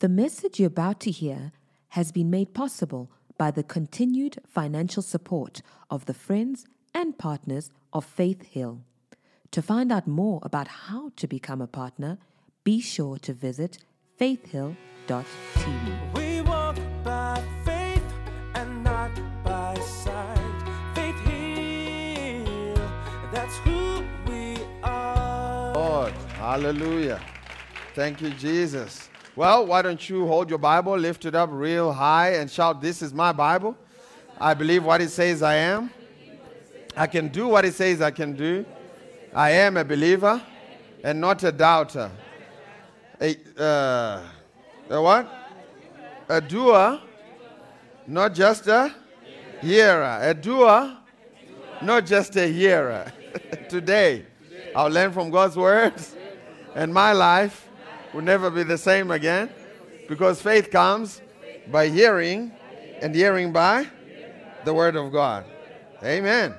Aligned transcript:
The 0.00 0.08
message 0.08 0.60
you're 0.60 0.68
about 0.68 1.00
to 1.00 1.10
hear 1.10 1.50
has 1.88 2.12
been 2.12 2.30
made 2.30 2.54
possible 2.54 3.10
by 3.36 3.50
the 3.50 3.64
continued 3.64 4.38
financial 4.46 5.02
support 5.02 5.60
of 5.90 6.06
the 6.06 6.14
friends 6.14 6.66
and 6.94 7.18
partners 7.18 7.72
of 7.92 8.04
Faith 8.04 8.42
Hill. 8.44 8.82
To 9.50 9.60
find 9.60 9.90
out 9.90 10.06
more 10.06 10.38
about 10.44 10.68
how 10.68 11.10
to 11.16 11.26
become 11.26 11.60
a 11.60 11.66
partner, 11.66 12.18
be 12.62 12.80
sure 12.80 13.18
to 13.18 13.32
visit 13.32 13.78
faithhill.tv. 14.16 14.76
We 16.14 16.42
walk 16.42 16.76
by 17.02 17.42
faith 17.64 18.04
and 18.54 18.84
not 18.84 19.10
by 19.42 19.74
sight. 19.80 20.94
Faith 20.94 21.18
Hill, 21.26 22.76
that's 23.32 23.56
who 23.56 24.04
we 24.28 24.58
are. 24.84 25.74
Lord. 25.74 26.12
Hallelujah. 26.38 27.20
Thank 27.96 28.20
you, 28.20 28.30
Jesus. 28.30 29.07
Well, 29.38 29.66
why 29.66 29.82
don't 29.82 30.10
you 30.10 30.26
hold 30.26 30.50
your 30.50 30.58
Bible, 30.58 30.98
lift 30.98 31.24
it 31.24 31.36
up 31.36 31.50
real 31.52 31.92
high, 31.92 32.30
and 32.30 32.50
shout, 32.50 32.80
This 32.80 33.02
is 33.02 33.14
my 33.14 33.30
Bible. 33.30 33.76
I 34.40 34.52
believe 34.52 34.84
what 34.84 35.00
it 35.00 35.10
says 35.10 35.44
I 35.44 35.54
am. 35.54 35.90
I 36.96 37.06
can 37.06 37.28
do 37.28 37.46
what 37.46 37.64
it 37.64 37.74
says 37.74 38.02
I 38.02 38.10
can 38.10 38.34
do. 38.34 38.66
I 39.32 39.52
am 39.52 39.76
a 39.76 39.84
believer 39.84 40.42
and 41.04 41.20
not 41.20 41.44
a 41.44 41.52
doubter. 41.52 42.10
A, 43.20 43.36
uh, 43.56 44.22
a 44.90 45.00
what? 45.00 45.32
A 46.28 46.40
doer, 46.40 47.00
not 48.08 48.34
just 48.34 48.66
a 48.66 48.92
hearer. 49.60 50.18
A 50.20 50.34
doer, 50.34 50.96
not 51.80 52.06
just 52.06 52.34
a 52.34 52.52
hearer. 52.52 53.12
Today, 53.68 54.26
I'll 54.74 54.90
learn 54.90 55.12
from 55.12 55.30
God's 55.30 55.56
words, 55.56 56.16
and 56.74 56.92
my 56.92 57.12
life 57.12 57.67
will 58.12 58.22
never 58.22 58.50
be 58.50 58.62
the 58.62 58.78
same 58.78 59.10
again 59.10 59.50
because 60.08 60.40
faith 60.40 60.70
comes 60.70 61.20
by 61.70 61.88
hearing, 61.88 62.52
and 63.02 63.14
hearing 63.14 63.52
by 63.52 63.86
the 64.64 64.72
word 64.72 64.96
of 64.96 65.12
God. 65.12 65.44
Amen. 66.02 66.54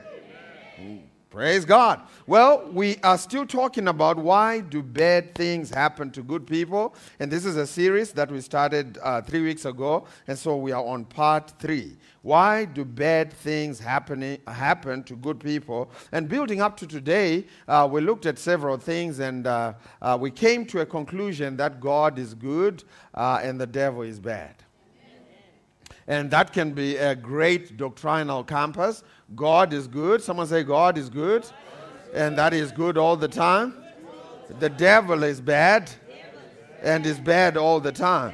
Praise 1.30 1.64
God. 1.64 2.02
Well, 2.26 2.68
we 2.74 2.98
are 3.04 3.18
still 3.20 3.46
talking 3.46 3.88
about 3.88 4.18
why 4.18 4.62
do 4.62 4.82
bad 4.82 5.36
things 5.36 5.70
happen 5.70 6.10
to 6.12 6.24
good 6.24 6.48
people, 6.48 6.96
and 7.20 7.30
this 7.30 7.46
is 7.46 7.56
a 7.56 7.68
series 7.68 8.12
that 8.14 8.32
we 8.32 8.42
started 8.42 8.98
uh, 9.04 9.22
three 9.22 9.44
weeks 9.44 9.66
ago, 9.66 10.08
and 10.26 10.36
so 10.36 10.58
we 10.58 10.72
are 10.72 10.84
on 10.84 11.06
part 11.06 11.54
three. 11.60 11.98
Why 12.24 12.66
do 12.66 12.84
bad 12.84 13.32
things 13.32 13.80
happen 13.80 14.40
happen 14.48 15.04
to 15.04 15.16
good 15.16 15.40
people? 15.40 15.92
And 16.12 16.28
building 16.28 16.62
up 16.62 16.76
to 16.78 16.88
today, 16.88 17.46
uh, 17.68 17.88
we 17.90 18.02
looked 18.02 18.26
at 18.26 18.40
several 18.40 18.78
things, 18.78 19.20
and 19.20 19.46
uh, 19.46 19.74
uh 20.02 20.18
we 20.20 20.32
came 20.32 20.66
to 20.66 20.80
a 20.80 20.86
conclusion 20.86 21.58
that 21.58 21.80
God 21.80 22.18
is 22.18 22.34
good 22.34 22.84
uh, 23.14 23.40
and 23.44 23.62
the 23.62 23.68
devil 23.68 24.02
is 24.02 24.20
bad. 24.20 24.56
And 26.08 26.32
that 26.32 26.54
can 26.54 26.74
be 26.74 26.98
a 26.98 27.16
great 27.16 27.78
doctrinal 27.78 28.44
campus. 28.44 29.04
God 29.36 29.74
is 29.74 29.88
good. 29.88 30.22
Someone 30.22 30.48
say, 30.48 30.64
God 30.64 30.98
is 30.98 31.10
good. 31.10 31.46
And 32.14 32.38
that 32.38 32.54
is 32.54 32.72
good 32.72 32.98
all 32.98 33.16
the 33.16 33.28
time. 33.28 33.74
The 34.60 34.70
devil 34.70 35.24
is 35.24 35.40
bad 35.40 35.92
and 36.82 37.06
is 37.06 37.20
bad 37.20 37.56
all 37.56 37.80
the 37.80 37.92
time. 37.92 38.34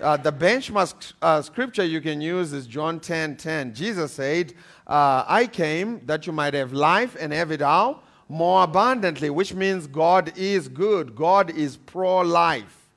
Uh, 0.00 0.16
the 0.16 0.32
benchmark 0.32 1.12
uh, 1.22 1.40
scripture 1.40 1.84
you 1.84 2.00
can 2.00 2.20
use 2.20 2.52
is 2.52 2.66
John 2.66 2.98
10 2.98 3.36
10. 3.36 3.72
Jesus 3.72 4.12
said, 4.12 4.52
uh, 4.86 5.24
I 5.26 5.46
came 5.46 6.04
that 6.06 6.26
you 6.26 6.32
might 6.32 6.54
have 6.54 6.72
life 6.72 7.16
and 7.18 7.32
have 7.32 7.50
it 7.52 7.62
all 7.62 8.02
more 8.28 8.64
abundantly, 8.64 9.30
which 9.30 9.54
means 9.54 9.86
God 9.86 10.32
is 10.36 10.68
good. 10.68 11.14
God 11.14 11.50
is 11.50 11.76
pro 11.76 12.20
life. 12.20 12.90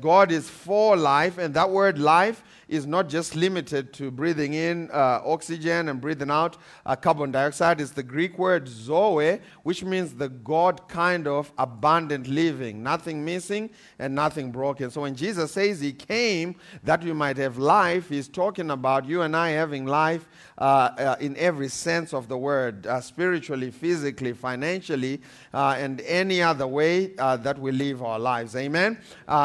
God 0.00 0.30
is 0.30 0.48
for 0.48 0.96
life, 0.96 1.38
and 1.38 1.54
that 1.54 1.70
word 1.70 1.98
life 1.98 2.42
is 2.72 2.86
not 2.86 3.06
just 3.06 3.36
limited 3.36 3.92
to 3.92 4.10
breathing 4.10 4.54
in 4.54 4.88
uh, 4.92 5.20
oxygen 5.26 5.90
and 5.90 6.00
breathing 6.00 6.30
out 6.30 6.56
uh, 6.86 6.96
carbon 6.96 7.30
dioxide. 7.30 7.82
It's 7.82 7.90
the 7.90 8.02
Greek 8.02 8.38
word 8.38 8.66
zoe, 8.66 9.40
which 9.62 9.84
means 9.84 10.14
the 10.14 10.30
God 10.30 10.88
kind 10.88 11.28
of 11.28 11.52
abundant 11.58 12.28
living, 12.28 12.82
nothing 12.82 13.26
missing 13.26 13.68
and 13.98 14.14
nothing 14.14 14.50
broken. 14.50 14.90
So 14.90 15.02
when 15.02 15.14
Jesus 15.14 15.52
says 15.52 15.82
he 15.82 15.92
came 15.92 16.56
that 16.82 17.02
you 17.02 17.12
might 17.12 17.36
have 17.36 17.58
life, 17.58 18.08
he's 18.08 18.26
talking 18.26 18.70
about 18.70 19.04
you 19.04 19.20
and 19.20 19.36
I 19.36 19.50
having 19.50 19.84
life 19.84 20.26
uh, 20.58 20.62
uh 20.62 21.16
in 21.20 21.36
every 21.36 21.68
sense 21.68 22.12
of 22.12 22.28
the 22.28 22.36
word, 22.36 22.86
uh, 22.86 23.00
spiritually, 23.00 23.70
physically, 23.70 24.32
financially, 24.32 25.20
uh, 25.54 25.76
and 25.78 26.00
any 26.02 26.42
other 26.42 26.66
way 26.66 27.06
that 27.06 27.58
we 27.58 27.72
live 27.72 28.02
our 28.02 28.18
lives. 28.18 28.56
Amen. 28.56 28.98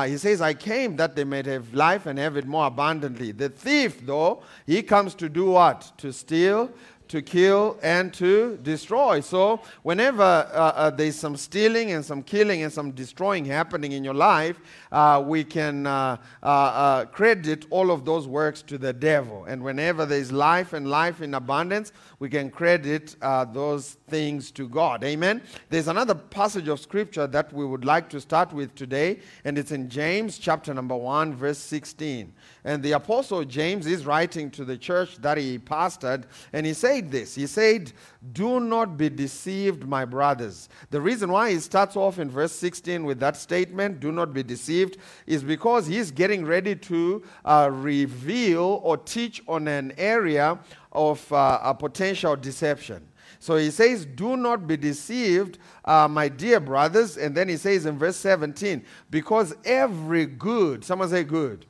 he 0.06 0.18
says, 0.18 0.42
I 0.42 0.54
came 0.54 0.96
that 0.98 1.16
they 1.16 1.24
might 1.24 1.46
have 1.46 1.74
life 1.74 2.06
and 2.06 2.20
have 2.20 2.38
it 2.38 2.46
more 2.46 2.68
abundantly 2.68 3.32
the 3.32 3.50
thief, 3.50 4.06
though, 4.06 4.42
he 4.66 4.84
comes 4.84 5.16
to 5.16 5.30
do 5.30 5.52
what? 5.52 5.92
To 5.98 6.12
steal, 6.12 6.72
to 7.08 7.22
kill 7.22 7.78
and 7.82 8.14
to 8.14 8.58
destroy. 8.64 9.20
So, 9.22 9.62
whenever 9.84 10.24
uh, 10.24 10.74
uh, 10.76 10.90
there's 10.90 11.16
some 11.16 11.36
stealing 11.36 11.92
and 11.92 12.04
some 12.04 12.24
killing 12.24 12.64
and 12.64 12.72
some 12.72 12.92
destroying 12.92 13.46
happening 13.46 13.94
in 13.94 14.04
your 14.04 14.14
life, 14.14 14.60
uh, 14.92 15.24
we 15.26 15.44
can 15.44 15.86
uh, 15.86 16.18
uh, 16.44 16.46
uh, 16.46 17.06
credit 17.06 17.66
all 17.70 17.92
of 17.92 18.06
those 18.06 18.28
works 18.28 18.62
to 18.64 18.78
the 18.78 18.94
devil. 18.94 19.46
And 19.46 19.64
whenever 19.64 20.06
there's 20.06 20.32
life 20.32 20.74
and 20.74 20.90
life 20.90 21.22
in 21.22 21.34
abundance, 21.34 21.92
we 22.20 22.30
can 22.30 22.50
credit 22.50 23.16
those 23.54 23.98
things 24.10 24.52
to 24.52 24.68
God. 24.68 25.04
Amen. 25.04 25.42
There's 25.70 25.88
another 25.88 26.16
passage 26.16 26.68
of 26.68 26.80
scripture 26.80 27.28
that 27.28 27.54
we 27.54 27.66
would 27.66 27.86
like 27.86 28.10
to 28.10 28.22
start 28.22 28.54
with 28.54 28.74
today, 28.76 29.20
and 29.44 29.58
it's 29.58 29.72
in 29.72 29.90
James 29.90 30.38
chapter 30.38 30.74
number 30.74 30.96
1, 30.96 31.36
verse 31.36 31.58
16. 31.60 32.34
And 32.64 32.84
the 32.84 32.94
apostle 32.94 33.44
James 33.44 33.86
is 33.86 34.06
writing 34.06 34.50
to 34.52 34.66
the 34.66 34.78
church 34.78 35.18
that 35.18 35.38
he 35.38 35.60
pastored, 35.60 36.24
and 36.54 36.66
he 36.66 36.74
said 36.98 37.12
this. 37.12 37.36
He 37.36 37.48
said, 37.48 37.92
Do 38.34 38.60
not 38.60 38.98
be 38.98 39.10
deceived, 39.10 39.88
my 39.88 40.06
brothers. 40.06 40.70
The 40.90 41.00
reason 41.00 41.32
why 41.32 41.52
he 41.52 41.60
starts 41.60 41.96
off 41.96 42.20
in 42.20 42.30
verse 42.30 42.52
16 42.54 43.06
with 43.06 43.20
that 43.20 43.38
statement, 43.38 44.00
do 44.00 44.12
not 44.12 44.34
be 44.34 44.44
deceived, 44.44 44.98
is 45.26 45.44
because 45.44 45.86
he's 45.88 46.12
getting 46.12 46.46
ready 46.46 46.76
to 46.76 47.24
uh, 47.46 47.70
reveal 47.72 48.82
or 48.84 48.98
teach 48.98 49.42
on 49.48 49.68
an 49.68 49.94
area 49.98 50.60
of 50.92 51.32
uh, 51.32 51.60
a 51.64 51.74
potential 51.74 52.36
deception. 52.36 53.08
So 53.40 53.58
he 53.58 53.70
says, 53.70 54.06
Do 54.06 54.36
not 54.36 54.68
be 54.68 54.78
deceived, 54.78 55.60
uh, 55.86 56.08
my 56.08 56.30
dear 56.30 56.60
brothers. 56.60 57.18
And 57.18 57.38
then 57.38 57.48
he 57.48 57.58
says 57.58 57.86
in 57.86 57.98
verse 57.98 58.18
17, 58.18 58.84
because 59.12 59.56
every 59.64 60.26
good, 60.26 60.84
someone 60.84 61.10
say 61.10 61.24
good. 61.24 61.66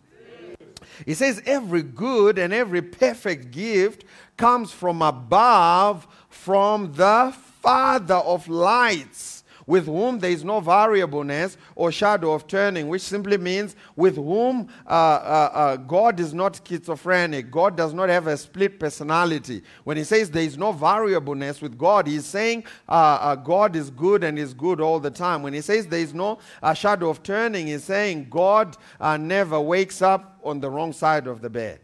He 1.05 1.13
says, 1.13 1.41
Every 1.45 1.83
good 1.83 2.37
and 2.37 2.53
every 2.53 2.81
perfect 2.81 3.51
gift 3.51 4.05
comes 4.37 4.71
from 4.71 5.01
above, 5.01 6.07
from 6.29 6.93
the 6.93 7.33
Father 7.61 8.15
of 8.15 8.47
lights 8.47 9.36
with 9.67 9.85
whom 9.85 10.17
there 10.17 10.31
is 10.31 10.43
no 10.45 10.61
variableness 10.61 11.57
or 11.75 11.91
shadow 11.91 12.31
of 12.31 12.47
turning, 12.47 12.87
which 12.87 13.01
simply 13.01 13.37
means 13.37 13.75
with 13.95 14.15
whom 14.15 14.69
uh, 14.87 14.89
uh, 14.89 15.51
uh, 15.53 15.75
God 15.75 16.19
is 16.19 16.33
not 16.33 16.59
schizophrenic. 16.65 17.51
God 17.51 17.75
does 17.75 17.93
not 17.93 18.07
have 18.09 18.27
a 18.27 18.37
split 18.37 18.79
personality. 18.79 19.61
When 19.83 19.97
he 19.97 20.05
says 20.05 20.31
there 20.31 20.43
is 20.43 20.57
no 20.57 20.71
variableness 20.71 21.61
with 21.61 21.77
God, 21.77 22.07
he's 22.07 22.25
saying 22.25 22.63
uh, 22.87 23.19
uh, 23.21 23.35
God 23.35 23.75
is 23.75 23.89
good 23.89 24.23
and 24.23 24.39
is 24.39 24.53
good 24.53 24.79
all 24.79 24.99
the 24.99 25.11
time. 25.11 25.43
When 25.43 25.53
he 25.53 25.61
says 25.61 25.85
there 25.85 25.99
is 25.99 26.13
no 26.13 26.39
uh, 26.63 26.73
shadow 26.73 27.09
of 27.09 27.21
turning, 27.21 27.67
he's 27.67 27.83
saying 27.83 28.27
God 28.29 28.77
never 29.19 29.59
wakes 29.59 30.01
up 30.01 30.39
on 30.43 30.61
the 30.61 30.69
wrong 30.69 30.93
side 30.93 31.27
of 31.27 31.41
the 31.41 31.49
bed. 31.49 31.81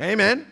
Amen. 0.00 0.51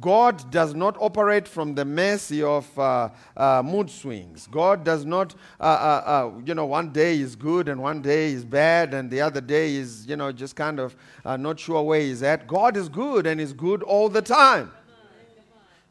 God 0.00 0.50
does 0.50 0.74
not 0.74 0.96
operate 0.98 1.46
from 1.46 1.74
the 1.74 1.84
mercy 1.84 2.42
of 2.42 2.78
uh, 2.78 3.10
uh, 3.36 3.62
mood 3.62 3.90
swings. 3.90 4.48
God 4.50 4.84
does 4.84 5.04
not, 5.04 5.34
uh, 5.60 5.64
uh, 5.64 6.02
uh 6.06 6.40
you 6.44 6.54
know, 6.54 6.64
one 6.64 6.92
day 6.92 7.18
is 7.18 7.36
good 7.36 7.68
and 7.68 7.82
one 7.82 8.00
day 8.00 8.32
is 8.32 8.44
bad 8.44 8.94
and 8.94 9.10
the 9.10 9.20
other 9.20 9.40
day 9.40 9.74
is, 9.74 10.06
you 10.06 10.16
know, 10.16 10.32
just 10.32 10.56
kind 10.56 10.80
of 10.80 10.96
uh, 11.24 11.36
not 11.36 11.60
sure 11.60 11.82
where 11.82 12.00
he's 12.00 12.22
at. 12.22 12.46
God 12.46 12.76
is 12.76 12.88
good 12.88 13.26
and 13.26 13.40
is 13.40 13.52
good 13.52 13.82
all 13.82 14.08
the 14.08 14.22
time. 14.22 14.72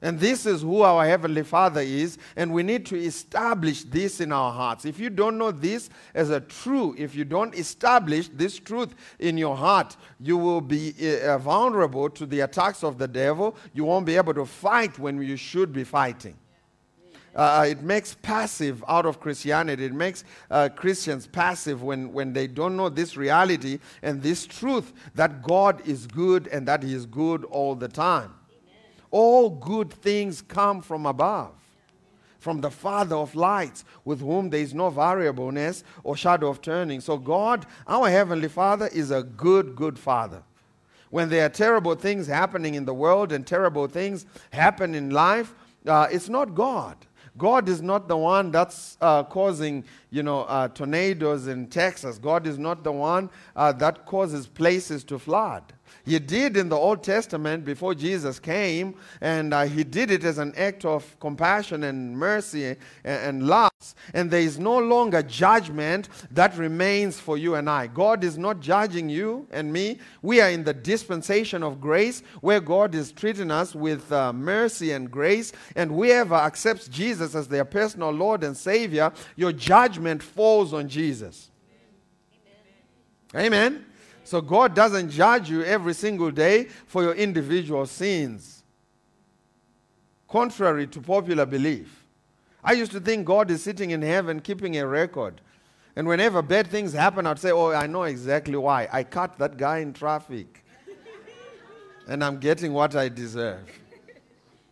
And 0.04 0.20
this 0.20 0.48
is 0.48 0.62
who 0.62 0.82
our 0.82 1.06
Heavenly 1.06 1.44
Father 1.44 1.82
is, 1.82 2.18
and 2.36 2.52
we 2.52 2.64
need 2.64 2.88
to 2.88 2.98
establish 2.98 3.84
this 3.84 4.20
in 4.20 4.32
our 4.32 4.52
hearts. 4.52 4.84
If 4.84 5.00
you 5.00 5.12
don't 5.12 5.38
know 5.38 5.52
this 5.52 5.92
as 6.16 6.32
a 6.32 6.40
true, 6.40 6.96
if 6.98 7.14
you 7.14 7.24
don't 7.24 7.54
establish 7.54 8.28
this 8.30 8.58
truth 8.58 8.96
in 9.20 9.38
your 9.38 9.56
heart, 9.56 9.96
you 10.20 10.38
will 10.38 10.62
be 10.62 10.96
uh, 11.24 11.38
vulnerable 11.38 12.10
to 12.10 12.26
the 12.26 12.40
attacks 12.40 12.84
of 12.84 12.98
the 12.98 13.08
devil. 13.08 13.56
You 13.74 13.86
won't 13.86 14.08
be 14.08 14.18
able 14.18 14.34
to 14.34 14.46
fight 14.46 14.98
when 14.98 15.22
you 15.22 15.38
should 15.38 15.72
be 15.72 15.84
fighting. 15.84 16.36
Uh, 17.36 17.66
it 17.70 17.82
makes 17.82 18.16
passive 18.16 18.84
out 18.88 19.06
of 19.06 19.20
Christianity. 19.20 19.86
It 19.86 19.94
makes 19.94 20.24
uh, 20.50 20.68
Christians 20.76 21.28
passive 21.28 21.84
when, 21.84 22.12
when 22.12 22.34
they 22.34 22.48
don't 22.48 22.76
know 22.76 22.90
this 22.90 23.16
reality 23.16 23.80
and 24.02 24.22
this 24.22 24.46
truth 24.48 24.92
that 25.14 25.44
God 25.44 25.88
is 25.88 26.08
good 26.08 26.48
and 26.48 26.68
that 26.68 26.82
He 26.84 26.94
is 26.94 27.06
good 27.06 27.46
all 27.46 27.76
the 27.76 27.88
time 27.88 28.34
all 29.12 29.50
good 29.50 29.92
things 29.92 30.42
come 30.42 30.82
from 30.82 31.06
above. 31.06 31.54
from 32.42 32.60
the 32.60 32.72
Father 32.72 33.16
of 33.16 33.36
lights, 33.36 33.86
with 34.04 34.20
whom 34.20 34.50
there 34.50 34.60
is 34.60 34.74
no 34.74 34.90
variableness 34.90 35.84
or 36.04 36.18
shadow 36.18 36.50
of 36.50 36.60
turning. 36.60 37.00
So, 37.00 37.16
God, 37.16 37.68
our 37.88 38.10
Heavenly 38.10 38.48
Father, 38.50 38.88
is 38.88 39.12
a 39.12 39.22
good, 39.22 39.76
good 39.76 40.00
Father. 40.00 40.42
When 41.12 41.30
there 41.30 41.46
are 41.46 41.50
terrible 41.50 41.94
things 41.94 42.26
happening 42.26 42.74
in 42.74 42.86
the 42.86 42.96
world 42.96 43.32
and 43.32 43.46
terrible 43.46 43.86
things 43.88 44.26
happen 44.52 44.96
in 44.96 45.12
life, 45.12 45.54
uh, 45.86 46.08
it's 46.12 46.30
not 46.30 46.56
God. 46.56 46.98
God 47.38 47.70
is 47.70 47.82
not 47.82 48.08
the 48.08 48.18
one 48.18 48.50
that's 48.50 48.98
uh, 49.02 49.24
causing, 49.24 49.84
you 50.10 50.24
know, 50.24 50.42
uh, 50.42 50.68
tornadoes 50.68 51.48
in 51.48 51.68
Texas. 51.68 52.18
God 52.18 52.48
is 52.48 52.58
not 52.58 52.84
the 52.84 52.92
one 52.92 53.30
uh, 53.56 53.72
that 53.74 54.06
causes 54.06 54.48
places 54.48 55.04
to 55.06 55.20
flood. 55.20 55.74
He 56.06 56.18
did 56.20 56.58
in 56.58 56.70
the 56.70 56.76
Old 56.76 57.04
Testament 57.04 57.64
before 57.64 57.94
Jesus 57.94 58.40
came, 58.40 58.96
and 59.22 59.54
uh, 59.54 59.64
he 59.64 59.84
did 59.84 60.10
it 60.12 60.24
as 60.24 60.38
an 60.38 60.54
act 60.58 60.84
of 60.84 61.20
compassion 61.20 61.84
and 61.84 62.18
mercy 62.18 62.66
and, 62.66 62.78
and 63.04 63.48
love. 63.48 63.72
And 64.14 64.30
there 64.30 64.42
is 64.42 64.60
no 64.60 64.78
longer 64.78 65.22
judgment 65.24 66.10
that 66.32 66.58
remains 66.58 67.20
for 67.20 67.38
you 67.38 67.56
and 67.56 67.70
I. 67.70 67.88
God 67.88 68.24
is 68.24 68.38
not 68.38 68.60
judging 68.60 69.10
you 69.10 69.48
and 69.52 69.72
me. 69.72 70.00
We 70.22 70.42
are 70.42 70.50
in 70.50 70.64
the 70.64 70.74
dispensation 70.74 71.64
of 71.64 71.82
grace 71.82 72.22
where 72.42 72.60
God 72.60 72.96
is 72.96 73.12
treating 73.12 73.52
us 73.52 73.74
with 73.74 74.12
uh, 74.12 74.34
mercy 74.34 74.92
and 74.92 75.10
grace. 75.10 75.52
And 75.76 75.92
whoever 75.92 76.36
accepts 76.36 76.88
Jesus 76.88 77.36
as 77.36 77.48
their 77.48 77.66
personal 77.66 78.12
Lord 78.12 78.44
and 78.44 78.56
Savior, 78.56 79.12
your 79.36 79.52
judgment 79.52 80.22
falls 80.22 80.74
on 80.74 80.88
Jesus. 80.88 81.50
Amen. 83.34 83.46
Amen. 83.46 83.86
So 84.32 84.40
God 84.40 84.74
doesn't 84.74 85.10
judge 85.10 85.50
you 85.50 85.62
every 85.62 85.94
single 85.94 86.32
day 86.32 86.70
for 86.88 87.04
your 87.04 87.14
individual 87.14 87.86
sins. 87.86 88.64
Contrary 90.30 90.88
to 90.88 91.02
popular 91.02 91.46
belief. 91.46 92.06
I 92.64 92.72
used 92.72 92.94
to 92.94 93.02
think 93.02 93.26
God 93.26 93.52
is 93.52 93.62
sitting 93.62 93.92
in 93.92 94.02
heaven 94.02 94.40
keeping 94.40 94.78
a 94.78 94.88
record. 94.88 95.42
And 95.98 96.08
whenever 96.08 96.42
bad 96.42 96.68
things 96.68 96.94
happen, 96.94 97.28
I'd 97.28 97.40
say, 97.40 97.52
Oh, 97.52 97.74
I 97.74 97.88
know 97.88 98.04
exactly 98.04 98.56
why. 98.56 98.88
I 98.90 99.04
cut 99.04 99.38
that 99.38 99.58
guy 99.58 99.80
in 99.80 99.92
traffic. 99.92 100.64
and 102.08 102.24
I'm 102.24 102.40
getting 102.40 102.72
what 102.72 102.96
I 102.96 103.10
deserve. 103.10 103.68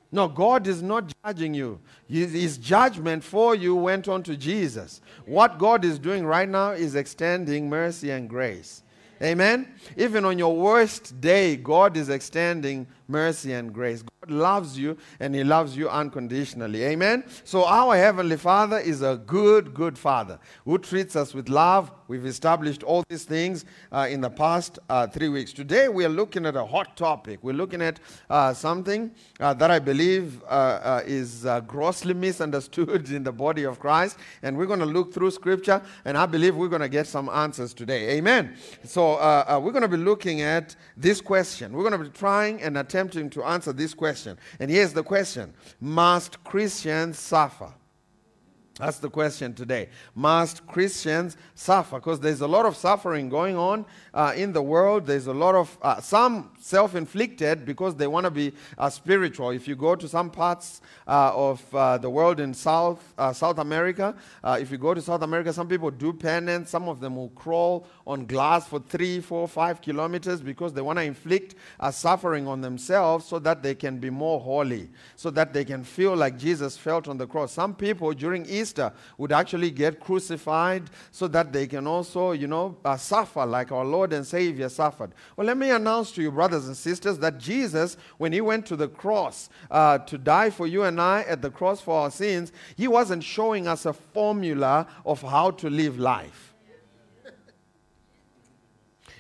No, 0.09 0.29
God 0.29 0.67
is 0.67 0.81
not 0.81 1.11
judging 1.25 1.53
you. 1.53 1.81
His 2.07 2.57
judgment 2.57 3.25
for 3.25 3.56
you 3.56 3.75
went 3.75 4.07
on 4.07 4.23
to 4.23 4.38
Jesus. 4.38 5.01
What 5.25 5.57
God 5.57 5.83
is 5.83 6.00
doing 6.00 6.25
right 6.25 6.47
now 6.47 6.71
is 6.71 6.95
extending 6.95 7.67
mercy 7.67 8.11
and 8.11 8.29
grace. 8.29 8.83
Amen? 9.21 9.68
Even 9.98 10.24
on 10.24 10.39
your 10.39 10.56
worst 10.56 11.19
day, 11.19 11.57
God 11.57 11.98
is 11.98 12.10
extending 12.10 12.88
mercy 13.09 13.53
and 13.53 13.73
grace. 13.73 14.03
God 14.21 14.31
loves 14.31 14.77
you 14.77 14.97
and 15.19 15.33
He 15.33 15.44
loves 15.44 15.75
you 15.75 15.89
unconditionally. 15.89 16.83
Amen? 16.83 17.23
So, 17.44 17.65
our 17.65 17.95
Heavenly 17.95 18.38
Father 18.38 18.77
is 18.77 19.01
a 19.01 19.17
good, 19.25 19.73
good 19.73 19.97
Father 19.97 20.39
who 20.65 20.77
treats 20.77 21.15
us 21.15 21.33
with 21.33 21.50
love. 21.50 21.91
We've 22.07 22.25
established 22.25 22.81
all 22.83 23.03
these 23.07 23.23
things 23.23 23.65
uh, 23.91 24.07
in 24.09 24.21
the 24.21 24.29
past 24.29 24.79
uh, 24.89 25.07
three 25.07 25.29
weeks. 25.29 25.53
Today, 25.53 25.89
we 25.89 26.06
are 26.06 26.09
looking 26.09 26.45
at 26.45 26.56
a 26.56 26.65
hot 26.65 26.97
topic. 26.97 27.39
We're 27.44 27.53
looking 27.53 27.81
at 27.81 28.00
uh, 28.29 28.53
something 28.53 29.11
uh, 29.39 29.53
that 29.56 29.69
I 29.69 29.79
believe 29.79 30.41
uh, 30.44 30.47
uh, 30.47 31.01
is 31.06 31.45
grossly 31.67 32.13
misunderstood 32.13 33.09
in 33.11 33.23
the 33.23 33.31
body 33.31 33.63
of 33.63 33.79
Christ. 33.79 34.17
And 34.41 34.57
we're 34.57 34.65
going 34.65 34.79
to 34.79 34.85
look 34.85 35.13
through 35.13 35.31
Scripture, 35.31 35.81
and 36.03 36.17
I 36.17 36.25
believe 36.25 36.56
we're 36.56 36.67
going 36.67 36.81
to 36.81 36.89
get 36.89 37.07
some 37.07 37.29
answers 37.29 37.73
today. 37.73 38.17
Amen? 38.17 38.56
So, 38.83 39.13
we're 39.59 39.71
going 39.71 39.83
to 39.83 39.88
be 39.88 39.97
looking 39.97 40.41
at 40.41 40.75
this 40.97 41.21
question. 41.21 41.73
We're 41.73 41.88
going 41.88 42.03
to 42.03 42.09
be 42.09 42.17
trying 42.17 42.61
and 42.61 42.77
attempting 42.77 42.99
attempting 43.00 43.30
to 43.30 43.44
answer 43.44 43.72
this 43.72 43.94
question. 43.94 44.38
And 44.60 44.69
here's 44.69 44.94
the 44.94 45.04
question 45.04 45.54
Must 45.80 46.44
Christians 46.44 47.18
suffer? 47.18 47.74
That's 48.80 48.98
the 49.00 49.10
question 49.10 49.54
today. 49.54 49.90
Must 50.16 50.66
Christians 50.66 51.36
suffer? 51.54 51.98
Because 51.98 52.22
there's 52.22 52.40
a 52.40 52.48
lot 52.48 52.66
of 52.66 52.78
suffering 52.78 53.28
going 53.28 53.58
on 53.58 53.86
uh, 54.14 54.31
in 54.38 54.54
the 54.54 54.62
world. 54.62 55.06
There's 55.06 55.28
a 55.28 55.34
lot 55.34 55.54
of, 55.54 55.78
uh, 55.81 56.00
some 56.00 56.52
self 56.62 56.96
inflicted 56.96 57.66
because 57.66 57.96
they 57.96 58.08
want 58.08 58.24
to 58.24 58.31
be 58.31 58.54
uh, 58.78 58.90
spiritual. 58.90 59.50
If 59.50 59.68
you 59.68 59.76
go 59.76 59.96
to 59.96 60.08
some 60.08 60.31
parts 60.31 60.80
uh, 61.06 61.34
of 61.36 61.76
uh, 61.76 61.98
the 61.98 62.10
world 62.10 62.40
in 62.40 62.54
South, 62.54 63.04
uh, 63.18 63.34
South 63.34 63.58
America, 63.58 64.16
if 64.46 64.72
you 64.72 64.78
go 64.78 64.94
to 64.94 65.02
South 65.02 65.24
America, 65.24 65.52
some 65.52 65.68
people 65.68 65.92
do 65.92 66.14
penance. 66.14 66.70
Some 66.70 66.88
of 66.88 67.02
them 67.02 67.18
will 67.18 67.30
crawl 67.30 67.86
on 68.08 68.26
glass 68.26 68.66
for 68.66 68.80
three, 68.80 69.20
four, 69.20 69.50
five 69.50 69.81
kilometers 69.81 70.40
because 70.40 70.72
they 70.72 70.81
want 70.81 71.00
to 71.00 71.04
inflict 71.04 71.56
suffering 71.92 72.48
on 72.48 72.62
themselves 72.62 73.26
so 73.26 73.40
that 73.40 73.62
they 73.62 73.76
can 73.76 73.98
be 73.98 74.10
more 74.10 74.40
holy, 74.40 74.90
so 75.18 75.30
that 75.31 75.52
they 75.52 75.66
can 75.66 75.84
feel 75.84 76.16
like 76.16 76.38
Jesus 76.38 76.78
felt 76.78 77.10
on 77.10 77.18
the 77.18 77.28
cross. 77.28 77.52
Some 77.52 77.76
people 77.76 78.14
during 78.14 78.46
Easter 78.46 78.69
would 79.18 79.31
actually 79.31 79.71
get 79.71 80.00
crucified 80.00 80.83
so 81.12 81.27
that 81.30 81.51
they 81.51 81.68
can 81.68 81.88
also, 81.88 82.33
you 82.33 82.48
know, 82.48 82.77
suffer 82.98 83.45
like 83.45 83.71
our 83.71 83.86
Lord 83.86 84.13
and 84.13 84.27
Savior 84.27 84.69
suffered. 84.69 85.12
Well, 85.36 85.48
let 85.48 85.57
me 85.57 85.71
announce 85.71 86.12
to 86.12 86.21
you, 86.21 86.31
brothers 86.31 86.50
brothers 86.50 86.68
and 86.68 86.77
sisters, 86.77 87.19
that 87.19 87.38
Jesus, 87.38 87.98
when 88.18 88.33
he 88.33 88.42
went 88.42 88.66
to 88.68 88.75
the 88.75 88.88
cross 88.88 89.50
uh, 89.71 90.00
to 90.00 90.18
die 90.18 90.50
for 90.50 90.68
you 90.68 90.83
and 90.83 91.00
I 91.00 91.21
at 91.21 91.42
the 91.42 91.50
cross 91.50 91.81
for 91.81 92.01
our 92.01 92.12
sins, 92.12 92.51
he 92.75 92.88
wasn't 92.88 93.24
showing 93.24 93.68
us 93.68 93.86
a 93.86 93.94
formula 93.94 94.88
of 95.06 95.21
how 95.21 95.51
to 95.51 95.69
live 95.69 96.00
life. 96.00 96.54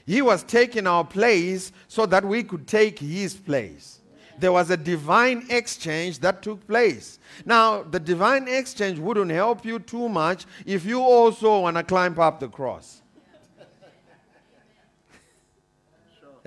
He 0.05 0.23
was 0.23 0.41
taking 0.41 0.87
our 0.87 1.05
place 1.05 1.71
so 1.87 2.07
that 2.07 2.25
we 2.25 2.43
could 2.43 2.67
take 2.67 2.97
his 2.97 3.35
place. 3.35 3.98
There 4.39 4.51
was 4.51 4.69
a 4.69 4.77
divine 4.77 5.45
exchange 5.49 6.19
that 6.19 6.41
took 6.41 6.65
place. 6.65 7.19
Now, 7.45 7.83
the 7.83 7.99
divine 7.99 8.47
exchange 8.47 8.97
wouldn't 8.97 9.31
help 9.31 9.65
you 9.65 9.79
too 9.79 10.07
much 10.07 10.45
if 10.65 10.85
you 10.85 11.01
also 11.01 11.61
want 11.61 11.77
to 11.77 11.83
climb 11.83 12.17
up 12.19 12.39
the 12.39 12.47
cross. 12.47 13.01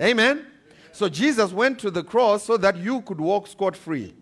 Amen. 0.00 0.46
So 0.92 1.08
Jesus 1.08 1.52
went 1.52 1.78
to 1.80 1.90
the 1.90 2.02
cross 2.02 2.44
so 2.44 2.56
that 2.56 2.76
you 2.76 3.02
could 3.02 3.20
walk 3.20 3.46
scot 3.46 3.76
free. 3.76 4.14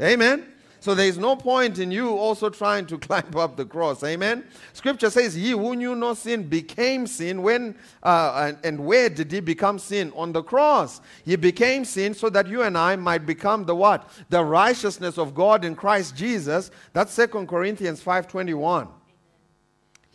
Amen. 0.00 0.12
Amen. 0.12 0.52
So 0.88 0.94
there 0.94 1.06
is 1.06 1.18
no 1.18 1.36
point 1.36 1.78
in 1.78 1.90
you 1.90 2.16
also 2.16 2.48
trying 2.48 2.86
to 2.86 2.96
climb 3.08 3.36
up 3.36 3.56
the 3.56 3.66
cross. 3.66 4.02
Amen. 4.02 4.42
Scripture 4.72 5.10
says, 5.10 5.34
He 5.34 5.50
who 5.50 5.76
knew 5.76 5.94
no 5.94 6.14
sin 6.14 6.44
became 6.44 7.06
sin. 7.06 7.42
When 7.42 7.74
uh, 8.02 8.46
and, 8.48 8.58
and, 8.64 8.86
where 8.86 9.10
did 9.10 9.30
he 9.30 9.40
become 9.40 9.78
sin? 9.78 10.10
On 10.16 10.32
the 10.32 10.42
cross. 10.42 11.02
He 11.26 11.36
became 11.36 11.84
sin 11.84 12.14
so 12.14 12.30
that 12.30 12.46
you 12.46 12.62
and 12.62 12.78
I 12.78 12.96
might 12.96 13.26
become 13.26 13.66
the 13.66 13.76
what? 13.76 14.08
The 14.30 14.42
righteousness 14.42 15.18
of 15.18 15.34
God 15.34 15.62
in 15.62 15.76
Christ 15.76 16.16
Jesus. 16.16 16.70
That's 16.94 17.14
2 17.14 17.26
Corinthians 17.46 18.02
5:21. 18.02 18.88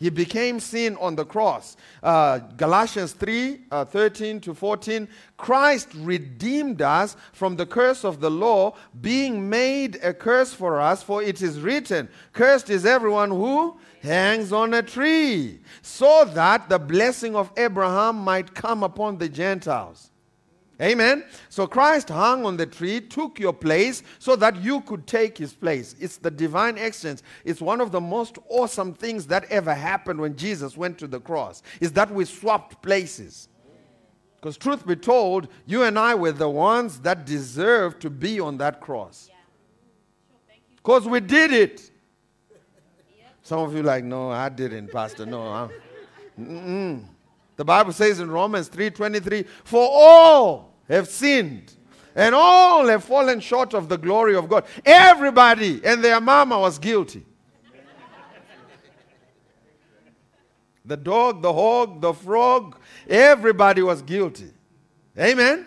He 0.04 0.10
became 0.10 0.60
sin 0.60 0.98
on 1.00 1.16
the 1.16 1.24
cross. 1.24 1.78
Uh, 2.02 2.36
Galatians 2.58 3.14
3 3.14 3.60
uh, 3.70 3.86
13 3.86 4.38
to 4.42 4.52
14. 4.52 5.08
Christ 5.38 5.88
redeemed 5.96 6.82
us 6.82 7.16
from 7.32 7.56
the 7.56 7.64
curse 7.64 8.04
of 8.04 8.20
the 8.20 8.30
law, 8.30 8.74
being 9.00 9.48
made 9.48 9.98
a 10.02 10.12
curse 10.12 10.52
for 10.52 10.78
us, 10.78 11.02
for 11.02 11.22
it 11.22 11.40
is 11.40 11.58
written, 11.58 12.10
Cursed 12.34 12.68
is 12.68 12.84
everyone 12.84 13.30
who 13.30 13.78
hangs 14.02 14.52
on 14.52 14.74
a 14.74 14.82
tree, 14.82 15.60
so 15.80 16.26
that 16.34 16.68
the 16.68 16.78
blessing 16.78 17.34
of 17.34 17.50
Abraham 17.56 18.16
might 18.16 18.54
come 18.54 18.82
upon 18.82 19.16
the 19.16 19.30
Gentiles. 19.30 20.10
Amen. 20.82 21.24
So 21.50 21.66
Christ 21.66 22.08
hung 22.08 22.44
on 22.44 22.56
the 22.56 22.66
tree, 22.66 23.00
took 23.00 23.38
your 23.38 23.52
place 23.52 24.02
so 24.18 24.34
that 24.36 24.56
you 24.56 24.80
could 24.80 25.06
take 25.06 25.38
his 25.38 25.52
place. 25.52 25.94
It's 26.00 26.16
the 26.16 26.30
divine 26.30 26.78
exchange. 26.78 27.20
It's 27.44 27.60
one 27.60 27.80
of 27.80 27.92
the 27.92 28.00
most 28.00 28.38
awesome 28.48 28.92
things 28.92 29.26
that 29.28 29.44
ever 29.50 29.72
happened 29.72 30.20
when 30.20 30.36
Jesus 30.36 30.76
went 30.76 30.98
to 30.98 31.06
the 31.06 31.20
cross. 31.20 31.62
Is 31.80 31.92
that 31.92 32.10
we 32.10 32.24
swapped 32.24 32.82
places. 32.82 33.48
Because 34.36 34.56
truth 34.56 34.86
be 34.86 34.96
told, 34.96 35.48
you 35.64 35.84
and 35.84 35.98
I 35.98 36.14
were 36.14 36.32
the 36.32 36.50
ones 36.50 37.00
that 37.00 37.24
deserved 37.24 38.02
to 38.02 38.10
be 38.10 38.40
on 38.40 38.58
that 38.58 38.80
cross. 38.80 39.30
Because 40.76 41.06
we 41.06 41.20
did 41.20 41.52
it. 41.52 41.90
Some 43.42 43.60
of 43.60 43.74
you 43.74 43.82
like, 43.82 44.04
no, 44.04 44.30
I 44.30 44.48
didn't, 44.48 44.90
Pastor. 44.90 45.24
No. 45.24 45.70
Mm-mm. 46.38 47.04
The 47.56 47.64
Bible 47.64 47.92
says 47.92 48.20
in 48.20 48.30
Romans 48.30 48.68
3:23, 48.68 49.44
"For 49.64 49.86
all 49.90 50.74
have 50.88 51.08
sinned 51.08 51.72
and 52.14 52.34
all 52.34 52.86
have 52.86 53.04
fallen 53.04 53.40
short 53.40 53.74
of 53.74 53.88
the 53.88 53.98
glory 53.98 54.34
of 54.34 54.48
God." 54.48 54.64
Everybody 54.84 55.80
and 55.84 56.02
their 56.02 56.20
mama 56.20 56.58
was 56.58 56.78
guilty. 56.78 57.24
the 60.84 60.96
dog, 60.96 61.40
the 61.40 61.52
hog, 61.52 62.00
the 62.02 62.12
frog, 62.12 62.76
everybody 63.08 63.82
was 63.82 64.02
guilty. 64.02 64.52
Amen 65.18 65.66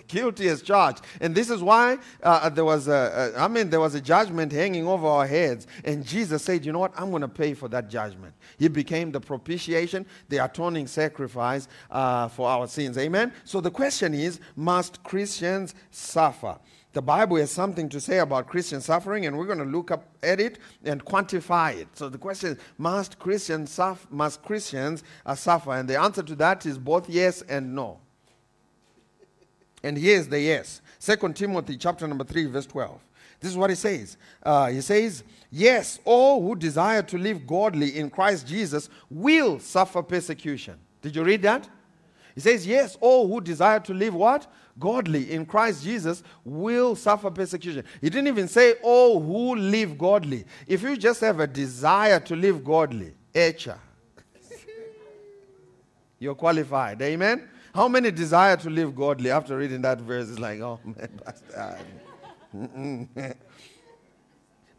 guilty 0.08 0.48
as 0.48 0.62
charged. 0.62 1.02
And 1.20 1.34
this 1.34 1.50
is 1.50 1.62
why 1.62 1.98
uh, 2.22 2.48
there 2.48 2.64
was 2.64 2.88
a, 2.88 3.32
a, 3.36 3.40
I 3.40 3.48
mean, 3.48 3.70
there 3.70 3.80
was 3.80 3.94
a 3.94 4.00
judgment 4.00 4.52
hanging 4.52 4.86
over 4.86 5.06
our 5.06 5.26
heads. 5.26 5.66
And 5.84 6.04
Jesus 6.04 6.42
said, 6.42 6.64
you 6.64 6.72
know 6.72 6.80
what? 6.80 6.92
I'm 6.96 7.10
going 7.10 7.22
to 7.22 7.28
pay 7.28 7.54
for 7.54 7.68
that 7.68 7.88
judgment. 7.88 8.34
He 8.58 8.68
became 8.68 9.10
the 9.10 9.20
propitiation, 9.20 10.06
the 10.28 10.38
atoning 10.38 10.86
sacrifice 10.86 11.68
uh, 11.90 12.28
for 12.28 12.48
our 12.48 12.66
sins. 12.66 12.98
Amen? 12.98 13.32
So 13.44 13.60
the 13.60 13.70
question 13.70 14.14
is, 14.14 14.40
must 14.56 15.02
Christians 15.02 15.74
suffer? 15.90 16.58
The 16.92 17.00
Bible 17.00 17.38
has 17.38 17.50
something 17.50 17.88
to 17.88 18.00
say 18.00 18.18
about 18.18 18.48
Christian 18.48 18.82
suffering, 18.82 19.24
and 19.24 19.38
we're 19.38 19.46
going 19.46 19.58
to 19.58 19.64
look 19.64 19.90
up 19.90 20.04
at 20.22 20.40
it 20.40 20.58
and 20.84 21.02
quantify 21.02 21.74
it. 21.74 21.88
So 21.94 22.10
the 22.10 22.18
question 22.18 22.50
is, 22.50 22.58
must 22.76 23.18
Christians 23.18 23.70
suffer? 23.70 24.06
Must 24.10 24.42
Christians 24.42 25.02
uh, 25.24 25.34
suffer? 25.34 25.72
And 25.72 25.88
the 25.88 25.98
answer 25.98 26.22
to 26.22 26.34
that 26.36 26.66
is 26.66 26.76
both 26.76 27.08
yes 27.08 27.40
and 27.42 27.74
no. 27.74 28.01
And 29.82 29.96
here's 29.96 30.28
the 30.28 30.40
yes. 30.40 30.80
Second 30.98 31.36
Timothy 31.36 31.76
chapter 31.76 32.06
number 32.06 32.24
three, 32.24 32.46
verse 32.46 32.66
twelve. 32.66 33.00
This 33.40 33.50
is 33.50 33.56
what 33.56 33.70
he 33.70 33.76
says. 33.76 34.16
Uh, 34.42 34.68
he 34.68 34.80
says, 34.80 35.24
"Yes, 35.50 35.98
all 36.04 36.40
who 36.40 36.54
desire 36.54 37.02
to 37.02 37.18
live 37.18 37.46
godly 37.46 37.98
in 37.98 38.08
Christ 38.08 38.46
Jesus 38.46 38.88
will 39.10 39.58
suffer 39.58 40.02
persecution." 40.02 40.78
Did 41.02 41.16
you 41.16 41.24
read 41.24 41.42
that? 41.42 41.68
He 42.34 42.40
says, 42.40 42.66
Yes, 42.66 42.96
all 43.00 43.28
who 43.28 43.40
desire 43.40 43.80
to 43.80 43.94
live 43.94 44.14
what? 44.14 44.50
Godly 44.78 45.32
in 45.32 45.44
Christ 45.44 45.84
Jesus 45.84 46.22
will 46.44 46.96
suffer 46.96 47.30
persecution. 47.30 47.84
He 48.00 48.08
didn't 48.08 48.28
even 48.28 48.48
say 48.48 48.74
all 48.82 49.20
who 49.20 49.54
live 49.56 49.98
godly. 49.98 50.46
If 50.66 50.82
you 50.82 50.96
just 50.96 51.20
have 51.20 51.40
a 51.40 51.46
desire 51.46 52.20
to 52.20 52.34
live 52.34 52.64
godly, 52.64 53.12
echa, 53.34 53.76
you're 56.18 56.34
qualified. 56.34 57.02
Amen? 57.02 57.48
How 57.74 57.88
many 57.88 58.10
desire 58.10 58.56
to 58.58 58.70
live 58.70 58.94
godly 58.94 59.30
after 59.30 59.56
reading 59.56 59.82
that 59.82 60.00
verse? 60.00 60.28
It's 60.28 60.38
like, 60.38 60.60
oh 60.60 60.78
man. 60.84 61.08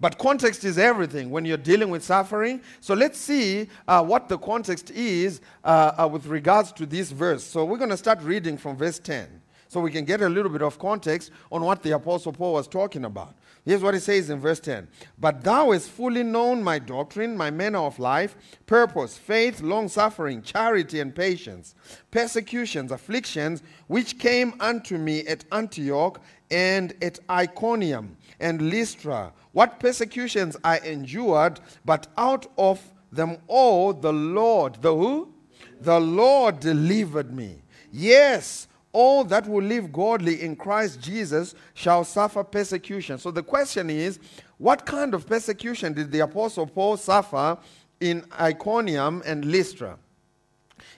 But 0.04 0.18
context 0.18 0.66
is 0.66 0.78
everything 0.78 1.30
when 1.30 1.46
you're 1.46 1.56
dealing 1.56 1.90
with 1.90 2.04
suffering. 2.04 2.60
So 2.82 2.94
let's 2.94 3.18
see 3.18 3.70
uh, 3.88 4.04
what 4.04 4.28
the 4.28 4.38
context 4.38 4.92
is 4.92 5.40
uh, 5.64 5.94
uh, 5.98 6.10
with 6.12 6.26
regards 6.26 6.74
to 6.74 6.86
this 6.86 7.10
verse. 7.10 7.42
So 7.42 7.64
we're 7.64 7.78
going 7.78 7.90
to 7.90 7.96
start 7.96 8.22
reading 8.22 8.58
from 8.58 8.76
verse 8.76 9.00
10 9.00 9.30
so 9.70 9.80
we 9.80 9.92
can 9.92 10.04
get 10.04 10.22
a 10.22 10.28
little 10.28 10.52
bit 10.52 10.62
of 10.62 10.78
context 10.78 11.32
on 11.50 11.64
what 11.64 11.84
the 11.84 11.92
Apostle 11.92 12.34
Paul 12.34 12.56
was 12.56 12.68
talking 12.68 13.06
about. 13.06 13.34
Here's 13.66 13.82
what 13.82 13.94
he 13.94 14.00
says 14.02 14.30
in 14.30 14.40
verse 14.40 14.60
10 14.60 14.88
But 15.18 15.44
thou 15.44 15.72
hast 15.72 15.90
fully 15.90 16.24
known 16.24 16.62
my 16.64 16.80
doctrine, 16.80 17.38
my 17.38 17.50
manner 17.50 17.80
of 17.80 17.98
life, 17.98 18.36
purpose, 18.66 19.18
faith, 19.18 19.62
long 19.62 19.88
suffering, 19.88 20.42
charity, 20.42 21.00
and 21.00 21.16
patience, 21.16 21.76
persecutions, 22.12 22.92
afflictions, 22.92 23.64
which 23.88 24.20
came 24.20 24.54
unto 24.60 24.98
me 24.98 25.26
at 25.28 25.46
Antioch 25.52 26.22
and 26.52 26.94
at 27.02 27.20
Iconium 27.30 28.18
and 28.40 28.70
Lystra 28.70 29.32
what 29.54 29.80
persecutions 29.80 30.58
I 30.64 30.80
endured, 30.80 31.60
but 31.86 32.08
out 32.18 32.48
of 32.58 32.82
them 33.12 33.38
all 33.48 33.94
the 33.94 34.12
Lord, 34.12 34.82
the 34.82 34.94
who? 34.94 35.34
The 35.80 36.00
Lord 36.00 36.60
delivered 36.60 37.34
me. 37.34 37.62
Yes, 37.92 38.68
all 38.94 39.24
that 39.26 39.48
will 39.48 39.64
live 39.64 39.92
godly 39.92 40.42
in 40.42 40.56
Christ 40.56 41.02
Jesus 41.02 41.56
shall 41.74 42.04
suffer 42.04 42.44
persecution. 42.44 43.18
So 43.18 43.32
the 43.32 43.44
question 43.44 43.90
is, 43.90 44.20
what 44.58 44.86
kind 44.86 45.14
of 45.14 45.28
persecution 45.28 45.94
did 45.94 46.12
the 46.12 46.20
Apostle 46.20 46.68
Paul 46.68 46.98
suffer 46.98 47.58
in 48.00 48.24
Iconium 48.40 49.22
and 49.26 49.46
Lystra? 49.46 49.98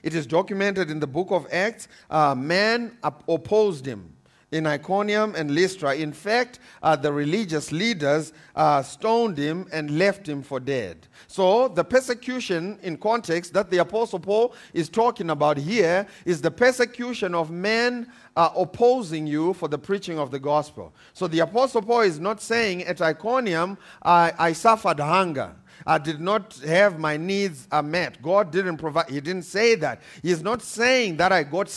It 0.03 0.13
is 0.13 0.27
documented 0.27 0.91
in 0.91 0.99
the 0.99 1.07
book 1.07 1.31
of 1.31 1.47
Acts. 1.51 1.87
Uh, 2.09 2.35
man 2.35 2.97
opposed 3.01 3.85
him 3.85 4.14
in 4.51 4.67
Iconium 4.67 5.35
and 5.35 5.51
Lystra. 5.51 5.95
In 5.95 6.13
fact, 6.13 6.59
uh, 6.81 6.95
the 6.95 7.11
religious 7.11 7.71
leaders 7.71 8.33
uh, 8.55 8.81
stoned 8.83 9.37
him 9.37 9.67
and 9.71 9.97
left 9.97 10.27
him 10.27 10.41
for 10.41 10.59
dead. 10.59 11.07
So, 11.27 11.67
the 11.67 11.83
persecution 11.83 12.79
in 12.81 12.97
context 12.97 13.53
that 13.53 13.69
the 13.69 13.79
Apostle 13.79 14.19
Paul 14.19 14.53
is 14.73 14.89
talking 14.89 15.29
about 15.29 15.57
here 15.57 16.07
is 16.25 16.41
the 16.41 16.51
persecution 16.51 17.33
of 17.35 17.51
men 17.51 18.11
uh, 18.35 18.49
opposing 18.55 19.25
you 19.27 19.53
for 19.53 19.67
the 19.67 19.77
preaching 19.77 20.19
of 20.19 20.31
the 20.31 20.39
gospel. 20.39 20.93
So, 21.13 21.27
the 21.27 21.39
Apostle 21.39 21.81
Paul 21.81 22.01
is 22.01 22.19
not 22.19 22.41
saying 22.41 22.83
at 22.83 23.01
Iconium, 23.01 23.77
I 24.03 24.53
suffered 24.53 24.99
hunger. 24.99 25.55
I 25.85 25.97
did 25.99 26.19
not 26.19 26.55
have 26.65 26.97
my 26.99 27.17
needs 27.17 27.67
uh, 27.71 27.81
met. 27.81 28.21
God 28.21 28.51
didn't 28.51 28.77
provide. 28.77 29.09
He 29.09 29.21
didn't 29.21 29.43
say 29.43 29.75
that. 29.75 30.01
He's 30.23 30.41
not 30.41 30.61
saying 30.61 31.17
that 31.17 31.31
I 31.31 31.43
got 31.43 31.69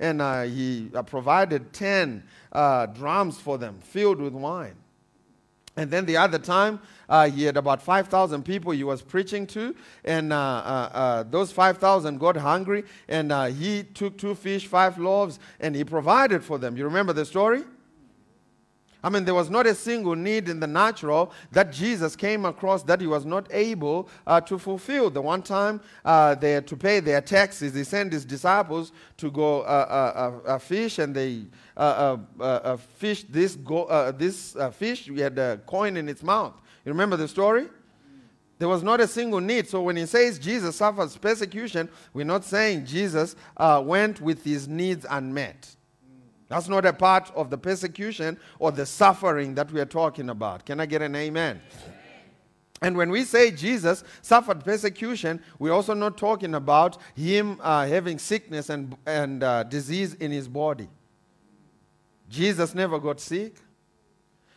and 0.00 0.22
uh, 0.22 0.42
he 0.42 0.90
uh, 0.94 1.02
provided 1.02 1.72
10 1.72 2.22
uh, 2.52 2.86
drums 2.86 3.38
for 3.40 3.58
them 3.58 3.78
filled 3.80 4.20
with 4.20 4.32
wine. 4.32 4.74
And 5.76 5.90
then 5.90 6.06
the 6.06 6.16
other 6.16 6.38
time, 6.38 6.80
uh, 7.08 7.30
he 7.30 7.44
had 7.44 7.56
about 7.56 7.80
5,000 7.80 8.44
people 8.44 8.72
he 8.72 8.82
was 8.82 9.00
preaching 9.00 9.46
to, 9.48 9.76
and 10.04 10.32
those 11.30 11.52
5,000 11.52 12.18
got 12.18 12.36
hungry, 12.36 12.84
and 13.08 13.32
he 13.54 13.84
took 13.84 14.18
two 14.18 14.34
fish, 14.34 14.66
five 14.66 14.98
loaves, 14.98 15.38
and 15.60 15.76
he 15.76 15.84
provided 15.84 16.42
for 16.42 16.58
them. 16.58 16.76
You 16.76 16.84
remember 16.84 17.12
the 17.12 17.24
story? 17.24 17.62
I 19.02 19.10
mean, 19.10 19.24
there 19.24 19.34
was 19.34 19.48
not 19.48 19.66
a 19.66 19.74
single 19.76 20.16
need 20.16 20.48
in 20.48 20.58
the 20.58 20.66
natural 20.66 21.32
that 21.52 21.72
Jesus 21.72 22.16
came 22.16 22.44
across 22.44 22.82
that 22.84 23.00
he 23.00 23.06
was 23.06 23.24
not 23.24 23.46
able 23.52 24.08
uh, 24.26 24.40
to 24.40 24.58
fulfill. 24.58 25.08
The 25.08 25.22
one 25.22 25.42
time 25.42 25.80
uh, 26.04 26.34
they 26.34 26.52
had 26.52 26.66
to 26.66 26.76
pay 26.76 26.98
their 26.98 27.20
taxes, 27.20 27.74
he 27.74 27.84
sent 27.84 28.12
his 28.12 28.24
disciples 28.24 28.90
to 29.18 29.30
go 29.30 29.60
uh, 29.60 30.40
uh, 30.44 30.48
uh 30.48 30.58
fish, 30.58 30.98
and 30.98 31.14
they 31.14 31.44
uh, 31.76 32.76
fished 32.76 33.32
this, 33.32 33.54
go, 33.54 34.12
this 34.18 34.56
fish. 34.72 35.08
We 35.08 35.20
had 35.20 35.38
a 35.38 35.60
coin 35.64 35.96
in 35.96 36.08
its 36.08 36.24
mouth. 36.24 36.54
You 36.84 36.90
remember 36.90 37.16
the 37.16 37.28
story? 37.28 37.68
There 38.58 38.68
was 38.68 38.82
not 38.82 39.00
a 39.00 39.06
single 39.06 39.40
need. 39.40 39.68
So 39.68 39.82
when 39.82 39.96
he 39.96 40.06
says 40.06 40.40
Jesus 40.40 40.74
suffers 40.74 41.16
persecution, 41.16 41.88
we're 42.12 42.24
not 42.24 42.44
saying 42.44 42.86
Jesus 42.86 43.36
went 43.56 44.20
with 44.20 44.42
his 44.42 44.66
needs 44.66 45.06
unmet. 45.08 45.76
That's 46.48 46.68
not 46.68 46.86
a 46.86 46.92
part 46.92 47.30
of 47.34 47.50
the 47.50 47.58
persecution 47.58 48.38
or 48.58 48.72
the 48.72 48.86
suffering 48.86 49.54
that 49.54 49.70
we 49.70 49.80
are 49.80 49.86
talking 49.86 50.30
about. 50.30 50.64
Can 50.64 50.80
I 50.80 50.86
get 50.86 51.02
an 51.02 51.14
amen? 51.14 51.60
And 52.80 52.96
when 52.96 53.10
we 53.10 53.24
say 53.24 53.50
Jesus 53.50 54.04
suffered 54.22 54.64
persecution, 54.64 55.42
we're 55.58 55.72
also 55.72 55.94
not 55.94 56.16
talking 56.16 56.54
about 56.54 56.96
him 57.14 57.58
uh, 57.60 57.86
having 57.86 58.18
sickness 58.18 58.70
and, 58.70 58.96
and 59.04 59.42
uh, 59.42 59.64
disease 59.64 60.14
in 60.14 60.30
his 60.30 60.48
body. 60.48 60.88
Jesus 62.28 62.74
never 62.74 62.98
got 62.98 63.20
sick. 63.20 63.56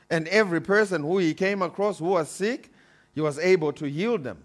And 0.09 0.27
every 0.27 0.61
person 0.61 1.01
who 1.01 1.17
he 1.17 1.33
came 1.33 1.61
across 1.61 1.99
who 1.99 2.05
was 2.05 2.29
sick, 2.29 2.69
he 3.15 3.21
was 3.21 3.39
able 3.39 3.73
to 3.73 3.85
heal 3.85 4.17
them. 4.17 4.43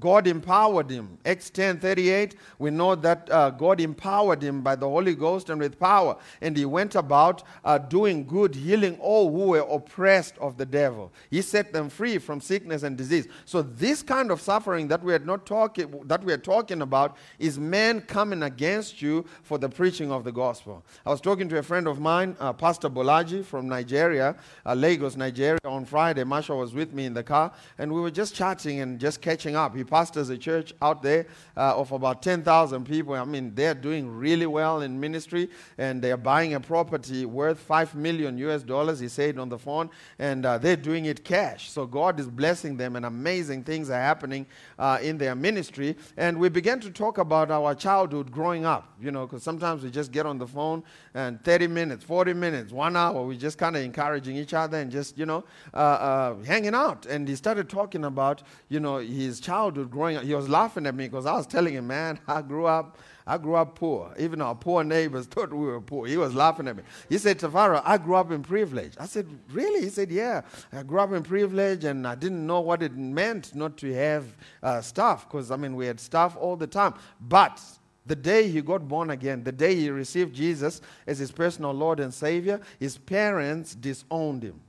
God 0.00 0.26
empowered 0.26 0.90
him. 0.90 1.18
Acts 1.24 1.50
10 1.50 1.78
38, 1.78 2.36
we 2.58 2.70
know 2.70 2.94
that 2.94 3.28
uh, 3.30 3.50
God 3.50 3.80
empowered 3.80 4.42
him 4.42 4.62
by 4.62 4.74
the 4.74 4.88
Holy 4.88 5.14
Ghost 5.14 5.50
and 5.50 5.60
with 5.60 5.78
power. 5.78 6.16
And 6.40 6.56
he 6.56 6.64
went 6.64 6.94
about 6.94 7.42
uh, 7.64 7.76
doing 7.76 8.26
good, 8.26 8.54
healing 8.54 8.98
all 9.00 9.30
who 9.30 9.48
were 9.48 9.66
oppressed 9.68 10.38
of 10.38 10.56
the 10.56 10.64
devil. 10.64 11.12
He 11.30 11.42
set 11.42 11.72
them 11.72 11.90
free 11.90 12.18
from 12.18 12.40
sickness 12.40 12.84
and 12.84 12.96
disease. 12.96 13.28
So, 13.44 13.60
this 13.60 14.02
kind 14.02 14.30
of 14.30 14.40
suffering 14.40 14.88
that 14.88 15.02
we 15.02 15.12
are, 15.12 15.18
not 15.18 15.44
talking, 15.44 16.02
that 16.06 16.24
we 16.24 16.32
are 16.32 16.38
talking 16.38 16.80
about 16.80 17.16
is 17.38 17.58
men 17.58 18.00
coming 18.00 18.44
against 18.44 19.02
you 19.02 19.26
for 19.42 19.58
the 19.58 19.68
preaching 19.68 20.10
of 20.10 20.24
the 20.24 20.32
gospel. 20.32 20.82
I 21.04 21.10
was 21.10 21.20
talking 21.20 21.48
to 21.50 21.58
a 21.58 21.62
friend 21.62 21.86
of 21.86 22.00
mine, 22.00 22.34
uh, 22.40 22.54
Pastor 22.54 22.88
Bolaji 22.88 23.44
from 23.44 23.68
Nigeria, 23.68 24.36
uh, 24.64 24.74
Lagos, 24.74 25.16
Nigeria, 25.16 25.58
on 25.64 25.84
Friday. 25.84 26.24
Masha 26.24 26.54
was 26.54 26.72
with 26.72 26.94
me 26.94 27.04
in 27.04 27.12
the 27.12 27.22
car, 27.22 27.52
and 27.76 27.92
we 27.92 28.00
were 28.00 28.10
just 28.10 28.34
chatting 28.34 28.80
and 28.80 28.98
just 28.98 29.20
catching 29.20 29.54
up. 29.54 29.76
He 29.76 29.81
he 29.82 29.84
pastors 29.90 30.30
a 30.30 30.38
church 30.38 30.72
out 30.80 31.02
there 31.02 31.26
uh, 31.56 31.76
of 31.76 31.90
about 31.92 32.22
10,000 32.22 32.84
people. 32.84 33.14
I 33.14 33.24
mean, 33.24 33.52
they're 33.54 33.74
doing 33.74 34.08
really 34.08 34.46
well 34.46 34.82
in 34.82 34.98
ministry 34.98 35.50
and 35.76 36.00
they're 36.00 36.16
buying 36.16 36.54
a 36.54 36.60
property 36.60 37.26
worth 37.26 37.58
5 37.58 37.94
million 37.96 38.38
US 38.38 38.62
dollars, 38.62 39.00
he 39.00 39.08
said 39.08 39.38
on 39.38 39.48
the 39.48 39.58
phone, 39.58 39.90
and 40.18 40.46
uh, 40.46 40.58
they're 40.58 40.76
doing 40.76 41.06
it 41.06 41.24
cash. 41.24 41.70
So 41.70 41.86
God 41.86 42.20
is 42.20 42.28
blessing 42.28 42.76
them 42.76 42.96
and 42.96 43.04
amazing 43.04 43.64
things 43.64 43.90
are 43.90 44.00
happening 44.00 44.46
uh, 44.78 44.98
in 45.02 45.18
their 45.18 45.34
ministry. 45.34 45.96
And 46.16 46.38
we 46.38 46.48
began 46.48 46.78
to 46.80 46.90
talk 46.90 47.18
about 47.18 47.50
our 47.50 47.74
childhood 47.74 48.30
growing 48.30 48.64
up, 48.64 48.94
you 49.00 49.10
know, 49.10 49.26
because 49.26 49.42
sometimes 49.42 49.82
we 49.82 49.90
just 49.90 50.12
get 50.12 50.26
on 50.26 50.38
the 50.38 50.46
phone 50.46 50.84
and 51.14 51.42
30 51.42 51.66
minutes, 51.66 52.04
40 52.04 52.34
minutes, 52.34 52.72
one 52.72 52.96
hour, 52.96 53.24
we 53.24 53.36
just 53.36 53.58
kind 53.58 53.76
of 53.76 53.82
encouraging 53.82 54.36
each 54.36 54.54
other 54.54 54.78
and 54.78 54.90
just, 54.90 55.18
you 55.18 55.26
know, 55.26 55.44
uh, 55.74 55.76
uh, 55.76 56.34
hanging 56.44 56.74
out. 56.74 57.06
And 57.06 57.26
he 57.28 57.34
started 57.34 57.68
talking 57.68 58.04
about, 58.04 58.42
you 58.68 58.80
know, 58.80 58.98
his 58.98 59.40
childhood 59.40 59.71
growing 59.72 60.16
up. 60.16 60.24
He 60.24 60.34
was 60.34 60.48
laughing 60.48 60.86
at 60.86 60.94
me 60.94 61.06
because 61.08 61.26
I 61.26 61.34
was 61.34 61.46
telling 61.46 61.74
him, 61.74 61.86
man, 61.86 62.18
I 62.26 62.42
grew 62.42 62.66
up. 62.66 62.98
I 63.26 63.38
grew 63.38 63.54
up 63.54 63.76
poor. 63.76 64.12
Even 64.18 64.42
our 64.42 64.54
poor 64.54 64.82
neighbors 64.82 65.26
thought 65.30 65.52
we 65.52 65.66
were 65.66 65.80
poor. 65.80 66.06
He 66.06 66.16
was 66.16 66.34
laughing 66.34 66.66
at 66.68 66.76
me. 66.76 66.82
He 67.08 67.18
said, 67.18 67.38
Tafara, 67.38 67.82
I 67.84 67.98
grew 67.98 68.16
up 68.16 68.30
in 68.30 68.42
privilege. 68.42 68.94
I 68.98 69.06
said, 69.06 69.26
Really? 69.50 69.82
He 69.82 69.90
said, 69.90 70.10
Yeah. 70.10 70.42
I 70.72 70.82
grew 70.82 71.00
up 71.00 71.12
in 71.12 71.22
privilege 71.22 71.84
and 71.84 72.06
I 72.06 72.14
didn't 72.14 72.46
know 72.46 72.60
what 72.60 72.82
it 72.82 72.96
meant 72.96 73.54
not 73.54 73.76
to 73.78 73.92
have 73.94 74.36
uh, 74.62 74.80
stuff 74.80 75.28
because, 75.28 75.50
I 75.50 75.56
mean, 75.56 75.76
we 75.76 75.86
had 75.86 76.00
stuff 76.00 76.36
all 76.38 76.56
the 76.56 76.66
time. 76.66 76.94
But 77.20 77.60
the 78.06 78.16
day 78.16 78.48
he 78.48 78.60
got 78.60 78.88
born 78.88 79.10
again, 79.10 79.44
the 79.44 79.52
day 79.52 79.74
he 79.76 79.90
received 79.90 80.34
Jesus 80.34 80.80
as 81.06 81.18
his 81.18 81.30
personal 81.30 81.72
Lord 81.72 82.00
and 82.00 82.12
Savior, 82.12 82.60
his 82.80 82.98
parents 82.98 83.74
disowned 83.74 84.42
him. 84.42 84.60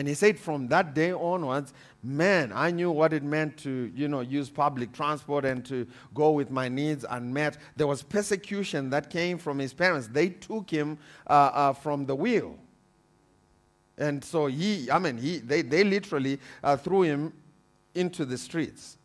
And 0.00 0.08
he 0.08 0.14
said 0.14 0.38
from 0.38 0.66
that 0.68 0.94
day 0.94 1.12
onwards, 1.12 1.74
man, 2.02 2.52
I 2.54 2.70
knew 2.70 2.90
what 2.90 3.12
it 3.12 3.22
meant 3.22 3.58
to, 3.58 3.92
you 3.94 4.08
know, 4.08 4.20
use 4.20 4.48
public 4.48 4.94
transport 4.94 5.44
and 5.44 5.62
to 5.66 5.86
go 6.14 6.30
with 6.30 6.50
my 6.50 6.70
needs 6.70 7.04
unmet. 7.10 7.58
There 7.76 7.86
was 7.86 8.02
persecution 8.02 8.88
that 8.88 9.10
came 9.10 9.36
from 9.36 9.58
his 9.58 9.74
parents. 9.74 10.08
They 10.10 10.30
took 10.30 10.70
him 10.70 10.96
uh, 11.26 11.32
uh, 11.52 11.72
from 11.74 12.06
the 12.06 12.14
wheel. 12.14 12.56
And 13.98 14.24
so 14.24 14.46
he, 14.46 14.90
I 14.90 14.98
mean, 14.98 15.18
he, 15.18 15.36
they, 15.36 15.60
they 15.60 15.84
literally 15.84 16.40
uh, 16.64 16.78
threw 16.78 17.02
him 17.02 17.34
into 17.94 18.24
the 18.24 18.38
streets. 18.38 18.96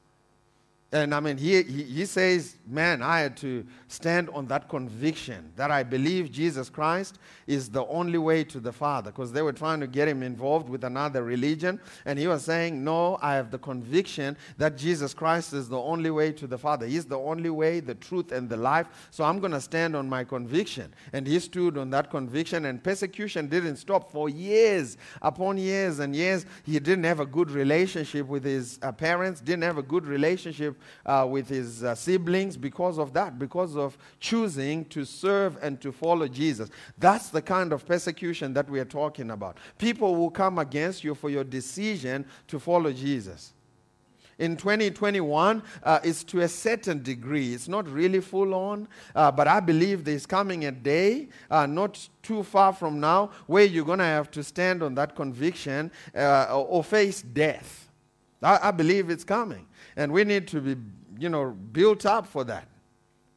And 0.96 1.14
I 1.14 1.20
mean, 1.20 1.38
he, 1.38 1.62
he, 1.64 1.84
he 1.84 2.06
says, 2.06 2.56
man, 2.66 3.02
I 3.02 3.20
had 3.20 3.36
to 3.38 3.66
stand 3.90 4.30
on 4.30 4.48
that 4.48 4.70
conviction 4.70 5.52
that 5.58 5.70
I 5.70 5.84
believe 5.84 6.32
Jesus 6.32 6.70
Christ 6.70 7.20
is 7.48 7.68
the 7.70 7.86
only 7.88 8.18
way 8.18 8.46
to 8.46 8.62
the 8.62 8.72
Father 8.72 9.12
because 9.12 9.34
they 9.34 9.42
were 9.42 9.52
trying 9.52 9.82
to 9.82 9.88
get 9.88 10.08
him 10.08 10.24
involved 10.24 10.70
with 10.70 10.86
another 10.86 11.22
religion. 11.22 11.82
And 12.06 12.18
he 12.18 12.28
was 12.28 12.46
saying, 12.46 12.82
no, 12.82 13.20
I 13.22 13.34
have 13.34 13.52
the 13.52 13.58
conviction 13.58 14.38
that 14.58 14.78
Jesus 14.78 15.14
Christ 15.14 15.52
is 15.52 15.68
the 15.68 15.78
only 15.78 16.12
way 16.12 16.32
to 16.32 16.48
the 16.48 16.58
Father. 16.58 16.86
He's 16.86 17.04
the 17.04 17.20
only 17.20 17.50
way, 17.50 17.82
the 17.82 17.96
truth, 17.96 18.32
and 18.32 18.48
the 18.48 18.56
life. 18.56 18.88
So 19.12 19.26
I'm 19.26 19.42
going 19.42 19.52
to 19.52 19.60
stand 19.60 19.98
on 19.98 20.08
my 20.08 20.24
conviction. 20.24 20.94
And 21.12 21.28
he 21.28 21.40
stood 21.40 21.78
on 21.78 21.90
that 21.90 22.10
conviction, 22.10 22.64
and 22.64 22.82
persecution 22.82 23.50
didn't 23.50 23.76
stop 23.76 24.14
for 24.14 24.30
years 24.30 24.96
upon 25.22 25.58
years 25.58 26.00
and 26.00 26.16
years. 26.16 26.46
He 26.64 26.80
didn't 26.80 27.04
have 27.04 27.20
a 27.20 27.26
good 27.26 27.52
relationship 27.52 28.28
with 28.28 28.46
his 28.46 28.80
uh, 28.82 28.94
parents, 28.94 29.42
didn't 29.42 29.64
have 29.64 29.78
a 29.78 29.84
good 29.84 30.06
relationship 30.06 30.80
uh, 31.06 31.28
with 31.30 31.50
his 31.50 31.84
uh, 31.84 31.96
siblings 31.96 32.58
because 32.58 32.98
of 32.98 33.14
that, 33.14 33.38
because 33.40 33.76
of 33.76 33.98
choosing 34.20 34.86
to 34.86 35.06
serve 35.06 35.58
and 35.62 35.80
to 35.82 35.92
follow 35.92 36.28
Jesus. 36.28 36.70
That's 36.98 37.30
the 37.30 37.42
kind 37.42 37.74
of 37.74 37.86
persecution 37.86 38.54
that 38.54 38.70
we 38.70 38.80
are 38.80 38.86
talking 38.86 39.32
about. 39.32 39.58
People 39.78 40.16
will 40.16 40.32
come 40.32 40.60
against 40.60 41.04
you 41.04 41.16
for 41.16 41.30
your 41.30 41.44
decision 41.44 42.26
to 42.48 42.60
follow 42.60 42.92
Jesus. 42.92 43.54
In 44.38 44.58
2021, 44.58 45.64
uh, 45.84 46.00
it's 46.04 46.24
to 46.26 46.42
a 46.42 46.48
certain 46.48 47.02
degree. 47.02 47.54
It's 47.54 47.70
not 47.70 47.88
really 47.90 48.20
full 48.20 48.54
on, 48.54 48.88
uh, 49.16 49.32
but 49.32 49.48
I 49.48 49.62
believe 49.62 50.04
there's 50.04 50.26
coming 50.26 50.66
a 50.66 50.72
day, 50.72 51.30
uh, 51.50 51.66
not 51.66 52.10
too 52.22 52.44
far 52.44 52.74
from 52.74 53.00
now, 53.00 53.32
where 53.48 53.64
you're 53.64 53.86
going 53.86 54.00
to 54.00 54.06
have 54.06 54.30
to 54.32 54.44
stand 54.44 54.84
on 54.84 54.96
that 54.96 55.16
conviction 55.16 55.90
uh, 56.16 56.48
or 56.54 56.84
face 56.84 57.22
death. 57.22 57.85
I, 58.46 58.70
I 58.70 58.72
believe 58.72 59.10
it's 59.10 59.24
coming. 59.24 59.66
And 59.96 60.12
we 60.12 60.24
need 60.24 60.48
to 60.50 60.62
be, 60.62 60.76
you 61.20 61.30
know, 61.30 61.52
built 61.52 62.06
up 62.06 62.28
for 62.28 62.44
that. 62.46 62.68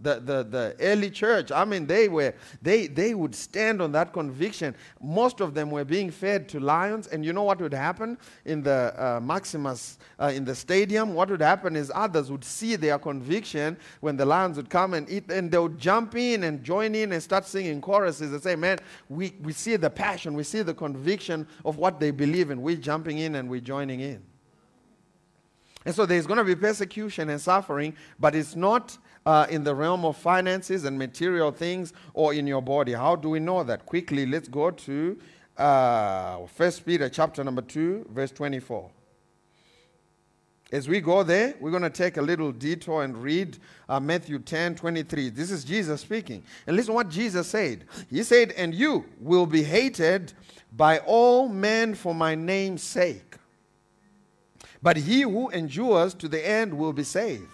The, 0.00 0.20
the, 0.20 0.44
the 0.44 0.76
early 0.78 1.10
church, 1.10 1.50
I 1.50 1.64
mean, 1.64 1.84
they 1.84 2.08
were, 2.08 2.32
they, 2.62 2.86
they 2.86 3.14
would 3.14 3.34
stand 3.34 3.82
on 3.82 3.90
that 3.92 4.12
conviction. 4.12 4.76
Most 5.02 5.40
of 5.40 5.54
them 5.54 5.72
were 5.72 5.84
being 5.84 6.12
fed 6.12 6.48
to 6.50 6.60
lions. 6.60 7.08
And 7.08 7.24
you 7.24 7.32
know 7.32 7.42
what 7.42 7.60
would 7.60 7.74
happen 7.74 8.16
in 8.44 8.62
the 8.62 8.94
uh, 8.96 9.18
Maximus, 9.18 9.98
uh, 10.20 10.30
in 10.32 10.44
the 10.44 10.54
stadium? 10.54 11.14
What 11.14 11.30
would 11.30 11.40
happen 11.40 11.74
is 11.74 11.90
others 11.92 12.30
would 12.30 12.44
see 12.44 12.76
their 12.76 12.96
conviction 12.96 13.76
when 13.98 14.16
the 14.16 14.24
lions 14.24 14.56
would 14.56 14.70
come 14.70 14.94
and 14.94 15.10
eat, 15.10 15.32
and 15.32 15.50
they 15.50 15.58
would 15.58 15.78
jump 15.78 16.14
in 16.14 16.44
and 16.44 16.62
join 16.62 16.94
in 16.94 17.10
and 17.10 17.20
start 17.20 17.44
singing 17.44 17.80
choruses 17.80 18.32
and 18.32 18.40
say, 18.40 18.54
man, 18.54 18.78
we, 19.08 19.34
we 19.42 19.52
see 19.52 19.74
the 19.74 19.90
passion, 19.90 20.34
we 20.34 20.44
see 20.44 20.62
the 20.62 20.74
conviction 20.74 21.44
of 21.64 21.76
what 21.76 21.98
they 21.98 22.12
believe 22.12 22.52
in. 22.52 22.62
We're 22.62 22.76
jumping 22.76 23.18
in 23.18 23.34
and 23.34 23.48
we're 23.50 23.60
joining 23.60 23.98
in. 23.98 24.22
And 25.84 25.94
so 25.94 26.06
there's 26.06 26.26
going 26.26 26.38
to 26.38 26.44
be 26.44 26.56
persecution 26.56 27.30
and 27.30 27.40
suffering, 27.40 27.94
but 28.18 28.34
it's 28.34 28.56
not 28.56 28.98
uh, 29.24 29.46
in 29.50 29.64
the 29.64 29.74
realm 29.74 30.04
of 30.04 30.16
finances 30.16 30.84
and 30.84 30.98
material 30.98 31.50
things 31.50 31.92
or 32.14 32.34
in 32.34 32.46
your 32.46 32.62
body. 32.62 32.92
How 32.92 33.16
do 33.16 33.30
we 33.30 33.40
know 33.40 33.62
that? 33.64 33.86
Quickly, 33.86 34.26
let's 34.26 34.48
go 34.48 34.70
to 34.70 35.18
uh, 35.56 36.36
1 36.38 36.72
Peter 36.86 37.08
chapter 37.08 37.44
number 37.44 37.62
2, 37.62 38.06
verse 38.10 38.30
24. 38.32 38.90
As 40.70 40.86
we 40.86 41.00
go 41.00 41.22
there, 41.22 41.54
we're 41.60 41.70
going 41.70 41.82
to 41.82 41.90
take 41.90 42.18
a 42.18 42.22
little 42.22 42.52
detour 42.52 43.02
and 43.02 43.16
read 43.16 43.56
uh, 43.88 43.98
Matthew 43.98 44.38
10 44.38 44.74
23. 44.74 45.30
This 45.30 45.50
is 45.50 45.64
Jesus 45.64 46.02
speaking. 46.02 46.42
And 46.66 46.76
listen 46.76 46.92
what 46.92 47.08
Jesus 47.08 47.48
said. 47.48 47.86
He 48.10 48.22
said, 48.22 48.52
And 48.52 48.74
you 48.74 49.06
will 49.18 49.46
be 49.46 49.62
hated 49.62 50.34
by 50.76 50.98
all 51.00 51.48
men 51.48 51.94
for 51.94 52.14
my 52.14 52.34
name's 52.34 52.82
sake. 52.82 53.27
But 54.82 54.96
he 54.96 55.22
who 55.22 55.48
endures 55.50 56.14
to 56.14 56.28
the 56.28 56.46
end 56.46 56.72
will 56.72 56.92
be 56.92 57.04
saved. 57.04 57.44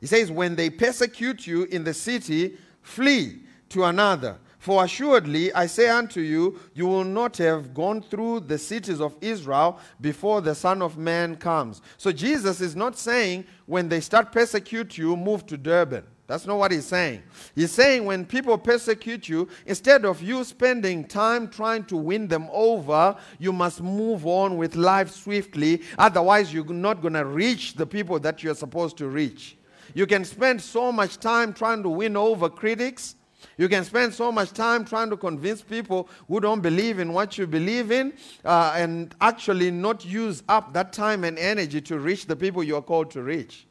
He 0.00 0.06
says, 0.06 0.30
When 0.30 0.56
they 0.56 0.70
persecute 0.70 1.46
you 1.46 1.64
in 1.64 1.84
the 1.84 1.94
city, 1.94 2.56
flee 2.82 3.40
to 3.70 3.84
another. 3.84 4.38
For 4.58 4.84
assuredly, 4.84 5.52
I 5.54 5.64
say 5.64 5.88
unto 5.88 6.20
you, 6.20 6.60
you 6.74 6.86
will 6.86 7.04
not 7.04 7.38
have 7.38 7.72
gone 7.72 8.02
through 8.02 8.40
the 8.40 8.58
cities 8.58 9.00
of 9.00 9.16
Israel 9.22 9.78
before 10.02 10.42
the 10.42 10.54
Son 10.54 10.82
of 10.82 10.98
Man 10.98 11.36
comes. 11.36 11.80
So 11.96 12.12
Jesus 12.12 12.60
is 12.60 12.76
not 12.76 12.98
saying, 12.98 13.46
when 13.64 13.88
they 13.88 14.00
start 14.00 14.32
persecute 14.32 14.98
you, 14.98 15.16
move 15.16 15.46
to 15.46 15.56
Durban. 15.56 16.04
That's 16.30 16.46
not 16.46 16.58
what 16.58 16.70
he's 16.70 16.86
saying. 16.86 17.24
He's 17.56 17.72
saying 17.72 18.04
when 18.04 18.24
people 18.24 18.56
persecute 18.56 19.28
you, 19.28 19.48
instead 19.66 20.04
of 20.04 20.22
you 20.22 20.44
spending 20.44 21.02
time 21.02 21.48
trying 21.48 21.82
to 21.86 21.96
win 21.96 22.28
them 22.28 22.48
over, 22.52 23.16
you 23.40 23.52
must 23.52 23.82
move 23.82 24.24
on 24.24 24.56
with 24.56 24.76
life 24.76 25.10
swiftly. 25.10 25.82
Otherwise, 25.98 26.54
you're 26.54 26.64
not 26.66 27.02
going 27.02 27.14
to 27.14 27.24
reach 27.24 27.74
the 27.74 27.84
people 27.84 28.20
that 28.20 28.44
you're 28.44 28.54
supposed 28.54 28.96
to 28.98 29.08
reach. 29.08 29.56
You 29.92 30.06
can 30.06 30.24
spend 30.24 30.62
so 30.62 30.92
much 30.92 31.18
time 31.18 31.52
trying 31.52 31.82
to 31.82 31.88
win 31.88 32.16
over 32.16 32.48
critics. 32.48 33.16
You 33.58 33.68
can 33.68 33.82
spend 33.82 34.14
so 34.14 34.30
much 34.30 34.52
time 34.52 34.84
trying 34.84 35.10
to 35.10 35.16
convince 35.16 35.62
people 35.62 36.08
who 36.28 36.38
don't 36.38 36.60
believe 36.60 37.00
in 37.00 37.12
what 37.12 37.38
you 37.38 37.48
believe 37.48 37.90
in 37.90 38.12
uh, 38.44 38.74
and 38.76 39.16
actually 39.20 39.72
not 39.72 40.04
use 40.04 40.44
up 40.48 40.74
that 40.74 40.92
time 40.92 41.24
and 41.24 41.36
energy 41.40 41.80
to 41.80 41.98
reach 41.98 42.26
the 42.26 42.36
people 42.36 42.62
you 42.62 42.76
are 42.76 42.82
called 42.82 43.10
to 43.10 43.22
reach. 43.24 43.66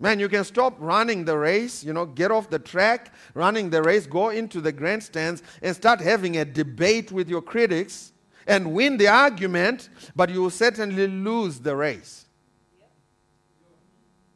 Man, 0.00 0.20
you 0.20 0.28
can 0.28 0.44
stop 0.44 0.76
running 0.78 1.24
the 1.24 1.36
race, 1.36 1.82
you 1.82 1.92
know, 1.92 2.06
get 2.06 2.30
off 2.30 2.48
the 2.48 2.58
track, 2.58 3.12
running 3.34 3.68
the 3.70 3.82
race, 3.82 4.06
go 4.06 4.28
into 4.28 4.60
the 4.60 4.70
grandstands 4.70 5.42
and 5.60 5.74
start 5.74 6.00
having 6.00 6.36
a 6.36 6.44
debate 6.44 7.10
with 7.10 7.28
your 7.28 7.42
critics 7.42 8.12
and 8.46 8.72
win 8.72 8.96
the 8.96 9.08
argument, 9.08 9.88
but 10.14 10.30
you 10.30 10.40
will 10.42 10.50
certainly 10.50 11.08
lose 11.08 11.58
the 11.58 11.74
race. 11.74 12.26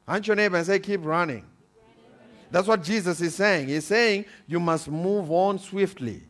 Aren't 0.06 0.26
your 0.26 0.34
neighbor 0.34 0.56
and 0.56 0.66
say, 0.66 0.80
keep 0.80 1.04
running. 1.04 1.46
That's 2.50 2.68
what 2.68 2.82
Jesus 2.82 3.20
is 3.20 3.34
saying. 3.34 3.68
He's 3.68 3.86
saying 3.86 4.26
you 4.46 4.60
must 4.60 4.88
move 4.88 5.30
on 5.30 5.58
swiftly. 5.58 6.22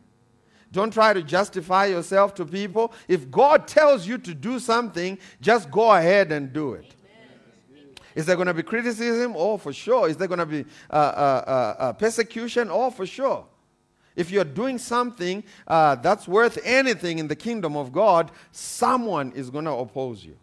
Don't 0.71 0.91
try 0.91 1.11
to 1.11 1.21
justify 1.21 1.85
yourself 1.87 2.33
to 2.35 2.45
people. 2.45 2.93
If 3.07 3.29
God 3.29 3.67
tells 3.67 4.07
you 4.07 4.17
to 4.19 4.33
do 4.33 4.59
something, 4.59 5.17
just 5.41 5.69
go 5.69 5.91
ahead 5.91 6.31
and 6.31 6.53
do 6.53 6.73
it. 6.73 6.95
Is 8.15 8.25
there 8.25 8.35
going 8.35 8.47
to 8.47 8.53
be 8.53 8.63
criticism? 8.63 9.33
Oh, 9.35 9.57
for 9.57 9.73
sure. 9.73 10.07
Is 10.07 10.17
there 10.17 10.27
going 10.27 10.39
to 10.39 10.45
be 10.45 10.65
uh, 10.89 10.93
uh, 10.93 11.75
uh, 11.79 11.93
persecution? 11.93 12.69
Oh, 12.71 12.91
for 12.91 13.05
sure. 13.05 13.45
If 14.15 14.29
you're 14.29 14.43
doing 14.43 14.77
something 14.77 15.43
uh, 15.67 15.95
that's 15.95 16.27
worth 16.27 16.59
anything 16.63 17.17
in 17.17 17.27
the 17.27 17.35
kingdom 17.35 17.75
of 17.75 17.91
God, 17.91 18.31
someone 18.51 19.31
is 19.31 19.49
going 19.49 19.65
to 19.65 19.71
oppose 19.71 20.23
you. 20.23 20.37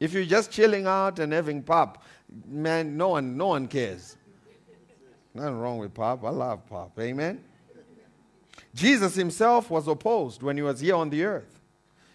If 0.00 0.12
you're 0.12 0.24
just 0.24 0.50
chilling 0.50 0.86
out 0.86 1.20
and 1.20 1.32
having 1.32 1.62
pop, 1.62 2.02
man, 2.48 2.96
no 2.96 3.10
one, 3.10 3.36
no 3.36 3.48
one 3.48 3.68
cares. 3.68 4.16
Nothing 5.32 5.58
wrong 5.58 5.78
with 5.78 5.94
pop. 5.94 6.24
I 6.24 6.30
love 6.30 6.66
pop. 6.68 6.98
Amen. 6.98 7.42
Jesus 8.74 9.14
himself 9.14 9.70
was 9.70 9.86
opposed 9.86 10.42
when 10.42 10.56
he 10.56 10.62
was 10.62 10.80
here 10.80 10.96
on 10.96 11.08
the 11.08 11.24
earth. 11.24 11.60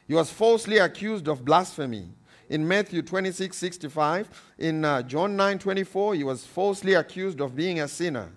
He 0.07 0.13
was 0.13 0.29
falsely 0.29 0.77
accused 0.77 1.27
of 1.27 1.45
blasphemy 1.45 2.09
in 2.49 2.67
Matthew 2.67 3.01
26 3.01 3.55
65. 3.55 4.29
In 4.57 4.85
uh, 4.85 5.01
John 5.01 5.35
9 5.35 5.59
24, 5.59 6.15
he 6.15 6.23
was 6.23 6.45
falsely 6.45 6.93
accused 6.93 7.41
of 7.41 7.55
being 7.55 7.79
a 7.79 7.87
sinner. 7.87 8.31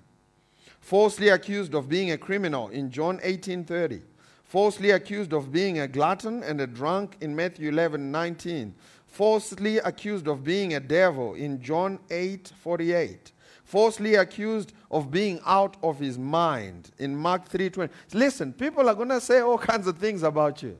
Falsely 0.81 1.29
accused 1.29 1.75
of 1.75 1.89
being 1.89 2.11
a 2.11 2.19
criminal 2.19 2.69
in 2.69 2.91
John 2.91 3.21
18 3.23 3.65
30. 3.65 4.03
Falsely 4.45 4.91
accused 4.91 5.33
of 5.33 5.53
being 5.53 5.79
a 5.79 5.89
glutton 5.89 6.43
and 6.43 6.61
a 6.61 6.67
drunk 6.67 7.17
in 7.21 7.37
Matthew 7.37 7.69
11 7.69 8.11
19. 8.11 8.75
Falsely 9.07 9.79
accused 9.79 10.29
of 10.29 10.43
being 10.45 10.75
a 10.75 10.81
devil 10.81 11.35
in 11.35 11.61
John 11.63 11.99
8 12.11 12.53
48 12.61 13.33
falsely 13.71 14.17
accused 14.17 14.73
of 14.91 15.13
being 15.13 15.39
out 15.47 15.77
of 15.81 16.01
his 16.01 16.19
mind 16.19 16.91
in 16.99 17.15
Mark 17.15 17.49
3:20. 17.49 17.89
Listen, 18.13 18.53
people 18.53 18.89
are 18.89 18.97
going 18.97 19.11
to 19.11 19.21
say 19.21 19.39
all 19.41 19.59
kinds 19.59 19.87
of 19.87 19.97
things 19.97 20.25
about 20.25 20.61
you. 20.61 20.77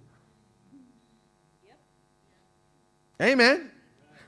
Amen. 3.21 3.71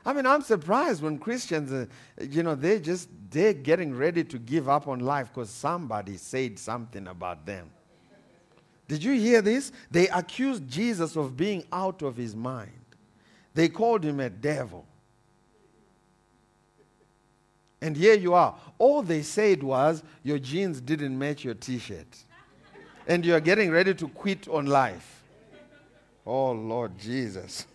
I 0.05 0.13
mean, 0.13 0.27
I'm 0.27 0.43
surprised 0.43 1.03
when 1.03 1.19
Christians, 1.19 1.73
uh, 1.73 1.87
you 2.21 2.43
know, 2.43 2.55
they 2.55 2.81
just 2.81 3.09
they're 3.31 3.55
getting 3.55 3.95
ready 3.95 4.25
to 4.25 4.39
give 4.39 4.69
up 4.69 4.89
on 4.89 5.01
life 5.01 5.29
because 5.33 5.49
somebody 5.49 6.17
said 6.17 6.59
something 6.59 7.07
about 7.07 7.47
them. 7.47 7.71
Did 8.89 9.03
you 9.03 9.13
hear 9.13 9.41
this? 9.41 9.73
They 9.91 10.09
accused 10.09 10.69
Jesus 10.69 11.17
of 11.17 11.37
being 11.37 11.65
out 11.73 12.03
of 12.03 12.17
his 12.17 12.37
mind. 12.37 12.73
They 13.55 13.69
called 13.69 14.05
him 14.05 14.21
a 14.21 14.29
devil. 14.29 14.87
And 17.81 17.97
here 17.97 18.15
you 18.15 18.35
are. 18.35 18.55
All 18.79 19.03
they 19.03 19.23
said 19.23 19.63
was 19.63 20.03
your 20.23 20.39
jeans 20.39 20.81
didn't 20.81 21.19
match 21.19 21.45
your 21.45 21.55
t-shirt. 21.55 22.19
and 23.07 23.25
you're 23.25 23.41
getting 23.41 23.71
ready 23.71 23.95
to 23.95 24.09
quit 24.09 24.47
on 24.49 24.67
life. 24.67 25.23
Oh 26.27 26.53
Lord 26.53 26.99
Jesus. 26.99 27.67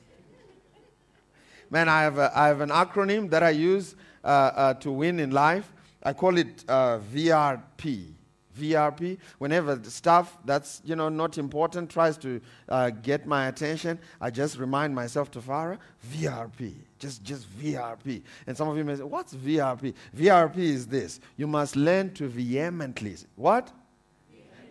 Man, 1.69 1.89
I 1.89 2.01
have, 2.01 2.17
a, 2.17 2.31
I 2.35 2.47
have 2.47 2.61
an 2.61 2.69
acronym 2.69 3.29
that 3.29 3.43
I 3.43 3.49
use 3.49 3.95
uh, 4.23 4.27
uh, 4.27 4.73
to 4.75 4.91
win 4.91 5.19
in 5.19 5.31
life. 5.31 5.73
I 6.03 6.13
call 6.13 6.37
it 6.37 6.63
uh, 6.67 6.99
VRP. 7.13 8.13
VRP. 8.57 9.17
Whenever 9.37 9.79
stuff 9.83 10.37
that's 10.45 10.81
you 10.83 10.95
know 10.95 11.09
not 11.09 11.37
important 11.37 11.89
tries 11.89 12.17
to 12.17 12.41
uh, 12.69 12.89
get 12.89 13.27
my 13.27 13.47
attention, 13.47 13.99
I 14.19 14.31
just 14.31 14.57
remind 14.57 14.95
myself 14.95 15.29
Tafara, 15.29 15.77
VRP. 16.11 16.73
Just 16.99 17.23
just 17.23 17.47
VRP. 17.59 18.23
And 18.47 18.57
some 18.57 18.67
of 18.67 18.77
you 18.77 18.83
may 18.83 18.95
say, 18.95 19.03
What's 19.03 19.35
VRP? 19.35 19.93
VRP 20.15 20.57
is 20.57 20.87
this. 20.87 21.19
You 21.35 21.47
must 21.47 21.75
learn 21.75 22.13
to 22.15 22.27
vehemently 22.27 23.15
what? 23.35 23.71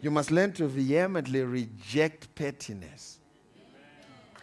You 0.03 0.11
must 0.11 0.31
learn 0.31 0.53
to 0.53 0.67
vehemently 0.67 1.43
reject 1.43 2.35
pettiness. 2.35 3.16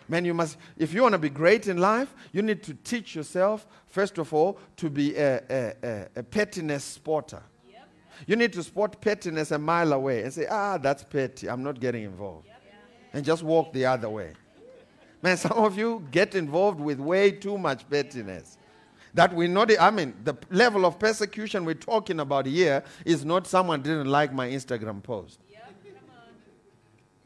Man, 0.09 0.25
you 0.25 0.33
must, 0.33 0.57
if 0.77 0.93
you 0.93 1.01
want 1.01 1.13
to 1.13 1.19
be 1.19 1.29
great 1.29 1.67
in 1.67 1.77
life, 1.77 2.13
you 2.31 2.41
need 2.41 2.61
to 2.63 2.73
teach 2.73 3.15
yourself, 3.15 3.65
first 3.87 4.17
of 4.17 4.33
all, 4.33 4.59
to 4.77 4.89
be 4.89 5.15
a, 5.15 5.41
a, 5.49 5.73
a, 5.83 6.07
a 6.17 6.23
pettiness 6.23 6.83
spotter. 6.83 7.41
Yep. 7.69 7.87
You 8.27 8.35
need 8.35 8.53
to 8.53 8.63
spot 8.63 8.99
pettiness 9.01 9.51
a 9.51 9.57
mile 9.57 9.93
away 9.93 10.23
and 10.23 10.33
say, 10.33 10.45
ah, 10.49 10.77
that's 10.77 11.03
petty. 11.03 11.49
I'm 11.49 11.63
not 11.63 11.79
getting 11.79 12.03
involved. 12.03 12.47
Yep. 12.47 12.61
And 13.13 13.25
just 13.25 13.43
walk 13.43 13.71
the 13.71 13.85
other 13.85 14.09
way. 14.09 14.33
Man, 15.21 15.37
some 15.37 15.57
of 15.57 15.77
you 15.77 16.05
get 16.11 16.35
involved 16.35 16.81
with 16.81 16.99
way 16.99 17.31
too 17.31 17.57
much 17.57 17.89
pettiness. 17.89 18.57
That 19.13 19.33
we 19.33 19.47
not, 19.47 19.71
I 19.79 19.91
mean, 19.91 20.15
the 20.23 20.35
level 20.49 20.85
of 20.85 20.99
persecution 20.99 21.63
we're 21.63 21.75
talking 21.75 22.19
about 22.19 22.45
here 22.45 22.83
is 23.05 23.23
not 23.23 23.47
someone 23.47 23.81
didn't 23.81 24.07
like 24.07 24.33
my 24.33 24.49
Instagram 24.49 25.01
post. 25.01 25.39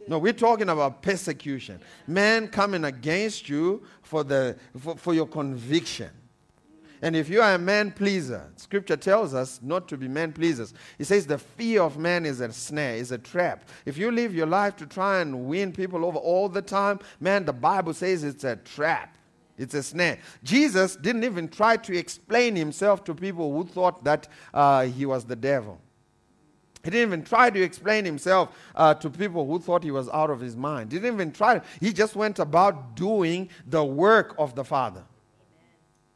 No, 0.07 0.19
we're 0.19 0.33
talking 0.33 0.69
about 0.69 1.01
persecution. 1.01 1.79
Men 2.07 2.47
coming 2.47 2.85
against 2.85 3.49
you 3.49 3.83
for, 4.01 4.23
the, 4.23 4.55
for, 4.79 4.95
for 4.95 5.13
your 5.13 5.27
conviction. 5.27 6.09
And 7.01 7.15
if 7.15 7.29
you 7.29 7.41
are 7.41 7.53
a 7.53 7.59
man 7.59 7.91
pleaser, 7.91 8.49
scripture 8.55 8.97
tells 8.97 9.33
us 9.33 9.59
not 9.61 9.87
to 9.89 9.97
be 9.97 10.07
man 10.07 10.33
pleasers. 10.33 10.73
It 10.97 11.05
says 11.05 11.27
the 11.27 11.37
fear 11.37 11.83
of 11.83 11.97
man 11.97 12.25
is 12.25 12.41
a 12.41 12.51
snare, 12.51 12.95
is 12.95 13.11
a 13.11 13.19
trap. 13.19 13.69
If 13.85 13.97
you 13.97 14.11
live 14.11 14.33
your 14.33 14.47
life 14.47 14.75
to 14.77 14.87
try 14.87 15.19
and 15.19 15.45
win 15.45 15.71
people 15.71 16.03
over 16.03 16.17
all 16.17 16.49
the 16.49 16.61
time, 16.61 16.99
man, 17.19 17.45
the 17.45 17.53
Bible 17.53 17.93
says 17.93 18.23
it's 18.23 18.43
a 18.43 18.55
trap. 18.55 19.15
It's 19.57 19.73
a 19.73 19.83
snare. 19.83 20.19
Jesus 20.43 20.95
didn't 20.95 21.23
even 21.23 21.49
try 21.49 21.77
to 21.77 21.97
explain 21.97 22.55
himself 22.55 23.03
to 23.05 23.13
people 23.13 23.51
who 23.53 23.67
thought 23.67 24.03
that 24.03 24.27
uh, 24.53 24.85
he 24.85 25.05
was 25.05 25.25
the 25.25 25.35
devil. 25.35 25.79
He 26.87 26.91
didn't 26.91 27.09
even 27.09 27.23
try 27.25 27.49
to 27.49 27.61
explain 27.61 28.05
himself 28.05 28.55
uh, 28.73 28.93
to 28.93 29.09
people 29.09 29.45
who 29.45 29.59
thought 29.59 29.83
he 29.83 29.91
was 29.91 30.07
out 30.07 30.29
of 30.29 30.39
his 30.39 30.55
mind. 30.55 30.93
He 30.93 30.99
didn't 30.99 31.15
even 31.15 31.33
try. 31.33 31.59
He 31.81 31.91
just 31.91 32.15
went 32.15 32.39
about 32.39 32.95
doing 32.95 33.49
the 33.67 33.83
work 33.83 34.33
of 34.39 34.55
the 34.55 34.63
Father. 34.63 35.03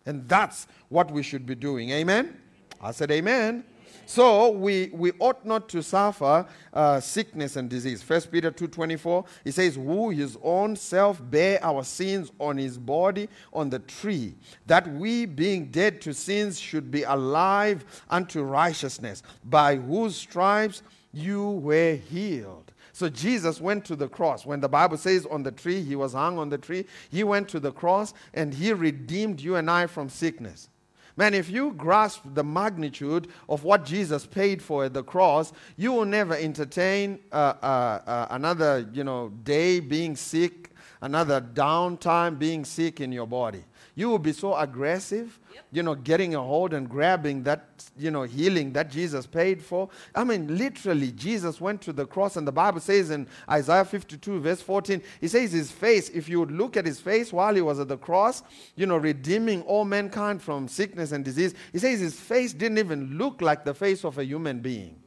And 0.06 0.26
that's 0.30 0.68
what 0.88 1.12
we 1.12 1.24
should 1.24 1.46
be 1.46 1.56
doing. 1.56 1.90
Amen? 1.90 2.40
I 2.80 2.92
said, 2.92 3.12
Amen. 3.12 3.66
So 4.06 4.50
we, 4.50 4.90
we 4.94 5.12
ought 5.20 5.46
not 5.46 5.70
to 5.70 5.82
suffer 5.82 6.46
uh, 6.74 7.00
sickness 7.00 7.56
and 7.56 7.70
disease. 7.70 8.04
First 8.04 8.32
Peter 8.32 8.52
2.24, 8.52 9.26
he 9.44 9.52
says, 9.52 9.76
Who 9.76 10.10
his 10.10 10.38
own 10.44 10.76
self 10.76 11.22
bare 11.30 11.64
our 11.64 11.84
sins 11.84 12.32
on 12.40 12.58
his 12.58 12.78
body 12.78 13.30
on 13.54 13.70
the 13.70 13.80
tree, 13.80 14.36
that 14.68 14.92
we 14.94 15.26
being 15.26 15.68
dead 15.68 16.02
to 16.02 16.14
sins 16.14 16.60
should 16.60 16.92
be 16.92 17.04
alive 17.04 17.86
unto 18.10 18.42
righteousness, 18.42 19.24
by 19.46 19.76
whose 19.76 20.16
stripes 20.16 20.84
you 21.14 21.52
were 21.52 21.96
healed. 21.96 22.72
So 22.94 23.10
Jesus 23.10 23.62
went 23.62 23.86
to 23.86 23.96
the 23.96 24.08
cross. 24.08 24.46
When 24.46 24.60
the 24.60 24.70
Bible 24.70 24.98
says 24.98 25.26
on 25.26 25.44
the 25.44 25.52
tree, 25.52 25.82
he 25.82 25.96
was 25.96 26.14
hung 26.14 26.38
on 26.38 26.50
the 26.50 26.58
tree, 26.58 26.86
he 27.10 27.24
went 27.24 27.48
to 27.50 27.60
the 27.60 27.72
cross 27.72 28.14
and 28.34 28.54
he 28.54 28.74
redeemed 28.74 29.40
you 29.40 29.56
and 29.56 29.70
I 29.70 29.88
from 29.88 30.10
sickness. 30.10 30.70
Man, 31.18 31.34
if 31.34 31.50
you 31.50 31.74
grasp 31.74 32.22
the 32.34 32.44
magnitude 32.44 33.28
of 33.50 33.64
what 33.64 33.86
Jesus 33.86 34.26
paid 34.26 34.62
for 34.62 34.86
at 34.86 34.94
the 34.94 35.04
cross, 35.04 35.52
you 35.78 35.92
will 35.92 36.06
never 36.06 36.36
entertain 36.36 37.20
uh, 37.32 37.54
uh, 37.62 38.02
uh, 38.06 38.28
another, 38.32 38.88
you 38.94 39.04
know, 39.04 39.30
day 39.44 39.80
being 39.80 40.16
sick, 40.16 40.72
another 41.02 41.42
downtime 41.42 42.40
being 42.40 42.64
sick 42.64 43.02
in 43.02 43.12
your 43.12 43.28
body. 43.28 43.64
You 43.96 44.10
will 44.10 44.20
be 44.20 44.34
so 44.34 44.56
aggressive 44.56 45.40
you 45.72 45.84
know, 45.84 45.96
getting 45.96 46.36
a 46.36 46.42
hold 46.42 46.74
and 46.74 46.90
grabbing 46.90 47.44
that, 47.44 47.66
you 47.98 48.12
know, 48.12 48.24
healing 48.24 48.74
that 48.74 48.92
Jesus 48.92 49.26
paid 49.26 49.64
for. 49.64 49.90
I 50.14 50.24
mean, 50.24 50.58
literally, 50.58 51.12
Jesus 51.12 51.62
went 51.62 51.82
to 51.84 51.94
the 51.94 52.06
cross, 52.06 52.36
and 52.36 52.48
the 52.48 52.52
Bible 52.52 52.82
says 52.82 53.10
in 53.10 53.28
Isaiah 53.50 53.86
52, 53.86 54.40
verse 54.42 54.62
14, 54.62 55.02
he 55.22 55.28
says 55.28 55.52
his 55.52 55.72
face, 55.72 56.10
if 56.10 56.28
you 56.28 56.40
would 56.40 56.52
look 56.52 56.76
at 56.76 56.86
his 56.86 57.00
face 57.00 57.32
while 57.32 57.56
he 57.56 57.62
was 57.62 57.80
at 57.80 57.88
the 57.88 57.98
cross, 57.98 58.44
you 58.76 58.86
know, 58.86 58.98
redeeming 58.98 59.62
all 59.64 59.86
mankind 59.86 60.42
from 60.42 60.68
sickness 60.68 61.12
and 61.12 61.24
disease, 61.24 61.54
he 61.72 61.80
says 61.80 62.00
his 62.00 62.20
face 62.20 62.54
didn't 62.54 62.78
even 62.78 63.18
look 63.18 63.42
like 63.42 63.64
the 63.64 63.74
face 63.74 64.04
of 64.04 64.18
a 64.18 64.26
human 64.26 64.60
being. 64.60 64.98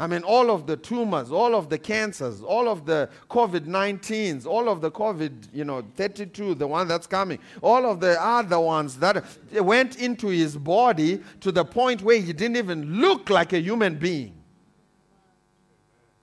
I 0.00 0.06
mean, 0.06 0.22
all 0.22 0.50
of 0.50 0.66
the 0.66 0.78
tumors, 0.78 1.30
all 1.30 1.54
of 1.54 1.68
the 1.68 1.76
cancers, 1.76 2.40
all 2.40 2.70
of 2.70 2.86
the 2.86 3.10
COVID 3.28 3.66
19s, 3.66 4.46
all 4.46 4.70
of 4.70 4.80
the 4.80 4.90
COVID, 4.90 5.48
you 5.52 5.62
know, 5.62 5.84
32, 5.96 6.54
the 6.54 6.66
one 6.66 6.88
that's 6.88 7.06
coming, 7.06 7.38
all 7.60 7.84
of 7.84 8.00
the 8.00 8.18
other 8.18 8.58
ones 8.58 8.96
that 8.96 9.22
went 9.52 10.00
into 10.00 10.28
his 10.28 10.56
body 10.56 11.20
to 11.40 11.52
the 11.52 11.66
point 11.66 12.00
where 12.00 12.18
he 12.18 12.32
didn't 12.32 12.56
even 12.56 12.98
look 12.98 13.28
like 13.28 13.52
a 13.52 13.60
human 13.60 13.96
being. 13.96 14.32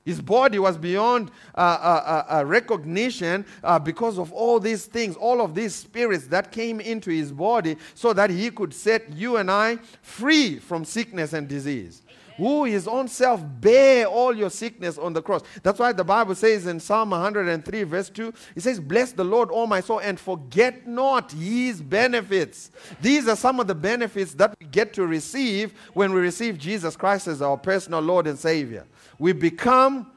His 0.04 0.22
body 0.22 0.58
was 0.58 0.76
beyond 0.76 1.30
uh, 1.54 1.60
uh, 1.60 2.24
uh, 2.32 2.40
uh 2.40 2.46
recognition 2.46 3.46
uh, 3.64 3.78
because 3.78 4.18
of 4.18 4.34
all 4.34 4.60
these 4.60 4.86
things, 4.86 5.16
all 5.18 5.40
of 5.40 5.54
these 5.54 5.76
spirits 5.76 6.26
that 6.28 6.52
came 6.52 6.80
into 6.80 7.12
his 7.12 7.32
body 7.32 7.78
so 7.94 8.12
that 8.14 8.32
he 8.32 8.50
could 8.50 8.74
set 8.74 9.12
you 9.14 9.38
and 9.38 9.52
I 9.52 9.78
free 10.02 10.58
from 10.58 10.84
sickness 10.84 11.34
and 11.34 11.48
disease 11.48 12.02
who 12.38 12.66
his 12.66 12.88
own 12.88 13.08
self 13.08 13.42
bare 13.60 14.06
all 14.06 14.36
your 14.36 14.50
sickness 14.50 14.98
on 14.98 15.14
the 15.14 15.22
cross. 15.22 15.42
That's 15.64 15.80
why 15.80 15.92
the 15.92 16.04
Bible 16.04 16.36
says 16.36 16.68
in 16.68 16.80
Psalm 16.80 17.10
103, 17.10 17.84
verse 17.84 18.10
2, 18.10 18.34
it 18.56 18.62
says, 18.62 18.80
Bless 18.80 19.12
the 19.12 19.24
Lord, 19.24 19.50
all 19.50 19.68
my 19.68 19.82
soul, 19.82 20.00
and 20.00 20.20
forget 20.20 20.88
not 20.88 21.32
his 21.32 21.82
benefits. 21.82 22.72
These 23.02 23.28
are 23.28 23.36
some 23.36 23.60
of 23.60 23.68
the 23.68 23.76
benefits 23.76 24.34
that 24.36 24.56
we 24.60 24.68
get 24.68 24.94
to 24.94 25.06
receive 25.06 25.74
when 25.94 26.14
we 26.14 26.22
receive 26.22 26.58
Jesus 26.58 26.96
Christ 26.96 27.28
as 27.28 27.42
our 27.42 27.58
personal 27.58 28.00
Lord 28.00 28.28
and 28.28 28.38
Savior. 28.38 28.86
We 29.20 29.34
become 29.34 30.12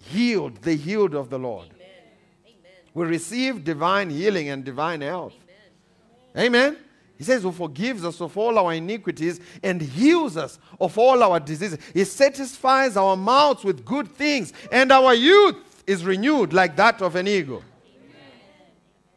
healed, 0.00 0.62
the 0.62 0.74
healed 0.74 1.14
of 1.14 1.30
the 1.30 1.38
Lord. 1.38 1.66
Amen. 1.66 2.56
We 2.94 3.06
receive 3.06 3.64
divine 3.64 4.10
healing 4.10 4.48
and 4.48 4.64
divine 4.64 5.02
health. 5.02 5.34
Amen. 6.36 6.54
Amen. 6.72 6.78
He 7.18 7.24
says, 7.24 7.42
Who 7.42 7.50
forgives 7.52 8.04
us 8.04 8.20
of 8.20 8.38
all 8.38 8.58
our 8.58 8.72
iniquities 8.72 9.40
and 9.62 9.82
heals 9.82 10.36
us 10.36 10.58
of 10.80 10.96
all 10.96 11.22
our 11.22 11.40
diseases. 11.40 11.78
He 11.92 12.04
satisfies 12.04 12.96
our 12.96 13.16
mouths 13.16 13.64
with 13.64 13.84
good 13.84 14.08
things, 14.08 14.52
and 14.70 14.92
our 14.92 15.12
youth 15.14 15.56
is 15.86 16.04
renewed 16.04 16.52
like 16.52 16.76
that 16.76 17.02
of 17.02 17.16
an 17.16 17.26
eagle. 17.26 17.64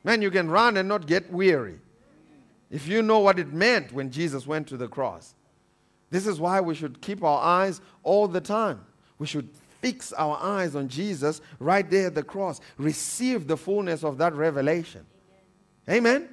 Man, 0.03 0.23
you 0.23 0.31
can 0.31 0.49
run 0.49 0.77
and 0.77 0.89
not 0.89 1.05
get 1.05 1.31
weary 1.31 1.77
if 2.71 2.87
you 2.87 3.03
know 3.03 3.19
what 3.19 3.37
it 3.37 3.53
meant 3.53 3.93
when 3.93 4.09
Jesus 4.09 4.47
went 4.47 4.67
to 4.69 4.77
the 4.77 4.87
cross. 4.87 5.35
This 6.09 6.25
is 6.25 6.39
why 6.39 6.59
we 6.59 6.73
should 6.73 7.01
keep 7.01 7.23
our 7.23 7.39
eyes 7.39 7.81
all 8.01 8.27
the 8.27 8.41
time. 8.41 8.81
We 9.19 9.27
should 9.27 9.49
fix 9.81 10.11
our 10.13 10.37
eyes 10.41 10.75
on 10.75 10.87
Jesus 10.87 11.41
right 11.59 11.87
there 11.87 12.07
at 12.07 12.15
the 12.15 12.23
cross. 12.23 12.61
Receive 12.77 13.47
the 13.47 13.57
fullness 13.57 14.03
of 14.03 14.17
that 14.17 14.33
revelation. 14.33 15.05
Amen. 15.87 16.29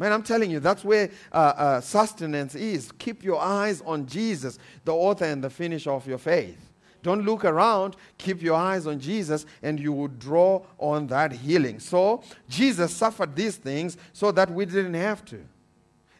Man, 0.00 0.14
I'm 0.14 0.22
telling 0.22 0.50
you, 0.50 0.60
that's 0.60 0.82
where 0.82 1.10
uh, 1.30 1.36
uh, 1.36 1.80
sustenance 1.82 2.54
is. 2.54 2.90
Keep 2.92 3.22
your 3.22 3.38
eyes 3.38 3.82
on 3.82 4.06
Jesus, 4.06 4.58
the 4.86 4.94
author 4.94 5.26
and 5.26 5.44
the 5.44 5.50
finisher 5.50 5.90
of 5.90 6.06
your 6.06 6.16
faith. 6.16 6.72
Don't 7.02 7.26
look 7.26 7.44
around. 7.44 7.96
Keep 8.16 8.40
your 8.40 8.56
eyes 8.56 8.86
on 8.86 8.98
Jesus, 8.98 9.44
and 9.62 9.78
you 9.78 9.92
will 9.92 10.08
draw 10.08 10.62
on 10.78 11.06
that 11.08 11.32
healing. 11.32 11.78
So, 11.80 12.22
Jesus 12.48 12.96
suffered 12.96 13.36
these 13.36 13.56
things 13.56 13.98
so 14.14 14.32
that 14.32 14.50
we 14.50 14.64
didn't 14.64 14.94
have 14.94 15.22
to. 15.26 15.44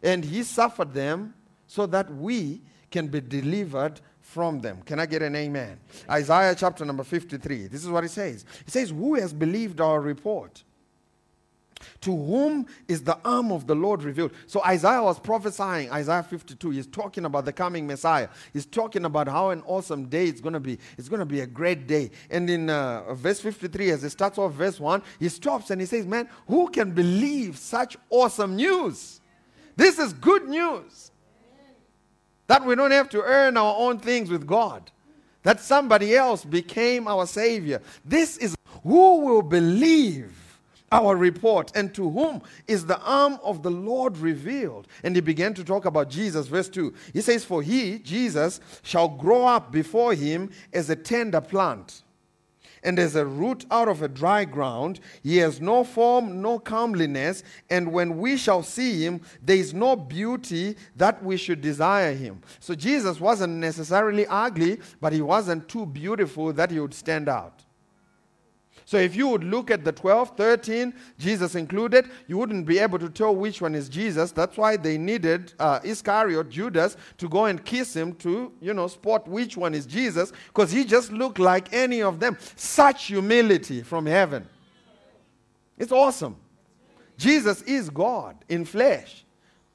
And 0.02 0.26
He 0.26 0.42
suffered 0.42 0.92
them 0.92 1.32
so 1.66 1.86
that 1.86 2.14
we 2.14 2.60
can 2.90 3.08
be 3.08 3.22
delivered 3.22 3.98
from 4.20 4.60
them. 4.60 4.82
Can 4.84 5.00
I 5.00 5.06
get 5.06 5.22
an 5.22 5.34
amen? 5.34 5.80
Isaiah 6.10 6.54
chapter 6.54 6.84
number 6.84 7.02
53. 7.02 7.68
This 7.68 7.82
is 7.82 7.88
what 7.88 8.04
it 8.04 8.10
says. 8.10 8.44
It 8.66 8.72
says, 8.72 8.90
Who 8.90 9.14
has 9.14 9.32
believed 9.32 9.80
our 9.80 10.02
report? 10.02 10.64
To 12.02 12.16
whom 12.16 12.66
is 12.88 13.02
the 13.02 13.18
arm 13.24 13.52
of 13.52 13.66
the 13.66 13.74
Lord 13.74 14.02
revealed? 14.02 14.32
So 14.46 14.62
Isaiah 14.64 15.02
was 15.02 15.18
prophesying, 15.18 15.90
Isaiah 15.90 16.22
52. 16.22 16.70
He's 16.70 16.86
talking 16.86 17.24
about 17.24 17.44
the 17.44 17.52
coming 17.52 17.86
Messiah. 17.86 18.28
He's 18.52 18.66
talking 18.66 19.04
about 19.04 19.28
how 19.28 19.50
an 19.50 19.62
awesome 19.66 20.06
day 20.06 20.26
it's 20.26 20.40
going 20.40 20.52
to 20.52 20.60
be. 20.60 20.78
It's 20.98 21.08
going 21.08 21.20
to 21.20 21.26
be 21.26 21.40
a 21.40 21.46
great 21.46 21.86
day. 21.86 22.10
And 22.30 22.48
in 22.48 22.70
uh, 22.70 23.14
verse 23.14 23.40
53, 23.40 23.90
as 23.90 24.02
he 24.02 24.08
starts 24.08 24.38
off 24.38 24.52
verse 24.52 24.80
1, 24.80 25.02
he 25.18 25.28
stops 25.28 25.70
and 25.70 25.80
he 25.80 25.86
says, 25.86 26.06
Man, 26.06 26.28
who 26.46 26.68
can 26.68 26.92
believe 26.92 27.58
such 27.58 27.96
awesome 28.10 28.56
news? 28.56 29.20
This 29.76 29.98
is 29.98 30.12
good 30.12 30.48
news. 30.48 31.10
That 32.46 32.64
we 32.64 32.74
don't 32.74 32.90
have 32.90 33.08
to 33.10 33.22
earn 33.22 33.56
our 33.56 33.76
own 33.78 33.98
things 33.98 34.28
with 34.28 34.46
God. 34.46 34.90
That 35.42 35.60
somebody 35.60 36.16
else 36.16 36.44
became 36.44 37.08
our 37.08 37.26
Savior. 37.26 37.80
This 38.04 38.36
is 38.36 38.56
who 38.82 39.20
will 39.20 39.42
believe 39.42 40.39
our 40.92 41.16
report, 41.16 41.70
and 41.74 41.94
to 41.94 42.10
whom 42.10 42.42
is 42.66 42.86
the 42.86 43.00
arm 43.00 43.38
of 43.42 43.62
the 43.62 43.70
Lord 43.70 44.18
revealed? 44.18 44.88
And 45.02 45.14
he 45.14 45.20
began 45.20 45.54
to 45.54 45.64
talk 45.64 45.84
about 45.84 46.10
Jesus, 46.10 46.46
verse 46.48 46.68
2. 46.68 46.92
He 47.12 47.20
says, 47.20 47.44
For 47.44 47.62
he, 47.62 47.98
Jesus, 47.98 48.60
shall 48.82 49.08
grow 49.08 49.46
up 49.46 49.70
before 49.70 50.14
him 50.14 50.50
as 50.72 50.90
a 50.90 50.96
tender 50.96 51.40
plant, 51.40 52.02
and 52.82 52.98
as 52.98 53.14
a 53.14 53.26
root 53.26 53.66
out 53.70 53.88
of 53.88 54.02
a 54.02 54.08
dry 54.08 54.44
ground. 54.44 55.00
He 55.22 55.36
has 55.36 55.60
no 55.60 55.84
form, 55.84 56.42
no 56.42 56.58
comeliness, 56.58 57.44
and 57.68 57.92
when 57.92 58.18
we 58.18 58.36
shall 58.36 58.62
see 58.62 59.04
him, 59.04 59.20
there 59.42 59.56
is 59.56 59.74
no 59.74 59.96
beauty 59.96 60.76
that 60.96 61.22
we 61.22 61.36
should 61.36 61.60
desire 61.60 62.14
him. 62.14 62.42
So 62.58 62.74
Jesus 62.74 63.20
wasn't 63.20 63.54
necessarily 63.54 64.26
ugly, 64.26 64.80
but 65.00 65.12
he 65.12 65.20
wasn't 65.20 65.68
too 65.68 65.86
beautiful 65.86 66.52
that 66.54 66.70
he 66.70 66.80
would 66.80 66.94
stand 66.94 67.28
out. 67.28 67.64
So 68.90 68.96
if 68.96 69.14
you 69.14 69.28
would 69.28 69.44
look 69.44 69.70
at 69.70 69.84
the 69.84 69.92
12, 69.92 70.36
13, 70.36 70.92
Jesus 71.16 71.54
included, 71.54 72.10
you 72.26 72.36
wouldn't 72.36 72.66
be 72.66 72.80
able 72.80 72.98
to 72.98 73.08
tell 73.08 73.32
which 73.32 73.62
one 73.62 73.76
is 73.76 73.88
Jesus. 73.88 74.32
That's 74.32 74.56
why 74.56 74.76
they 74.76 74.98
needed 74.98 75.54
uh, 75.60 75.78
Iscariot, 75.84 76.50
Judas, 76.50 76.96
to 77.18 77.28
go 77.28 77.44
and 77.44 77.64
kiss 77.64 77.94
him 77.94 78.16
to, 78.16 78.50
you 78.60 78.74
know, 78.74 78.88
spot 78.88 79.28
which 79.28 79.56
one 79.56 79.76
is 79.76 79.86
Jesus, 79.86 80.32
because 80.48 80.72
he 80.72 80.84
just 80.84 81.12
looked 81.12 81.38
like 81.38 81.72
any 81.72 82.02
of 82.02 82.18
them. 82.18 82.36
Such 82.56 83.04
humility 83.06 83.82
from 83.82 84.06
heaven. 84.06 84.44
It's 85.78 85.92
awesome. 85.92 86.34
Jesus 87.16 87.62
is 87.62 87.90
God 87.90 88.44
in 88.48 88.64
flesh. 88.64 89.24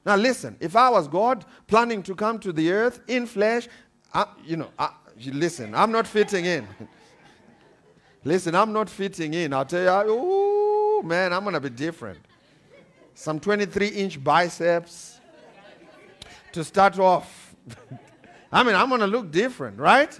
Now 0.04 0.16
listen, 0.16 0.58
if 0.60 0.76
I 0.76 0.90
was 0.90 1.08
God 1.08 1.46
planning 1.68 2.02
to 2.02 2.14
come 2.14 2.38
to 2.40 2.52
the 2.52 2.70
earth 2.70 3.00
in 3.06 3.24
flesh, 3.24 3.66
I, 4.12 4.26
you 4.44 4.58
know, 4.58 4.68
I, 4.78 4.90
listen, 5.24 5.74
I'm 5.74 5.90
not 5.90 6.06
fitting 6.06 6.44
in. 6.44 6.68
Listen, 8.26 8.56
I'm 8.56 8.72
not 8.72 8.90
fitting 8.90 9.34
in. 9.34 9.52
I'll 9.52 9.64
tell 9.64 9.84
you, 9.84 10.06
oh 10.10 11.00
man, 11.04 11.32
I'm 11.32 11.44
to 11.44 11.60
be 11.60 11.70
different. 11.70 12.18
Some 13.14 13.38
23 13.38 13.86
inch 13.86 14.22
biceps 14.22 15.20
to 16.50 16.64
start 16.64 16.98
off. 16.98 17.54
I 18.52 18.64
mean, 18.64 18.74
I'm 18.74 18.90
to 18.90 19.06
look 19.06 19.30
different, 19.30 19.78
right? 19.78 20.18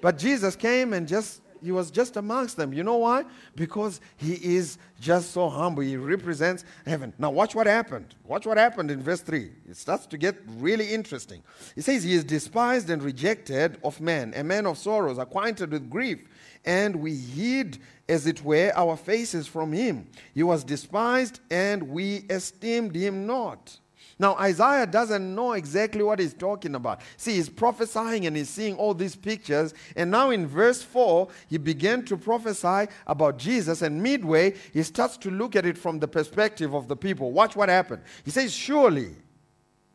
But 0.00 0.16
Jesus 0.16 0.56
came 0.56 0.94
and 0.94 1.06
just, 1.06 1.42
he 1.62 1.70
was 1.70 1.90
just 1.90 2.16
amongst 2.16 2.56
them. 2.56 2.72
You 2.72 2.82
know 2.82 2.96
why? 2.96 3.24
Because 3.54 4.00
he 4.16 4.56
is 4.56 4.78
just 4.98 5.32
so 5.32 5.50
humble. 5.50 5.82
He 5.82 5.98
represents 5.98 6.64
heaven. 6.86 7.12
Now, 7.18 7.30
watch 7.30 7.54
what 7.54 7.66
happened. 7.66 8.14
Watch 8.24 8.46
what 8.46 8.56
happened 8.56 8.90
in 8.90 9.02
verse 9.02 9.20
3. 9.20 9.50
It 9.68 9.76
starts 9.76 10.06
to 10.06 10.16
get 10.16 10.36
really 10.56 10.94
interesting. 10.94 11.42
It 11.76 11.82
says, 11.82 12.04
He 12.04 12.14
is 12.14 12.24
despised 12.24 12.88
and 12.88 13.02
rejected 13.02 13.76
of 13.84 14.00
men, 14.00 14.32
a 14.34 14.42
man 14.42 14.64
of 14.64 14.78
sorrows, 14.78 15.18
acquainted 15.18 15.72
with 15.72 15.90
grief 15.90 16.20
and 16.64 16.96
we 16.96 17.14
hid, 17.14 17.78
as 18.08 18.26
it 18.26 18.42
were, 18.44 18.72
our 18.74 18.96
faces 18.96 19.46
from 19.46 19.72
him. 19.72 20.08
He 20.34 20.42
was 20.42 20.64
despised, 20.64 21.40
and 21.50 21.82
we 21.90 22.24
esteemed 22.30 22.94
him 22.94 23.26
not. 23.26 23.78
Now, 24.18 24.36
Isaiah 24.36 24.86
doesn't 24.86 25.34
know 25.34 25.52
exactly 25.52 26.02
what 26.02 26.20
he's 26.20 26.34
talking 26.34 26.74
about. 26.74 27.00
See, 27.16 27.34
he's 27.34 27.48
prophesying 27.48 28.26
and 28.26 28.36
he's 28.36 28.48
seeing 28.48 28.76
all 28.76 28.94
these 28.94 29.16
pictures. 29.16 29.74
And 29.96 30.10
now 30.10 30.30
in 30.30 30.46
verse 30.46 30.82
4, 30.82 31.28
he 31.48 31.58
began 31.58 32.04
to 32.04 32.16
prophesy 32.16 32.90
about 33.06 33.38
Jesus. 33.38 33.82
And 33.82 34.00
midway, 34.02 34.54
he 34.72 34.82
starts 34.84 35.16
to 35.18 35.30
look 35.30 35.56
at 35.56 35.66
it 35.66 35.76
from 35.76 35.98
the 35.98 36.06
perspective 36.06 36.74
of 36.74 36.86
the 36.86 36.96
people. 36.96 37.32
Watch 37.32 37.56
what 37.56 37.68
happened. 37.68 38.02
He 38.24 38.30
says, 38.30 38.52
Surely, 38.52 39.16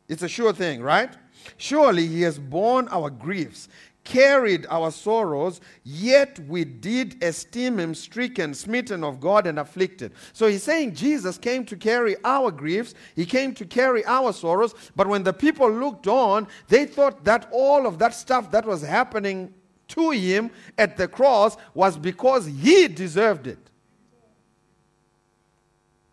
it's 0.09 0.23
a 0.23 0.27
sure 0.27 0.53
thing, 0.53 0.81
right? 0.81 1.15
Surely 1.57 2.05
he 2.05 2.21
has 2.23 2.37
borne 2.37 2.89
our 2.89 3.09
griefs 3.09 3.69
carried 4.09 4.65
our 4.71 4.89
sorrows, 4.89 5.61
yet 5.83 6.39
we 6.47 6.65
did 6.65 7.23
esteem 7.23 7.79
him 7.79 7.93
stricken, 7.93 8.55
smitten 8.55 9.03
of 9.03 9.19
God, 9.19 9.45
and 9.45 9.59
afflicted. 9.59 10.13
So 10.33 10.47
he's 10.47 10.63
saying 10.63 10.95
Jesus 10.95 11.37
came 11.37 11.63
to 11.65 11.77
carry 11.77 12.15
our 12.23 12.49
griefs, 12.49 12.95
he 13.15 13.23
came 13.23 13.53
to 13.53 13.65
carry 13.65 14.03
our 14.05 14.33
sorrows, 14.33 14.73
but 14.95 15.05
when 15.05 15.21
the 15.21 15.31
people 15.31 15.71
looked 15.71 16.07
on, 16.07 16.47
they 16.69 16.87
thought 16.87 17.23
that 17.25 17.47
all 17.51 17.85
of 17.85 17.99
that 17.99 18.15
stuff 18.15 18.49
that 18.49 18.65
was 18.65 18.81
happening 18.81 19.53
to 19.89 20.09
him 20.09 20.49
at 20.79 20.97
the 20.97 21.07
cross 21.07 21.55
was 21.75 21.95
because 21.95 22.47
he 22.47 22.87
deserved 22.87 23.45
it. 23.45 23.68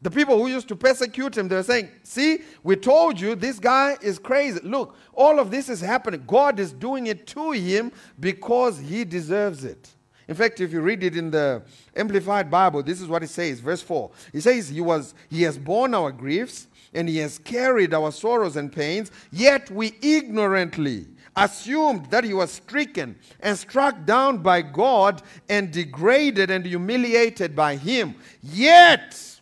The 0.06 0.12
people 0.12 0.38
who 0.38 0.46
used 0.46 0.68
to 0.68 0.76
persecute 0.76 1.36
him, 1.36 1.48
they 1.48 1.56
were 1.56 1.64
saying, 1.64 1.88
See, 2.04 2.38
we 2.62 2.76
told 2.76 3.20
you 3.20 3.34
this 3.34 3.58
guy 3.58 3.96
is 4.00 4.20
crazy. 4.20 4.60
Look, 4.62 4.94
all 5.12 5.40
of 5.40 5.50
this 5.50 5.68
is 5.68 5.80
happening. 5.80 6.22
God 6.28 6.60
is 6.60 6.72
doing 6.72 7.08
it 7.08 7.26
to 7.26 7.50
him 7.50 7.90
because 8.20 8.78
he 8.78 9.04
deserves 9.04 9.64
it. 9.64 9.90
In 10.28 10.36
fact, 10.36 10.60
if 10.60 10.72
you 10.72 10.80
read 10.80 11.02
it 11.02 11.16
in 11.16 11.32
the 11.32 11.64
Amplified 11.96 12.52
Bible, 12.52 12.84
this 12.84 13.00
is 13.00 13.08
what 13.08 13.24
it 13.24 13.30
says, 13.30 13.58
verse 13.58 13.82
4. 13.82 14.08
He 14.30 14.40
says, 14.40 14.68
He 14.68 14.80
was 14.80 15.12
He 15.28 15.42
has 15.42 15.58
borne 15.58 15.92
our 15.92 16.12
griefs 16.12 16.68
and 16.94 17.08
he 17.08 17.18
has 17.18 17.38
carried 17.38 17.92
our 17.92 18.12
sorrows 18.12 18.54
and 18.54 18.72
pains, 18.72 19.10
yet 19.32 19.68
we 19.72 19.92
ignorantly 20.02 21.08
assumed 21.34 22.06
that 22.12 22.22
he 22.22 22.32
was 22.32 22.52
stricken 22.52 23.16
and 23.40 23.58
struck 23.58 24.04
down 24.04 24.38
by 24.38 24.62
God 24.62 25.22
and 25.48 25.72
degraded 25.72 26.48
and 26.48 26.64
humiliated 26.64 27.56
by 27.56 27.74
him. 27.74 28.14
Yet 28.40 29.35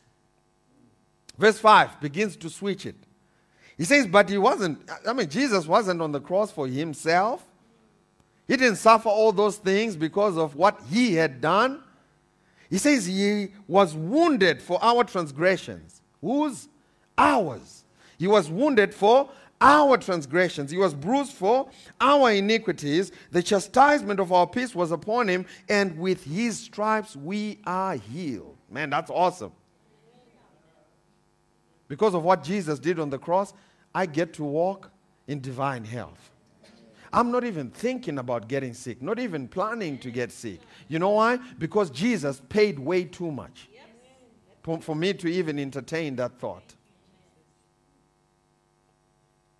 Verse 1.38 1.58
5 1.58 2.00
begins 2.00 2.36
to 2.36 2.50
switch 2.50 2.86
it. 2.86 2.96
He 3.76 3.84
says, 3.84 4.06
But 4.06 4.28
he 4.28 4.38
wasn't, 4.38 4.88
I 5.06 5.12
mean, 5.12 5.28
Jesus 5.28 5.66
wasn't 5.66 6.00
on 6.00 6.12
the 6.12 6.20
cross 6.20 6.50
for 6.50 6.66
himself. 6.66 7.44
He 8.46 8.56
didn't 8.56 8.76
suffer 8.76 9.08
all 9.08 9.32
those 9.32 9.56
things 9.56 9.96
because 9.96 10.36
of 10.36 10.54
what 10.54 10.80
he 10.90 11.14
had 11.14 11.40
done. 11.40 11.82
He 12.68 12.78
says 12.78 13.06
he 13.06 13.48
was 13.66 13.94
wounded 13.94 14.60
for 14.60 14.82
our 14.82 15.04
transgressions. 15.04 16.02
Whose? 16.20 16.68
Ours. 17.16 17.84
He 18.18 18.26
was 18.26 18.50
wounded 18.50 18.94
for 18.94 19.30
our 19.60 19.96
transgressions. 19.96 20.70
He 20.70 20.76
was 20.76 20.92
bruised 20.92 21.32
for 21.32 21.70
our 22.00 22.32
iniquities. 22.32 23.12
The 23.30 23.42
chastisement 23.42 24.20
of 24.20 24.32
our 24.32 24.46
peace 24.46 24.74
was 24.74 24.92
upon 24.92 25.28
him, 25.28 25.46
and 25.68 25.98
with 25.98 26.24
his 26.24 26.58
stripes 26.58 27.16
we 27.16 27.58
are 27.64 27.94
healed. 27.94 28.56
Man, 28.70 28.90
that's 28.90 29.10
awesome. 29.10 29.52
Because 31.88 32.14
of 32.14 32.22
what 32.22 32.42
Jesus 32.42 32.78
did 32.78 32.98
on 32.98 33.10
the 33.10 33.18
cross, 33.18 33.52
I 33.94 34.06
get 34.06 34.32
to 34.34 34.44
walk 34.44 34.90
in 35.26 35.40
divine 35.40 35.84
health. 35.84 36.30
I'm 37.12 37.30
not 37.30 37.44
even 37.44 37.70
thinking 37.70 38.18
about 38.18 38.48
getting 38.48 38.74
sick, 38.74 39.00
not 39.00 39.20
even 39.20 39.46
planning 39.46 39.98
to 39.98 40.10
get 40.10 40.32
sick. 40.32 40.58
You 40.88 40.98
know 40.98 41.10
why? 41.10 41.38
Because 41.58 41.90
Jesus 41.90 42.42
paid 42.48 42.78
way 42.78 43.04
too 43.04 43.30
much 43.30 43.68
for, 44.80 44.96
me 44.96 45.12
to 45.14 45.28
even 45.28 45.58
entertain 45.58 46.16
that 46.16 46.40
thought. 46.40 46.74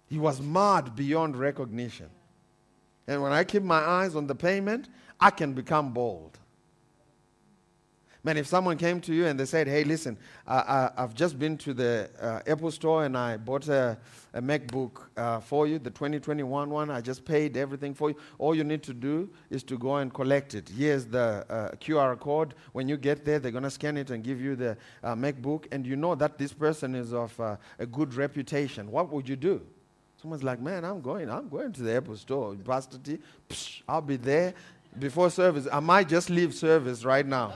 He 0.08 0.18
was 0.18 0.40
mad 0.40 0.96
beyond 0.96 1.37
recognition. 1.37 2.08
And 3.06 3.22
when 3.22 3.32
I 3.32 3.44
keep 3.44 3.62
my 3.62 3.78
eyes 3.78 4.16
on 4.16 4.26
the 4.26 4.34
payment, 4.34 4.88
I 5.20 5.30
can 5.30 5.52
become 5.52 5.92
bold. 5.92 6.38
Man, 8.26 8.38
if 8.38 8.46
someone 8.46 8.78
came 8.78 9.02
to 9.02 9.12
you 9.12 9.26
and 9.26 9.38
they 9.38 9.44
said, 9.44 9.68
hey, 9.68 9.84
listen, 9.84 10.16
I, 10.46 10.90
have 10.96 11.14
just 11.14 11.38
been 11.38 11.58
to 11.58 11.74
the 11.74 12.08
uh, 12.18 12.40
Apple 12.50 12.70
store 12.70 13.04
and 13.04 13.18
I 13.18 13.37
bought 13.37 13.68
a, 13.68 13.98
a 14.32 14.40
MacBook 14.40 15.02
uh, 15.14 15.40
for 15.40 15.66
you, 15.66 15.78
the 15.78 15.90
2021 15.90 16.70
one. 16.70 16.90
I 16.90 17.02
just 17.02 17.26
paid 17.26 17.58
everything 17.58 17.92
for 17.92 18.08
you. 18.08 18.16
All 18.38 18.54
you 18.54 18.64
need 18.64 18.82
to 18.84 18.94
do 18.94 19.28
is 19.50 19.62
to 19.64 19.76
go 19.76 19.96
and 19.96 20.12
collect 20.12 20.54
it. 20.54 20.70
Here's 20.70 21.04
the 21.04 21.44
uh, 21.50 21.76
QR 21.76 22.18
code. 22.18 22.54
When 22.72 22.88
you 22.88 22.96
get 22.96 23.26
there, 23.26 23.38
they're 23.38 23.52
going 23.52 23.64
to 23.64 23.70
scan 23.70 23.98
it 23.98 24.08
and 24.08 24.24
give 24.24 24.40
you 24.40 24.56
the 24.56 24.78
uh, 25.02 25.14
MacBook. 25.14 25.66
And 25.70 25.87
you 25.87 25.94
know 25.94 26.14
that 26.14 26.38
this 26.38 26.54
person 26.54 26.94
is 26.94 27.12
of 27.12 27.38
uh, 27.38 27.56
a 27.78 27.84
good 27.84 28.14
reputation. 28.14 28.90
What 28.90 29.12
would 29.12 29.28
you 29.28 29.37
do? 29.37 29.60
Someone's 30.16 30.42
like, 30.42 30.62
man, 30.62 30.87
I'm 30.87 31.02
going. 31.02 31.28
I'm 31.28 31.50
going 31.50 31.72
to 31.72 31.82
the 31.82 31.94
Apple 31.94 32.16
store. 32.16 32.54
Pastor 32.54 32.96
T, 32.96 33.18
psh, 33.50 33.82
I'll 33.87 34.00
be 34.00 34.16
there 34.16 34.54
before 34.98 35.28
service. 35.28 35.68
I 35.70 35.80
might 35.80 36.08
just 36.08 36.30
leave 36.30 36.54
service 36.54 37.04
right 37.04 37.26
now 37.26 37.52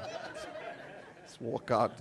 walk 1.41 1.71
out. 1.71 1.93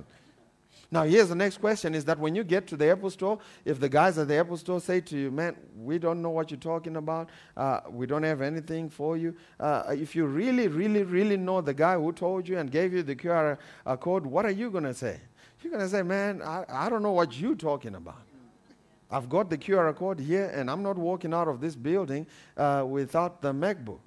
Now, 0.90 1.04
here's 1.04 1.28
the 1.28 1.36
next 1.36 1.58
question 1.58 1.94
is 1.94 2.06
that 2.06 2.18
when 2.18 2.34
you 2.34 2.46
get 2.46 2.66
to 2.68 2.78
the 2.78 2.90
Apple 2.90 3.10
store, 3.10 3.40
if 3.66 3.80
the 3.80 3.90
guys 3.90 4.18
at 4.18 4.30
the 4.30 4.38
Apple 4.38 4.56
store 4.56 4.80
say 4.80 5.02
to 5.02 5.18
you, 5.18 5.32
man, 5.32 5.56
we 5.76 5.98
don't 5.98 6.22
know 6.22 6.30
what 6.30 6.50
you're 6.50 6.60
talking 6.60 6.96
about, 6.96 7.30
uh, 7.58 7.82
we 7.90 8.08
don't 8.08 8.24
have 8.24 8.42
anything 8.42 8.90
for 8.90 9.18
you, 9.18 9.36
uh, 9.60 9.84
if 9.90 10.16
you 10.16 10.26
really, 10.26 10.70
really, 10.70 11.04
really 11.04 11.36
know 11.36 11.60
the 11.60 11.74
guy 11.74 11.96
who 11.96 12.14
told 12.14 12.48
you 12.48 12.58
and 12.58 12.72
gave 12.72 12.94
you 12.94 13.04
the 13.04 13.16
QR 13.16 13.58
uh, 13.86 13.98
code, 13.98 14.26
what 14.26 14.46
are 14.46 14.52
you 14.52 14.72
going 14.72 14.86
to 14.86 14.94
say? 14.94 15.20
You're 15.62 15.72
going 15.72 15.84
to 15.84 15.90
say, 15.90 16.04
man, 16.04 16.42
I, 16.42 16.64
I 16.70 16.90
don't 16.90 17.04
know 17.04 17.12
what 17.12 17.38
you're 17.38 17.56
talking 17.56 17.96
about. 17.96 18.22
I've 19.12 19.28
got 19.28 19.50
the 19.50 19.58
QR 19.58 19.94
code 19.96 20.20
here, 20.20 20.52
and 20.54 20.70
I'm 20.70 20.84
not 20.84 20.98
walking 20.98 21.34
out 21.34 21.48
of 21.48 21.60
this 21.60 21.76
building 21.76 22.28
uh, 22.56 22.86
without 22.88 23.42
the 23.42 23.54
MacBook. 23.54 24.00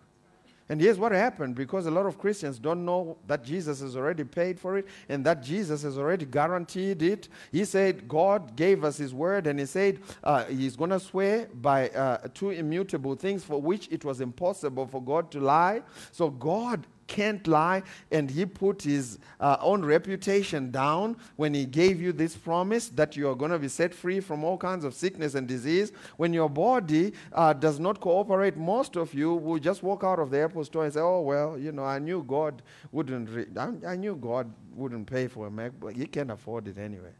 And 0.71 0.81
here's 0.81 1.01
what 1.01 1.11
happened 1.11 1.57
because 1.57 1.87
a 1.87 1.91
lot 1.91 2.07
of 2.07 2.17
Christians 2.17 2.61
don't 2.61 2.85
know 2.85 3.19
that 3.27 3.43
Jesus 3.43 3.81
has 3.81 3.97
already 3.97 4.23
paid 4.23 4.61
for 4.61 4.79
it 4.79 4.87
and 5.09 5.27
that 5.27 5.43
Jesus 5.43 5.83
has 5.83 5.99
already 5.99 6.25
guaranteed 6.25 7.03
it. 7.03 7.29
He 7.51 7.65
said, 7.65 8.07
God 8.07 8.55
gave 8.55 8.85
us 8.85 8.97
His 8.97 9.13
word, 9.13 9.49
and 9.49 9.59
He 9.59 9.67
said 9.67 9.99
uh, 10.23 10.45
He's 10.45 10.77
going 10.77 10.91
to 10.91 11.01
swear 11.01 11.49
by 11.53 11.89
uh, 11.89 12.29
two 12.35 12.51
immutable 12.51 13.17
things 13.17 13.43
for 13.43 13.61
which 13.61 13.89
it 13.91 14.05
was 14.05 14.21
impossible 14.21 14.87
for 14.87 15.03
God 15.03 15.33
to 15.33 15.41
lie. 15.41 15.83
So 16.13 16.31
God 16.31 16.87
can't 17.11 17.45
lie, 17.49 17.83
and 18.13 18.31
He 18.31 18.47
put 18.47 18.83
His 18.83 19.19
uh, 19.41 19.57
own 19.61 19.85
reputation 19.85 20.71
down 20.71 21.17
when 21.37 21.53
He 21.53 21.67
gave 21.67 22.01
you 22.01 22.13
this 22.13 22.37
promise 22.37 22.89
that 22.91 23.17
you 23.17 23.29
are 23.29 23.35
going 23.35 23.51
to 23.51 23.59
be 23.59 23.69
set 23.69 23.93
free 23.93 24.21
from 24.21 24.45
all 24.45 24.57
kinds 24.57 24.85
of 24.85 24.95
sickness 24.95 25.35
and 25.35 25.49
disease. 25.49 25.93
When 26.17 26.33
your 26.33 26.49
body 26.49 27.13
uh, 27.33 27.53
does 27.53 27.81
not 27.81 28.01
cooperate, 28.01 28.57
most 28.57 28.97
of 28.97 29.13
you 29.13 29.35
will 29.35 29.59
just 29.59 29.83
walk 29.83 30.05
out 30.05 30.21
of 30.21 30.31
the 30.31 30.41
Apple 30.41 30.65
store 30.65 30.85
and 30.85 30.95
say, 30.95 31.01
"Oh 31.01 31.21
well, 31.21 31.59
you 31.59 31.73
know, 31.73 31.85
I 31.85 31.99
knew 31.99 32.23
God 32.23 32.63
wouldn't. 32.93 33.29
Re- 33.29 33.47
I, 33.57 33.93
I 33.93 33.97
knew 33.97 34.15
God 34.15 34.51
wouldn't 34.75 35.07
pay 35.09 35.27
for 35.27 35.49
a 35.49 35.51
Mac, 35.51 35.73
but 35.81 35.97
He 35.97 36.07
can't 36.07 36.31
afford 36.31 36.69
it 36.69 36.79
anyway." 36.79 37.15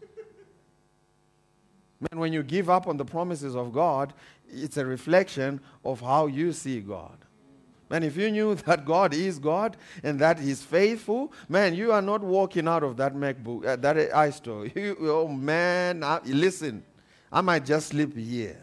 Man, 2.00 2.20
when 2.20 2.32
you 2.32 2.44
give 2.44 2.70
up 2.70 2.86
on 2.86 2.96
the 2.96 3.04
promises 3.04 3.56
of 3.56 3.72
God, 3.72 4.14
it's 4.48 4.76
a 4.76 4.86
reflection 4.86 5.60
of 5.84 6.00
how 6.00 6.26
you 6.26 6.52
see 6.52 6.80
God. 6.80 7.25
Man, 7.88 8.02
if 8.02 8.16
you 8.16 8.30
knew 8.30 8.54
that 8.66 8.84
God 8.84 9.14
is 9.14 9.38
God 9.38 9.76
and 10.02 10.18
that 10.20 10.38
He's 10.38 10.62
faithful, 10.62 11.32
man, 11.48 11.74
you 11.74 11.92
are 11.92 12.02
not 12.02 12.22
walking 12.22 12.66
out 12.68 12.82
of 12.82 12.96
that 12.96 13.14
MacBook, 13.14 13.66
uh, 13.66 13.76
that 13.76 13.96
iStore. 13.96 14.74
You, 14.76 14.96
oh 15.00 15.28
man, 15.28 16.02
I, 16.02 16.20
listen, 16.24 16.84
I 17.32 17.40
might 17.40 17.64
just 17.64 17.88
sleep 17.88 18.16
here. 18.16 18.60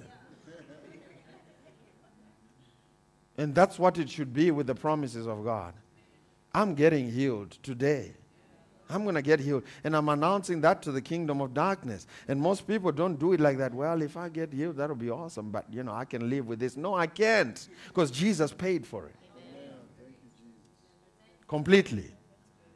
And 3.38 3.56
that's 3.56 3.80
what 3.80 3.98
it 3.98 4.10
should 4.10 4.32
be 4.32 4.52
with 4.52 4.68
the 4.68 4.76
promises 4.76 5.28
of 5.28 5.44
God. 5.44 5.74
I'm 6.54 6.76
getting 6.76 7.12
healed 7.12 7.58
today. 7.64 8.14
I'm 8.94 9.04
going 9.04 9.16
to 9.16 9.22
get 9.22 9.40
healed. 9.40 9.64
And 9.84 9.96
I'm 9.96 10.10
announcing 10.10 10.62
that 10.62 10.82
to 10.84 10.92
the 10.92 11.02
kingdom 11.02 11.42
of 11.42 11.54
darkness. 11.54 12.08
And 12.28 12.40
most 12.40 12.68
people 12.68 12.92
don't 12.92 13.20
do 13.20 13.34
it 13.34 13.40
like 13.40 13.58
that. 13.58 13.74
Well, 13.74 14.02
if 14.02 14.16
I 14.16 14.30
get 14.30 14.54
healed, 14.54 14.78
that'll 14.78 14.96
be 14.96 15.10
awesome. 15.10 15.50
But, 15.50 15.66
you 15.72 15.84
know, 15.84 15.94
I 15.94 16.06
can 16.06 16.30
live 16.30 16.48
with 16.48 16.60
this. 16.60 16.78
No, 16.78 16.94
I 16.94 17.08
can't. 17.08 17.68
Because 17.88 18.12
Jesus 18.12 18.52
paid 18.52 18.86
for 18.86 19.08
it. 19.08 19.16
Completely. 21.48 22.12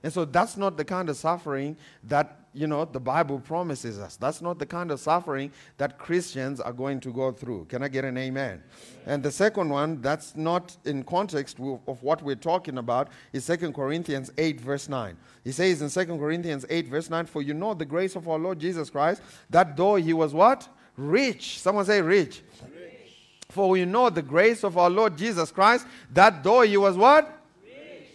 And 0.04 0.14
so 0.14 0.26
that's 0.26 0.58
not 0.58 0.78
the 0.78 0.86
kind 0.86 1.10
of 1.10 1.18
suffering 1.18 1.76
that, 2.04 2.47
you 2.58 2.66
know, 2.66 2.86
the 2.86 3.00
Bible 3.00 3.40
promises 3.40 4.00
us. 4.00 4.16
That's 4.16 4.42
not 4.42 4.58
the 4.58 4.66
kind 4.66 4.90
of 4.90 5.00
suffering 5.00 5.52
that 5.78 6.00
Christians 6.00 6.60
are 6.60 6.74
going 6.74 7.00
to 7.02 7.14
go 7.14 7.32
through. 7.32 7.66
Can 7.66 7.84
I 7.84 7.88
get 7.88 8.04
an 8.04 8.18
amen? 8.18 8.64
And 9.06 9.22
the 9.22 9.32
second 9.32 9.70
one, 9.70 10.02
that's 10.02 10.36
not 10.36 10.76
in 10.84 11.04
context 11.04 11.60
of 11.60 12.02
what 12.02 12.24
we're 12.24 12.36
talking 12.36 12.80
about, 12.80 13.10
is 13.32 13.46
2 13.46 13.72
Corinthians 13.72 14.32
8, 14.38 14.60
verse 14.60 14.90
9. 14.90 15.16
He 15.44 15.52
says 15.52 15.82
in 15.82 16.06
2 16.08 16.18
Corinthians 16.18 16.66
8, 16.68 16.88
verse 16.88 17.10
9, 17.12 17.28
For 17.28 17.44
you 17.44 17.54
know 17.54 17.76
the 17.76 17.86
grace 17.86 18.16
of 18.16 18.28
our 18.28 18.40
Lord 18.40 18.60
Jesus 18.60 18.90
Christ, 18.90 19.22
that 19.52 19.78
though 19.78 19.96
he 19.96 20.14
was 20.14 20.34
what? 20.34 20.68
Rich. 20.98 21.60
Someone 21.60 21.86
say 21.86 22.02
rich. 22.02 22.42
rich. 22.64 23.14
For 23.50 23.78
you 23.78 23.86
know 23.86 24.10
the 24.10 24.24
grace 24.24 24.64
of 24.64 24.80
our 24.80 24.90
Lord 24.90 25.16
Jesus 25.16 25.52
Christ, 25.52 25.86
that 26.12 26.44
though 26.44 26.62
he 26.62 26.76
was 26.76 26.98
what? 26.98 27.40
Rich. 27.64 28.10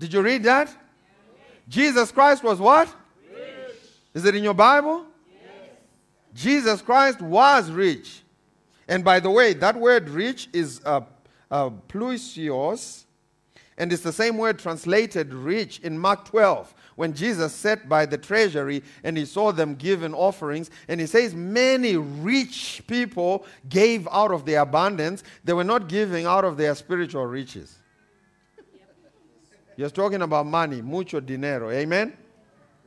Did 0.00 0.14
you 0.14 0.22
read 0.22 0.44
that? 0.44 0.74
Jesus 1.68 2.10
Christ 2.10 2.42
was 2.42 2.58
what? 2.58 2.94
Is 4.16 4.24
it 4.24 4.34
in 4.34 4.42
your 4.42 4.54
Bible? 4.54 5.04
Yes. 5.30 5.42
Jesus 6.32 6.80
Christ 6.80 7.20
was 7.20 7.70
rich. 7.70 8.22
And 8.88 9.04
by 9.04 9.20
the 9.20 9.30
way, 9.30 9.52
that 9.52 9.76
word 9.76 10.08
rich 10.08 10.48
is 10.54 10.80
uh, 10.86 11.02
uh, 11.50 11.68
plousios, 11.86 13.04
and 13.76 13.92
it's 13.92 14.02
the 14.02 14.14
same 14.14 14.38
word 14.38 14.58
translated 14.58 15.34
rich 15.34 15.80
in 15.80 15.98
Mark 15.98 16.24
12 16.24 16.72
when 16.94 17.12
Jesus 17.12 17.52
sat 17.52 17.90
by 17.90 18.06
the 18.06 18.16
treasury 18.16 18.82
and 19.04 19.18
he 19.18 19.26
saw 19.26 19.52
them 19.52 19.74
giving 19.74 20.14
offerings. 20.14 20.70
And 20.88 20.98
he 20.98 21.06
says, 21.06 21.34
Many 21.34 21.98
rich 21.98 22.84
people 22.86 23.44
gave 23.68 24.08
out 24.10 24.32
of 24.32 24.46
their 24.46 24.60
abundance. 24.60 25.24
They 25.44 25.52
were 25.52 25.62
not 25.62 25.88
giving 25.88 26.24
out 26.24 26.46
of 26.46 26.56
their 26.56 26.74
spiritual 26.74 27.26
riches. 27.26 27.76
You're 29.76 29.90
talking 29.90 30.22
about 30.22 30.46
money, 30.46 30.80
mucho 30.80 31.20
dinero. 31.20 31.70
Amen? 31.70 32.16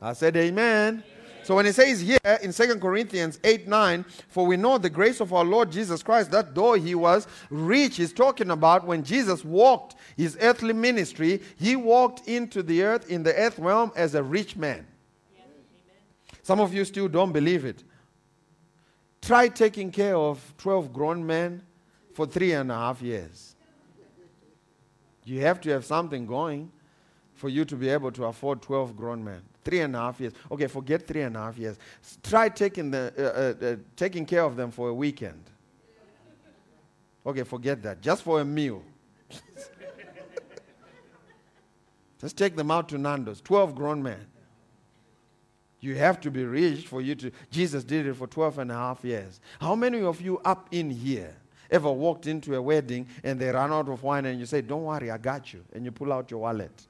I 0.02 0.12
said, 0.14 0.36
Amen. 0.36 1.04
So 1.42 1.56
when 1.56 1.66
he 1.66 1.72
says 1.72 2.00
here 2.00 2.18
in 2.42 2.52
2 2.52 2.78
Corinthians 2.78 3.38
8 3.42 3.66
9, 3.66 4.04
for 4.28 4.46
we 4.46 4.56
know 4.56 4.78
the 4.78 4.90
grace 4.90 5.20
of 5.20 5.32
our 5.32 5.44
Lord 5.44 5.72
Jesus 5.72 6.02
Christ, 6.02 6.30
that 6.30 6.54
though 6.54 6.74
he 6.74 6.94
was 6.94 7.26
rich, 7.48 7.96
he's 7.96 8.12
talking 8.12 8.50
about 8.50 8.86
when 8.86 9.02
Jesus 9.02 9.44
walked 9.44 9.96
his 10.16 10.36
earthly 10.40 10.72
ministry, 10.72 11.40
he 11.56 11.76
walked 11.76 12.28
into 12.28 12.62
the 12.62 12.82
earth 12.82 13.10
in 13.10 13.22
the 13.22 13.34
earth 13.34 13.58
realm 13.58 13.90
as 13.96 14.14
a 14.14 14.22
rich 14.22 14.56
man. 14.56 14.86
Some 16.42 16.60
of 16.60 16.74
you 16.74 16.84
still 16.84 17.08
don't 17.08 17.32
believe 17.32 17.64
it. 17.64 17.84
Try 19.22 19.48
taking 19.48 19.90
care 19.90 20.16
of 20.16 20.54
12 20.58 20.92
grown 20.92 21.26
men 21.26 21.62
for 22.14 22.26
three 22.26 22.52
and 22.52 22.70
a 22.70 22.74
half 22.74 23.02
years. 23.02 23.54
You 25.24 25.40
have 25.40 25.60
to 25.62 25.70
have 25.70 25.84
something 25.84 26.26
going 26.26 26.72
for 27.34 27.48
you 27.48 27.64
to 27.64 27.76
be 27.76 27.88
able 27.88 28.10
to 28.12 28.24
afford 28.24 28.62
12 28.62 28.96
grown 28.96 29.22
men. 29.22 29.42
Three 29.64 29.80
and 29.80 29.94
a 29.94 29.98
half 29.98 30.20
years. 30.20 30.32
Okay, 30.50 30.66
forget 30.66 31.06
three 31.06 31.22
and 31.22 31.36
a 31.36 31.40
half 31.40 31.58
years. 31.58 31.78
Try 32.22 32.48
taking, 32.48 32.90
the, 32.90 33.12
uh, 33.18 33.66
uh, 33.66 33.66
uh, 33.66 33.76
taking 33.94 34.24
care 34.24 34.42
of 34.42 34.56
them 34.56 34.70
for 34.70 34.88
a 34.88 34.94
weekend. 34.94 35.42
Okay, 37.26 37.42
forget 37.42 37.82
that. 37.82 38.00
Just 38.00 38.22
for 38.22 38.40
a 38.40 38.44
meal. 38.44 38.82
Just 42.20 42.36
take 42.36 42.56
them 42.56 42.70
out 42.70 42.88
to 42.90 42.98
Nando's. 42.98 43.40
12 43.42 43.74
grown 43.74 44.02
men. 44.02 44.26
You 45.80 45.94
have 45.96 46.20
to 46.20 46.30
be 46.30 46.44
rich 46.44 46.86
for 46.86 47.00
you 47.00 47.14
to. 47.16 47.30
Jesus 47.50 47.84
did 47.84 48.06
it 48.06 48.14
for 48.14 48.26
12 48.26 48.58
and 48.58 48.70
a 48.70 48.74
half 48.74 49.02
years. 49.04 49.40
How 49.60 49.74
many 49.74 50.02
of 50.02 50.20
you 50.20 50.38
up 50.44 50.68
in 50.70 50.90
here 50.90 51.34
ever 51.70 51.90
walked 51.90 52.26
into 52.26 52.54
a 52.54 52.60
wedding 52.60 53.06
and 53.24 53.40
they 53.40 53.50
ran 53.50 53.72
out 53.72 53.88
of 53.88 54.02
wine 54.02 54.26
and 54.26 54.38
you 54.38 54.44
say, 54.44 54.60
Don't 54.60 54.84
worry, 54.84 55.10
I 55.10 55.16
got 55.16 55.54
you? 55.54 55.64
And 55.72 55.84
you 55.84 55.90
pull 55.90 56.12
out 56.12 56.30
your 56.30 56.40
wallet? 56.40 56.86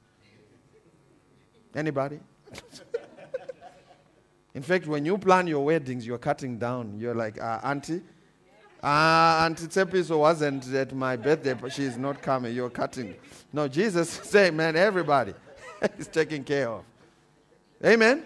Anybody? 1.75 2.19
In 4.55 4.63
fact, 4.63 4.87
when 4.87 5.05
you 5.05 5.17
plan 5.17 5.47
your 5.47 5.65
weddings, 5.65 6.07
you're 6.07 6.19
cutting 6.19 6.59
down. 6.59 6.99
You're 6.99 7.15
like, 7.15 7.41
uh, 7.41 7.61
Auntie, 7.63 8.03
uh, 8.83 9.43
Auntie 9.45 9.67
Tsepiso 9.67 10.19
wasn't 10.19 10.73
at 10.75 10.95
my 10.95 11.17
birthday, 11.17 11.55
but 11.55 11.73
she's 11.73 11.97
not 11.97 12.21
coming. 12.21 12.55
You're 12.55 12.71
cutting. 12.71 13.15
No, 13.53 13.69
Jesus 13.69 14.11
say, 14.25 14.51
man, 14.51 14.77
everybody 14.77 15.35
is 15.99 16.09
taken 16.09 16.45
care 16.45 16.69
of. 16.69 16.85
Amen? 17.85 18.25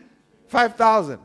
5,000. 0.48 1.18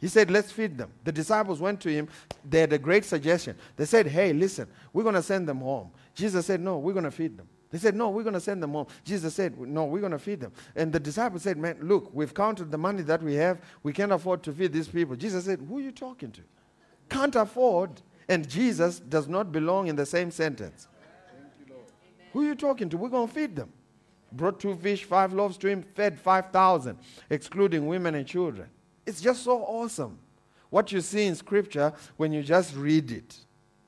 He 0.00 0.08
said, 0.08 0.30
let's 0.30 0.50
feed 0.50 0.76
them. 0.76 0.90
The 1.04 1.12
disciples 1.12 1.60
went 1.60 1.80
to 1.82 1.88
him. 1.88 2.08
They 2.48 2.60
had 2.60 2.72
a 2.72 2.78
great 2.78 3.04
suggestion. 3.04 3.56
They 3.76 3.84
said, 3.84 4.08
hey, 4.08 4.32
listen, 4.32 4.66
we're 4.92 5.04
going 5.04 5.14
to 5.14 5.22
send 5.22 5.48
them 5.48 5.60
home. 5.60 5.92
Jesus 6.14 6.46
said, 6.46 6.60
no, 6.60 6.78
we're 6.78 6.92
going 6.92 7.04
to 7.04 7.12
feed 7.12 7.38
them. 7.38 7.48
They 7.72 7.78
said, 7.78 7.96
No, 7.96 8.10
we're 8.10 8.22
going 8.22 8.34
to 8.34 8.40
send 8.40 8.62
them 8.62 8.72
home. 8.72 8.86
Jesus 9.02 9.34
said, 9.34 9.58
No, 9.58 9.86
we're 9.86 10.00
going 10.00 10.12
to 10.12 10.18
feed 10.18 10.40
them. 10.40 10.52
And 10.76 10.92
the 10.92 11.00
disciples 11.00 11.42
said, 11.42 11.56
Man, 11.56 11.78
look, 11.80 12.10
we've 12.12 12.32
counted 12.32 12.70
the 12.70 12.78
money 12.78 13.02
that 13.02 13.22
we 13.22 13.34
have. 13.34 13.60
We 13.82 13.92
can't 13.92 14.12
afford 14.12 14.42
to 14.44 14.52
feed 14.52 14.72
these 14.72 14.88
people. 14.88 15.16
Jesus 15.16 15.46
said, 15.46 15.60
Who 15.66 15.78
are 15.78 15.80
you 15.80 15.90
talking 15.90 16.30
to? 16.32 16.42
Can't 17.08 17.34
afford. 17.34 18.02
And 18.28 18.48
Jesus 18.48 19.00
does 19.00 19.26
not 19.26 19.50
belong 19.50 19.88
in 19.88 19.96
the 19.96 20.06
same 20.06 20.30
sentence. 20.30 20.86
You, 21.66 21.74
Who 22.34 22.42
are 22.42 22.44
you 22.44 22.54
talking 22.54 22.88
to? 22.90 22.96
We're 22.98 23.08
going 23.08 23.26
to 23.26 23.34
feed 23.34 23.56
them. 23.56 23.72
Brought 24.30 24.60
two 24.60 24.74
fish, 24.76 25.04
five 25.04 25.32
loaves 25.32 25.58
to 25.58 25.68
him, 25.68 25.82
fed 25.94 26.18
5,000, 26.18 26.96
excluding 27.28 27.86
women 27.86 28.14
and 28.14 28.26
children. 28.26 28.68
It's 29.04 29.20
just 29.20 29.42
so 29.42 29.62
awesome 29.62 30.18
what 30.70 30.90
you 30.90 31.00
see 31.00 31.26
in 31.26 31.34
Scripture 31.34 31.92
when 32.16 32.32
you 32.32 32.42
just 32.42 32.74
read 32.74 33.10
it 33.10 33.36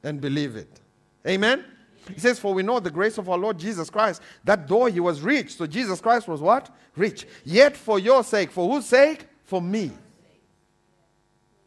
and 0.02 0.20
believe 0.20 0.56
it. 0.56 0.80
Amen? 1.26 1.64
He 2.12 2.20
says, 2.20 2.38
For 2.38 2.52
we 2.52 2.62
know 2.62 2.80
the 2.80 2.90
grace 2.90 3.18
of 3.18 3.28
our 3.28 3.38
Lord 3.38 3.58
Jesus 3.58 3.88
Christ, 3.90 4.20
that 4.44 4.68
though 4.68 4.86
he 4.86 5.00
was 5.00 5.20
rich, 5.20 5.56
so 5.56 5.66
Jesus 5.66 6.00
Christ 6.00 6.28
was 6.28 6.40
what? 6.40 6.70
Rich. 6.96 7.26
Yet 7.44 7.76
for 7.76 7.98
your 7.98 8.22
sake, 8.22 8.50
for 8.50 8.70
whose 8.70 8.86
sake? 8.86 9.26
For 9.44 9.60
me. 9.60 9.92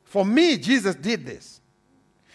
For 0.03 0.23
me, 0.23 0.57
Jesus 0.57 0.95
did 0.95 1.25
this. 1.25 1.59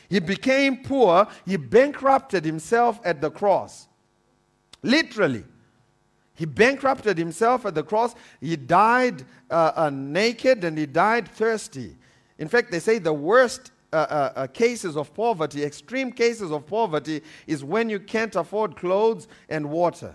He 0.09 0.21
became 0.21 0.83
poor, 0.83 1.27
he 1.47 1.57
bankrupted 1.57 2.45
himself 2.45 3.01
at 3.05 3.21
the 3.21 3.31
cross. 3.31 3.89
Literally. 4.83 5.45
He 6.35 6.45
bankrupted 6.45 7.19
himself 7.19 7.65
at 7.67 7.75
the 7.75 7.83
cross. 7.83 8.15
He 8.41 8.57
died 8.57 9.25
uh, 9.51 9.73
uh, 9.77 9.91
naked 9.91 10.65
and 10.65 10.77
he 10.77 10.87
died 10.87 11.29
thirsty. 11.29 11.97
In 12.39 12.49
fact, 12.49 12.71
they 12.71 12.81
say 12.81 12.99
the 12.99 13.13
worst 13.13 13.71
uh, 13.93 13.97
uh, 13.97 14.33
uh, 14.37 14.47
cases 14.47 14.97
of 14.97 15.13
poverty, 15.15 15.63
extreme 15.63 16.13
cases 16.13 16.51
of 16.51 16.67
poverty, 16.67 17.23
is 17.47 17.63
when 17.63 17.91
you 17.91 18.01
can't 18.01 18.35
afford 18.37 18.77
clothes 18.77 19.29
and 19.49 19.71
water. 19.71 20.15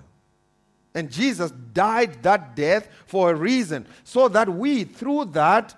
And 0.95 1.11
Jesus 1.11 1.51
died 1.73 2.23
that 2.23 2.55
death 2.55 2.89
for 3.05 3.31
a 3.31 3.35
reason, 3.35 3.85
so 4.03 4.27
that 4.29 4.49
we, 4.49 4.83
through 4.83 5.25
that, 5.25 5.75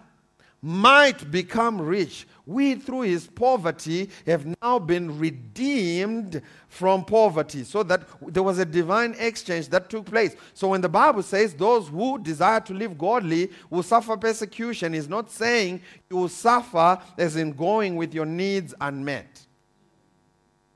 might 0.61 1.31
become 1.31 1.79
rich. 1.79 2.27
We 2.45 2.75
through 2.75 3.01
his 3.01 3.27
poverty 3.27 4.09
have 4.25 4.45
now 4.61 4.79
been 4.79 5.17
redeemed 5.17 6.41
from 6.67 7.05
poverty 7.05 7.63
so 7.63 7.83
that 7.83 8.01
there 8.21 8.43
was 8.43 8.59
a 8.59 8.65
divine 8.65 9.15
exchange 9.17 9.69
that 9.69 9.89
took 9.89 10.05
place. 10.05 10.35
So 10.53 10.69
when 10.69 10.81
the 10.81 10.89
bible 10.89 11.23
says 11.23 11.53
those 11.53 11.87
who 11.87 12.19
desire 12.19 12.59
to 12.61 12.73
live 12.73 12.97
godly 12.97 13.51
will 13.69 13.83
suffer 13.83 14.17
persecution 14.17 14.93
is 14.93 15.07
not 15.07 15.31
saying 15.31 15.81
you 16.09 16.17
will 16.17 16.29
suffer 16.29 16.99
as 17.17 17.35
in 17.35 17.53
going 17.53 17.95
with 17.95 18.13
your 18.13 18.25
needs 18.25 18.73
unmet. 18.81 19.45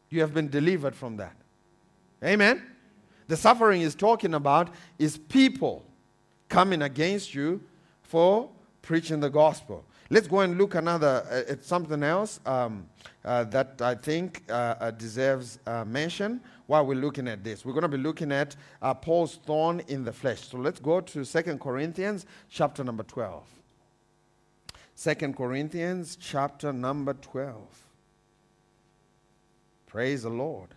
You 0.09 0.21
have 0.21 0.33
been 0.33 0.49
delivered 0.49 0.95
from 0.95 1.17
that. 1.17 1.35
Amen? 2.23 2.63
The 3.27 3.35
suffering 3.35 3.81
he's 3.81 3.95
talking 3.95 4.33
about 4.33 4.69
is 4.99 5.17
people 5.17 5.83
coming 6.47 6.83
against 6.83 7.33
you 7.33 7.61
for 8.03 8.49
preaching 8.83 9.19
the 9.19 9.29
gospel. 9.29 9.83
Let's 10.11 10.27
go 10.27 10.41
and 10.41 10.57
look 10.59 10.75
another 10.75 11.25
uh, 11.31 11.51
at 11.51 11.63
something 11.63 12.03
else 12.03 12.39
um, 12.45 12.85
uh, 13.25 13.45
that 13.45 13.81
I 13.81 13.95
think 13.95 14.43
uh, 14.49 14.75
uh, 14.79 14.91
deserves 14.91 15.57
uh, 15.65 15.85
mention 15.85 16.41
while 16.67 16.85
we're 16.85 16.99
looking 16.99 17.27
at 17.27 17.43
this. 17.43 17.65
We're 17.65 17.73
going 17.73 17.83
to 17.83 17.87
be 17.87 17.97
looking 17.97 18.31
at 18.31 18.55
uh, 18.81 18.93
Paul's 18.93 19.39
thorn 19.45 19.81
in 19.87 20.03
the 20.03 20.11
flesh. 20.11 20.41
So 20.41 20.57
let's 20.57 20.79
go 20.79 21.01
to 21.01 21.25
2 21.25 21.57
Corinthians 21.57 22.27
chapter 22.49 22.83
number 22.83 23.03
12. 23.03 23.43
2 25.01 25.15
Corinthians 25.33 26.17
chapter 26.17 26.71
number 26.71 27.13
12. 27.13 27.57
Praise 29.87 30.23
the 30.23 30.29
Lord. 30.29 30.69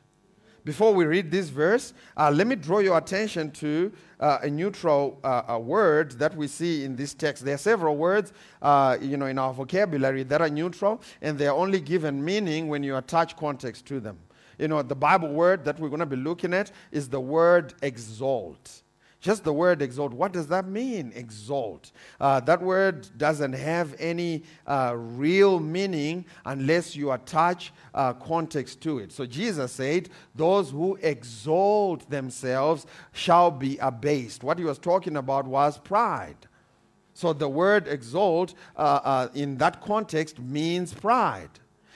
Before 0.66 0.92
we 0.92 1.04
read 1.04 1.30
this 1.30 1.48
verse, 1.48 1.94
uh, 2.16 2.28
let 2.28 2.48
me 2.48 2.56
draw 2.56 2.80
your 2.80 2.98
attention 2.98 3.52
to 3.52 3.92
uh, 4.18 4.38
a 4.42 4.50
neutral 4.50 5.20
uh, 5.22 5.60
word 5.62 6.18
that 6.18 6.36
we 6.36 6.48
see 6.48 6.82
in 6.82 6.96
this 6.96 7.14
text. 7.14 7.44
There 7.44 7.54
are 7.54 7.58
several 7.58 7.96
words, 7.96 8.32
uh, 8.60 8.98
you 9.00 9.16
know, 9.16 9.26
in 9.26 9.38
our 9.38 9.54
vocabulary 9.54 10.24
that 10.24 10.40
are 10.40 10.48
neutral, 10.48 11.00
and 11.22 11.38
they 11.38 11.46
are 11.46 11.54
only 11.54 11.78
given 11.78 12.24
meaning 12.24 12.66
when 12.66 12.82
you 12.82 12.96
attach 12.96 13.36
context 13.36 13.86
to 13.86 14.00
them. 14.00 14.18
You 14.58 14.66
know, 14.66 14.82
the 14.82 14.96
Bible 14.96 15.28
word 15.28 15.64
that 15.66 15.78
we're 15.78 15.88
going 15.88 16.00
to 16.00 16.04
be 16.04 16.16
looking 16.16 16.52
at 16.52 16.72
is 16.90 17.08
the 17.08 17.20
word 17.20 17.74
exalt. 17.80 18.82
Just 19.20 19.44
the 19.44 19.52
word 19.52 19.82
exalt. 19.82 20.12
What 20.12 20.32
does 20.32 20.46
that 20.48 20.68
mean, 20.68 21.12
exalt? 21.14 21.90
Uh, 22.20 22.40
that 22.40 22.62
word 22.62 23.08
doesn't 23.16 23.54
have 23.54 23.94
any 23.98 24.44
uh, 24.66 24.94
real 24.96 25.58
meaning 25.58 26.26
unless 26.44 26.94
you 26.94 27.12
attach 27.12 27.72
uh, 27.94 28.12
context 28.12 28.80
to 28.82 28.98
it. 28.98 29.12
So 29.12 29.26
Jesus 29.26 29.72
said, 29.72 30.10
Those 30.34 30.70
who 30.70 30.96
exalt 31.02 32.08
themselves 32.10 32.86
shall 33.12 33.50
be 33.50 33.78
abased. 33.78 34.44
What 34.44 34.58
he 34.58 34.64
was 34.64 34.78
talking 34.78 35.16
about 35.16 35.46
was 35.46 35.78
pride. 35.78 36.36
So 37.14 37.32
the 37.32 37.48
word 37.48 37.88
exalt 37.88 38.52
uh, 38.76 39.00
uh, 39.02 39.28
in 39.34 39.56
that 39.56 39.80
context 39.80 40.38
means 40.38 40.92
pride. 40.92 41.48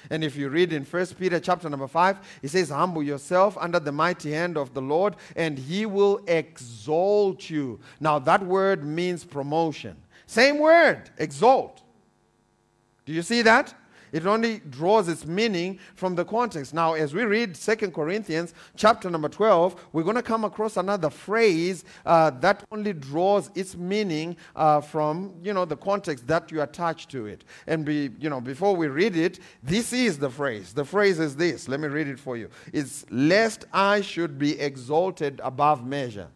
And 0.09 0.25
if 0.25 0.37
you 0.37 0.49
read 0.49 0.73
in 0.73 0.85
1 0.85 1.07
Peter 1.19 1.39
chapter 1.41 1.69
number 1.69 1.89
5, 1.89 2.41
it 2.43 2.49
says, 2.49 2.71
Humble 2.71 3.03
yourself 3.03 3.59
under 3.61 3.79
the 3.79 3.93
mighty 3.93 4.33
hand 4.33 4.57
of 4.57 4.73
the 4.73 4.83
Lord, 4.83 5.17
and 5.37 5.59
he 5.59 5.85
will 5.85 6.21
exalt 6.27 7.51
you. 7.51 7.81
Now, 8.01 8.19
that 8.21 8.45
word 8.45 8.85
means 8.85 9.25
promotion. 9.25 9.97
Same 10.27 10.59
word, 10.59 11.11
exalt. 11.19 11.83
Do 13.05 13.13
you 13.13 13.23
see 13.23 13.43
that? 13.43 13.75
It 14.13 14.27
only 14.27 14.61
draws 14.71 15.09
its 15.09 15.27
meaning 15.27 15.79
from 15.95 16.15
the 16.15 16.25
context. 16.25 16.75
Now, 16.75 16.95
as 16.95 17.15
we 17.15 17.25
read 17.25 17.57
Second 17.57 17.95
Corinthians 17.95 18.55
chapter 18.77 19.11
number 19.11 19.29
12, 19.29 19.89
we're 19.93 20.03
going 20.03 20.17
to 20.17 20.23
come 20.23 20.45
across 20.45 20.77
another 20.77 21.11
phrase 21.11 21.85
uh, 22.07 22.31
that 22.41 22.65
only 22.73 22.93
draws 22.93 23.51
its 23.55 23.77
meaning 23.77 24.37
uh, 24.57 24.81
from, 24.81 25.35
you 25.43 25.53
know, 25.53 25.65
the 25.65 25.77
context 25.77 26.27
that 26.27 26.51
you 26.51 26.63
attach 26.63 27.09
to 27.09 27.27
it. 27.27 27.45
And, 27.67 27.85
be, 27.85 28.11
you 28.19 28.31
know, 28.31 28.41
before 28.41 28.75
we 28.75 28.89
read 28.89 29.17
it, 29.17 29.41
this 29.63 29.93
is 29.93 30.19
the 30.19 30.31
phrase. 30.31 30.73
The 30.73 30.85
phrase 30.85 31.19
is 31.19 31.37
this. 31.37 31.69
Let 31.69 31.81
me 31.81 31.89
read 31.89 32.09
it 32.09 32.19
for 32.19 32.37
you. 32.37 32.49
It's, 32.73 33.05
lest 33.11 33.65
I 33.73 34.01
should 34.01 34.39
be 34.39 34.59
exalted 34.59 35.41
above 35.43 35.87
measure. 35.87 36.29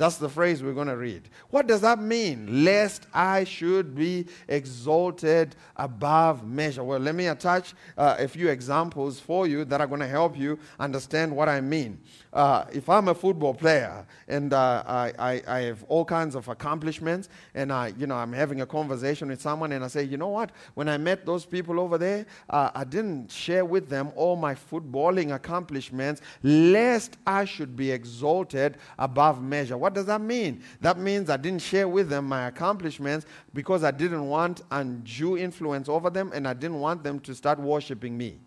That's 0.00 0.16
the 0.16 0.30
phrase 0.30 0.62
we're 0.62 0.72
going 0.72 0.86
to 0.86 0.96
read. 0.96 1.28
What 1.50 1.66
does 1.66 1.82
that 1.82 2.00
mean? 2.00 2.64
Lest 2.64 3.06
I 3.12 3.44
should 3.44 3.94
be 3.94 4.24
exalted 4.48 5.56
above 5.76 6.42
measure. 6.42 6.82
Well, 6.82 7.00
let 7.00 7.14
me 7.14 7.26
attach 7.26 7.74
uh, 7.98 8.16
a 8.18 8.26
few 8.26 8.48
examples 8.48 9.20
for 9.20 9.46
you 9.46 9.66
that 9.66 9.78
are 9.78 9.86
going 9.86 10.00
to 10.00 10.08
help 10.08 10.38
you 10.38 10.58
understand 10.78 11.36
what 11.36 11.50
I 11.50 11.60
mean. 11.60 12.00
Uh, 12.32 12.64
if 12.72 12.88
I'm 12.88 13.08
a 13.08 13.14
football 13.14 13.52
player 13.52 14.06
and 14.28 14.54
uh, 14.54 14.84
I, 14.86 15.12
I, 15.18 15.42
I, 15.48 15.60
have 15.62 15.82
all 15.88 16.04
kinds 16.04 16.36
of 16.36 16.46
accomplishments 16.46 17.28
and 17.54 17.72
I, 17.72 17.92
you 17.98 18.06
know, 18.06 18.14
I'm 18.14 18.32
having 18.32 18.60
a 18.60 18.66
conversation 18.66 19.28
with 19.28 19.42
someone 19.42 19.72
and 19.72 19.84
I 19.84 19.88
say, 19.88 20.04
you 20.04 20.16
know 20.16 20.28
what, 20.28 20.52
when 20.74 20.88
I 20.88 20.96
met 20.96 21.26
those 21.26 21.44
people 21.44 21.80
over 21.80 21.98
there, 21.98 22.26
uh, 22.48 22.70
I 22.72 22.84
didn't 22.84 23.32
share 23.32 23.64
with 23.64 23.88
them 23.88 24.12
all 24.14 24.36
my 24.36 24.54
footballing 24.54 25.34
accomplishments 25.34 26.20
lest 26.44 27.16
I 27.26 27.44
should 27.44 27.74
be 27.74 27.90
exalted 27.90 28.76
above 28.96 29.42
measure. 29.42 29.76
What 29.76 29.89
does 29.90 30.06
that 30.06 30.20
mean? 30.20 30.62
That 30.80 30.98
means 30.98 31.28
I 31.30 31.36
didn't 31.36 31.62
share 31.62 31.88
with 31.88 32.08
them 32.08 32.26
my 32.26 32.46
accomplishments 32.46 33.26
because 33.52 33.84
I 33.84 33.90
didn't 33.90 34.26
want 34.26 34.62
undue 34.70 35.36
influence 35.36 35.88
over 35.88 36.10
them 36.10 36.30
and 36.34 36.48
I 36.48 36.54
didn't 36.54 36.80
want 36.80 37.02
them 37.02 37.20
to 37.20 37.34
start 37.34 37.58
worshiping 37.58 38.16
me 38.16 38.40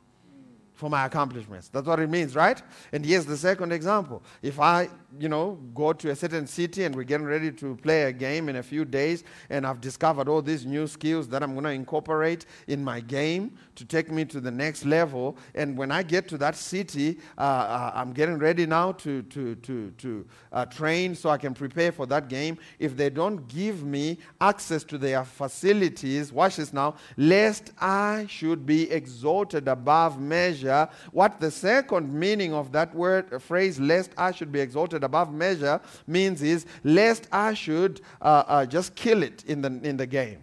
for 0.74 0.89
my 0.89 1.06
accomplishments. 1.06 1.70
That's 1.70 1.88
what 1.88 2.00
it 2.00 2.10
means, 2.10 2.36
right? 2.36 2.62
And 2.91 3.06
here's 3.06 3.26
the 3.26 3.38
second 3.38 3.72
example. 3.72 4.24
If 4.41 4.60
I, 4.60 4.89
you 5.20 5.30
know, 5.30 5.59
go 5.74 5.93
to 5.93 6.09
a 6.09 6.16
certain 6.16 6.47
city 6.47 6.84
and 6.84 6.95
we're 6.95 7.03
getting 7.03 7.26
ready 7.26 7.51
to 7.51 7.76
play 7.78 8.03
a 8.03 8.11
game 8.11 8.49
in 8.49 8.57
a 8.57 8.64
few 8.64 8.86
days, 8.86 9.24
and 9.49 9.66
I've 9.66 9.82
discovered 9.82 10.28
all 10.28 10.41
these 10.41 10.66
new 10.66 10.88
skills 10.88 11.28
that 11.30 11.43
I'm 11.43 11.53
going 11.53 11.66
to 11.66 11.72
incorporate 11.72 12.45
in 12.68 12.84
my 12.84 12.99
game 12.99 13.57
to 13.76 13.86
take 13.86 14.11
me 14.11 14.26
to 14.26 14.39
the 14.39 14.51
next 14.51 14.86
level, 14.86 15.38
and 15.55 15.78
when 15.78 15.91
I 15.91 16.03
get 16.03 16.28
to 16.30 16.38
that 16.39 16.55
city, 16.55 17.20
uh, 17.38 17.41
uh, 17.41 17.91
I'm 17.95 18.14
getting 18.14 18.38
ready 18.38 18.66
now 18.66 18.91
to, 18.93 19.22
to, 19.24 19.55
to, 19.55 19.91
to 19.91 20.26
uh, 20.51 20.66
train 20.66 21.16
so 21.16 21.30
I 21.30 21.38
can 21.38 21.53
prepare 21.53 21.91
for 21.91 22.05
that 22.07 22.30
game. 22.30 22.57
If 22.80 22.95
they 22.95 23.09
don't 23.09 23.47
give 23.47 23.84
me 23.84 24.20
access 24.41 24.84
to 24.86 24.97
their 24.97 25.24
facilities, 25.24 26.32
watch 26.32 26.57
this 26.57 26.74
now, 26.74 26.95
lest 27.18 27.72
I 27.80 28.26
should 28.30 28.66
be 28.66 28.89
exalted 28.91 29.68
above 29.68 30.20
measure 30.20 30.43
measure, 30.53 30.89
what 31.11 31.39
the 31.39 31.51
second 31.51 32.11
meaning 32.14 32.53
of 32.53 32.72
that 32.72 32.93
word 32.95 33.41
phrase, 33.41 33.80
lest 33.80 34.11
I 34.18 34.32
should 34.32 34.51
be 34.51 34.59
exalted 34.59 35.03
above 35.04 35.34
measure, 35.34 35.80
means 36.08 36.41
is 36.41 36.66
lest 36.84 37.28
I 37.32 37.54
should 37.54 38.01
uh, 38.22 38.43
uh, 38.47 38.66
just 38.66 38.95
kill 38.95 39.24
it 39.24 39.43
in 39.45 39.62
the, 39.62 39.80
in 39.84 39.97
the 39.97 40.06
game. 40.06 40.39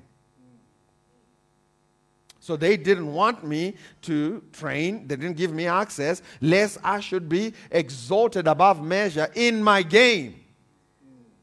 So 2.41 2.57
they 2.57 2.77
didn't 2.77 3.13
want 3.13 3.45
me 3.45 3.75
to 4.03 4.43
train, 4.53 5.07
they 5.07 5.17
didn't 5.17 5.37
give 5.37 5.53
me 5.53 5.67
access, 5.67 6.23
lest 6.41 6.79
I 6.83 7.01
should 7.01 7.29
be 7.29 7.53
exalted 7.71 8.49
above 8.49 8.83
measure 8.83 9.29
in 9.35 9.63
my 9.63 9.83
game. 9.83 10.37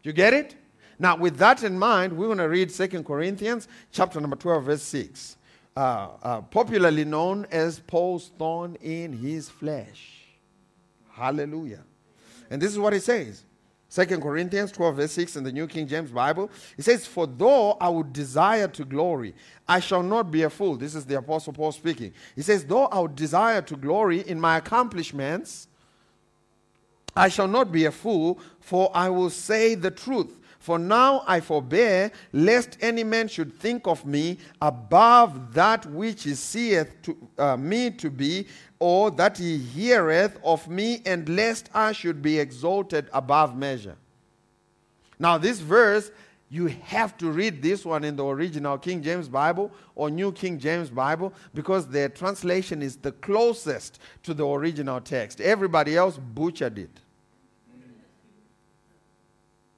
You 0.04 0.14
get 0.14 0.34
it? 0.34 0.56
Now, 1.00 1.16
with 1.16 1.38
that 1.38 1.64
in 1.64 1.78
mind, 1.78 2.18
we're 2.18 2.26
going 2.26 2.40
to 2.40 2.50
read 2.50 2.72
Second 2.72 3.06
Corinthians 3.06 3.68
chapter 3.92 4.20
number 4.20 4.36
12, 4.36 4.64
verse 4.64 4.84
6 4.84 5.38
uh, 5.78 6.10
uh, 6.24 6.42
popularly 6.42 7.06
known 7.06 7.46
as 7.52 7.80
Paul's 7.80 8.32
thorn 8.40 8.76
in 8.82 9.14
his 9.14 9.48
flesh. 9.48 10.24
Hallelujah. 11.12 11.84
And 12.50 12.62
this 12.62 12.72
is 12.72 12.80
what 12.80 12.94
he 12.94 13.00
says. 13.00 13.44
2 13.90 14.06
Corinthians 14.20 14.72
12, 14.74 14.96
verse 14.98 15.12
6 15.14 15.38
in 15.38 15.44
the 15.44 15.52
New 15.52 15.66
King 15.66 15.88
James 15.88 16.12
Bible. 16.12 16.50
It 16.78 16.84
says, 16.84 17.08
For 17.08 17.26
though 17.26 17.74
I 17.80 17.88
would 17.88 18.12
desire 18.12 18.68
to 18.68 18.84
glory, 18.84 19.34
I 19.68 19.80
shall 19.80 20.04
not 20.04 20.30
be 20.30 20.44
a 20.44 20.50
fool. 20.50 20.76
This 20.76 20.94
is 20.94 21.06
the 21.06 21.18
Apostle 21.18 21.54
Paul 21.54 21.72
speaking. 21.72 22.14
He 22.36 22.42
says, 22.42 22.66
Though 22.66 22.88
I 22.88 23.00
would 23.00 23.16
desire 23.16 23.62
to 23.62 23.76
glory 23.78 24.22
in 24.22 24.42
my 24.42 24.58
accomplishments, 24.58 25.70
I 27.16 27.30
shall 27.30 27.48
not 27.48 27.72
be 27.72 27.86
a 27.86 27.92
fool, 27.92 28.40
for 28.60 28.92
I 28.94 29.10
will 29.10 29.30
say 29.30 29.74
the 29.74 29.92
truth. 29.92 30.38
For 30.68 30.78
now 30.78 31.24
I 31.26 31.40
forbear, 31.40 32.12
lest 32.34 32.78
any 32.82 33.06
man 33.06 33.30
should 33.30 33.58
think 33.58 33.88
of 33.88 34.06
me 34.06 34.38
above 34.62 35.54
that 35.54 35.86
which 35.86 36.24
he 36.24 36.36
seeth 36.36 36.94
to, 37.04 37.18
uh, 37.38 37.56
me 37.56 37.90
to 37.92 38.10
be, 38.10 38.48
or 38.78 39.10
that 39.12 39.38
he 39.38 39.60
heareth 39.60 40.38
of 40.44 40.68
me, 40.68 41.02
and 41.06 41.30
lest 41.30 41.70
I 41.74 41.94
should 41.94 42.22
be 42.22 42.38
exalted 42.38 43.08
above 43.14 43.56
measure. 43.56 43.96
Now, 45.18 45.38
this 45.38 45.62
verse, 45.62 46.12
you 46.50 46.68
have 46.68 47.18
to 47.20 47.32
read 47.32 47.62
this 47.62 47.86
one 47.86 48.04
in 48.04 48.18
the 48.18 48.26
original 48.26 48.78
King 48.78 49.02
James 49.02 49.30
Bible 49.30 49.72
or 49.96 50.10
New 50.10 50.34
King 50.34 50.60
James 50.60 50.90
Bible 50.90 51.32
because 51.54 51.88
their 51.88 52.10
translation 52.10 52.82
is 52.82 52.98
the 52.98 53.14
closest 53.14 54.02
to 54.24 54.34
the 54.34 54.46
original 54.46 55.00
text. 55.00 55.40
Everybody 55.40 55.96
else 55.96 56.18
butchered 56.18 56.78
it. 56.78 57.00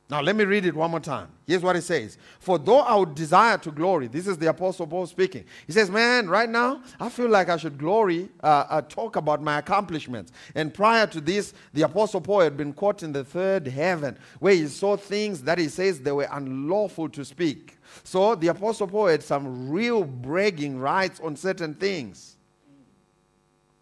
Now, 0.10 0.22
let 0.22 0.36
me 0.36 0.44
read 0.44 0.66
it 0.66 0.74
one 0.74 0.90
more 0.90 1.00
time. 1.00 1.28
Here's 1.46 1.62
what 1.62 1.76
it 1.76 1.84
says 1.84 2.18
For 2.40 2.58
though 2.58 2.80
I 2.80 2.96
would 2.96 3.14
desire 3.14 3.60
to 3.60 3.72
glory, 3.72 4.08
this 4.08 4.26
is 4.26 4.40
the 4.40 4.48
Apostle 4.48 4.88
Paul 4.88 5.06
speaking. 5.06 5.46
He 5.68 5.74
says, 5.74 5.92
Man, 5.92 6.28
right 6.28 6.50
now, 6.50 6.82
I 7.00 7.10
feel 7.10 7.30
like 7.30 7.48
I 7.48 7.58
should 7.58 7.78
glory, 7.78 8.28
uh, 8.42 8.66
uh, 8.70 8.82
talk 8.82 9.18
about 9.18 9.44
my 9.44 9.60
accomplishments. 9.60 10.32
And 10.56 10.74
prior 10.74 11.06
to 11.08 11.22
this, 11.22 11.54
the 11.74 11.84
Apostle 11.84 12.22
Paul 12.22 12.40
had 12.42 12.58
been 12.58 12.74
caught 12.74 13.04
in 13.04 13.14
the 13.14 13.24
third 13.24 13.68
heaven, 13.68 14.18
where 14.40 14.56
he 14.56 14.66
saw 14.66 14.98
things 14.98 15.44
that 15.44 15.60
he 15.60 15.68
says 15.68 16.00
they 16.00 16.12
were 16.12 16.28
unlawful 16.32 17.10
to 17.10 17.24
speak. 17.24 17.78
So 18.04 18.34
the 18.34 18.48
Apostle 18.48 18.88
Paul 18.88 19.08
had 19.08 19.22
some 19.22 19.70
real 19.70 20.04
bragging 20.04 20.80
rights 20.80 21.20
on 21.20 21.36
certain 21.36 21.76
things. 21.76 22.36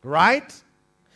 Right? 0.04 0.54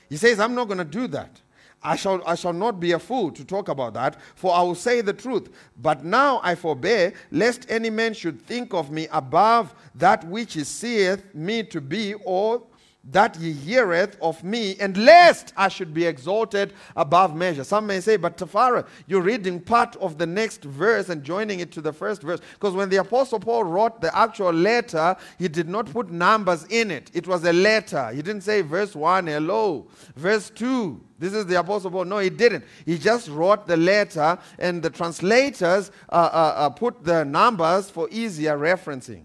He 0.09 0.16
says, 0.16 0.39
I'm 0.39 0.55
not 0.55 0.66
going 0.66 0.78
to 0.78 0.86
do 0.86 1.07
that. 1.07 1.41
I 1.84 1.96
shall, 1.96 2.22
I 2.28 2.36
shall 2.36 2.54
not 2.54 2.80
be 2.80 2.92
a 2.92 3.00
fool 3.00 3.32
to 3.32 3.44
talk 3.44 3.68
about 3.68 3.94
that, 3.96 4.20
for 4.36 4.54
I 4.54 4.62
will 4.62 4.76
say 4.76 5.02
the 5.02 5.14
truth. 5.14 5.50
But 5.82 6.04
now 6.04 6.40
I 6.44 6.56
forbear, 6.56 7.14
lest 7.32 7.66
any 7.70 7.90
man 7.90 8.14
should 8.14 8.42
think 8.42 8.74
of 8.74 8.92
me 8.92 9.08
above 9.12 9.74
that 9.96 10.24
which 10.28 10.54
he 10.54 10.64
seeth 10.64 11.34
me 11.34 11.64
to 11.64 11.82
be, 11.82 12.14
or 12.26 12.62
that 13.04 13.36
ye 13.39 13.52
heareth 13.52 14.16
of 14.22 14.43
me, 14.43 14.76
and 14.80 14.95
lest 14.95 15.54
I 15.58 15.70
should 15.70 15.93
be 15.93 16.06
exalted 16.06 16.74
above 16.95 17.36
measure. 17.36 17.64
Some 17.64 17.88
may 17.88 17.99
say, 17.99 18.16
but 18.16 18.38
Tafara, 18.38 18.86
you're 19.08 19.22
reading 19.22 19.60
part 19.60 19.95
of 19.95 20.20
the 20.20 20.28
next 20.28 20.64
verse 20.64 21.10
and 21.10 21.24
joining 21.24 21.62
it 21.62 21.72
to 21.72 21.82
the 21.82 21.91
first 21.91 22.22
verse. 22.22 22.39
Because 22.54 22.76
when 22.76 22.89
the 22.89 22.97
Apostle 22.97 23.39
Paul 23.39 23.64
wrote 23.64 24.02
the 24.02 24.16
actual 24.16 24.54
letter, 24.54 25.16
he 25.39 25.47
did 25.47 25.68
not 25.68 25.91
put 25.91 26.12
numbers 26.12 26.66
in 26.70 26.91
it. 26.91 27.10
It 27.14 27.28
was 27.28 27.43
a 27.43 27.54
letter. 27.54 28.12
He 28.12 28.22
didn't 28.22 28.43
say 28.43 28.62
verse 28.62 28.95
1, 28.95 29.26
hello, 29.28 29.88
verse 30.16 30.52
2. 30.52 31.02
This 31.18 31.34
is 31.34 31.47
the 31.47 31.60
Apostle 31.60 31.89
Paul. 31.89 32.06
No, 32.06 32.20
he 32.20 32.30
didn't. 32.30 32.66
He 32.86 32.97
just 32.97 33.30
wrote 33.30 33.68
the 33.68 33.78
letter, 33.78 34.38
and 34.60 34.82
the 34.82 34.89
translators 34.89 35.91
uh, 36.10 36.16
uh, 36.16 36.54
uh, 36.56 36.70
put 36.70 37.04
the 37.04 37.26
numbers 37.26 37.89
for 37.89 38.08
easier 38.12 38.58
referencing. 38.58 39.24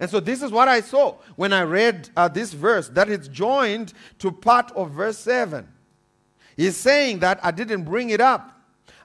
And 0.00 0.10
so 0.10 0.20
this 0.20 0.42
is 0.42 0.50
what 0.50 0.68
I 0.68 0.80
saw 0.80 1.16
when 1.36 1.52
I 1.52 1.62
read 1.62 2.08
uh, 2.16 2.28
this 2.28 2.52
verse 2.52 2.88
that 2.90 3.08
it's 3.08 3.28
joined 3.28 3.92
to 4.18 4.32
part 4.32 4.72
of 4.72 4.90
verse 4.90 5.18
7. 5.18 5.68
He's 6.56 6.76
saying 6.76 7.20
that 7.20 7.40
I 7.42 7.50
didn't 7.50 7.84
bring 7.84 8.10
it 8.10 8.20
up. 8.20 8.50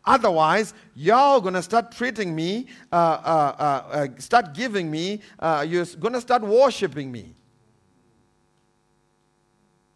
Otherwise, 0.05 0.73
y'all 0.95 1.41
gonna 1.41 1.61
start 1.61 1.91
treating 1.91 2.35
me, 2.35 2.67
uh, 2.91 2.95
uh, 2.95 3.55
uh, 3.59 3.91
uh 3.91 4.07
start 4.17 4.53
giving 4.53 4.89
me, 4.89 5.21
uh, 5.39 5.65
you're 5.67 5.85
gonna 5.99 6.21
start 6.21 6.41
worshiping 6.41 7.11
me. 7.11 7.35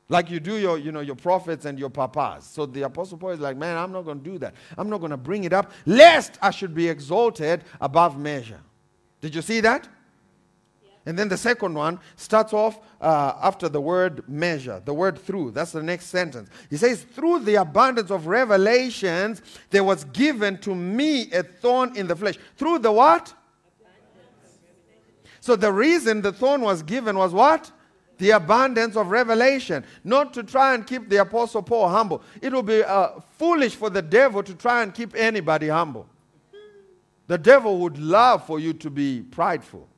Like 0.09 0.29
you 0.29 0.39
do 0.39 0.57
your, 0.57 0.77
you 0.77 0.91
know, 0.91 0.99
your 0.99 1.15
prophets 1.15 1.65
and 1.65 1.79
your 1.79 1.89
papas. 1.89 2.45
So 2.45 2.65
the 2.65 2.83
apostle 2.83 3.17
Paul 3.17 3.31
is 3.31 3.39
like, 3.39 3.57
man, 3.57 3.77
I'm 3.77 3.91
not 3.91 4.03
gonna 4.03 4.19
do 4.19 4.37
that. 4.39 4.53
I'm 4.77 4.89
not 4.89 4.99
gonna 4.99 5.17
bring 5.17 5.45
it 5.45 5.53
up, 5.53 5.71
lest 5.85 6.37
I 6.41 6.51
should 6.51 6.75
be 6.75 6.87
exalted 6.87 7.63
above 7.79 8.19
measure. 8.19 8.59
Did 9.21 9.33
you 9.33 9.41
see 9.41 9.61
that? 9.61 9.87
And 11.05 11.19
then 11.19 11.27
the 11.27 11.37
second 11.37 11.73
one 11.73 11.99
starts 12.15 12.53
off 12.53 12.79
uh, 13.01 13.33
after 13.41 13.67
the 13.67 13.81
word 13.81 14.27
measure, 14.29 14.81
the 14.85 14.93
word 14.93 15.19
through. 15.19 15.51
That's 15.51 15.73
the 15.73 15.83
next 15.83 16.05
sentence. 16.05 16.49
He 16.69 16.77
says, 16.77 17.03
Through 17.03 17.39
the 17.39 17.55
abundance 17.55 18.09
of 18.09 18.27
revelations, 18.27 19.41
there 19.69 19.83
was 19.83 20.05
given 20.05 20.57
to 20.59 20.73
me 20.73 21.29
a 21.31 21.43
thorn 21.43 21.97
in 21.97 22.07
the 22.07 22.15
flesh. 22.15 22.35
Through 22.55 22.79
the 22.79 22.91
what? 22.91 23.33
So 25.41 25.57
the 25.57 25.73
reason 25.73 26.21
the 26.21 26.31
thorn 26.31 26.61
was 26.61 26.81
given 26.83 27.17
was 27.17 27.33
what? 27.33 27.69
The 28.17 28.29
abundance 28.29 28.95
of 28.95 29.07
revelation. 29.07 29.83
Not 30.05 30.33
to 30.35 30.43
try 30.43 30.73
and 30.73 30.87
keep 30.87 31.09
the 31.09 31.17
Apostle 31.17 31.63
Paul 31.63 31.89
humble. 31.89 32.23
It 32.41 32.53
will 32.53 32.63
be 32.63 32.81
uh, 32.81 33.19
foolish 33.37 33.75
for 33.75 33.89
the 33.89 34.01
devil 34.01 34.41
to 34.41 34.53
try 34.53 34.83
and 34.83 34.93
keep 34.93 35.13
anybody 35.17 35.67
humble. 35.67 36.07
The 37.27 37.37
devil 37.37 37.79
would 37.79 37.97
love 37.97 38.47
for 38.47 38.57
you 38.57 38.71
to 38.73 38.89
be 38.89 39.21
prideful. 39.21 39.89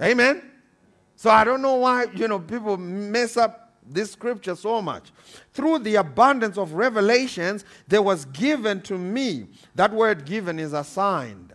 Amen. 0.00 0.42
So 1.16 1.30
I 1.30 1.44
don't 1.44 1.60
know 1.60 1.76
why, 1.76 2.06
you 2.14 2.28
know, 2.28 2.38
people 2.38 2.76
mess 2.76 3.36
up 3.36 3.74
this 3.86 4.12
scripture 4.12 4.56
so 4.56 4.80
much. 4.80 5.12
Through 5.52 5.80
the 5.80 5.96
abundance 5.96 6.56
of 6.56 6.72
revelations, 6.72 7.64
there 7.88 8.02
was 8.02 8.24
given 8.26 8.80
to 8.82 8.96
me. 8.96 9.48
That 9.74 9.92
word 9.92 10.24
given 10.24 10.58
is 10.58 10.72
assigned. 10.72 11.52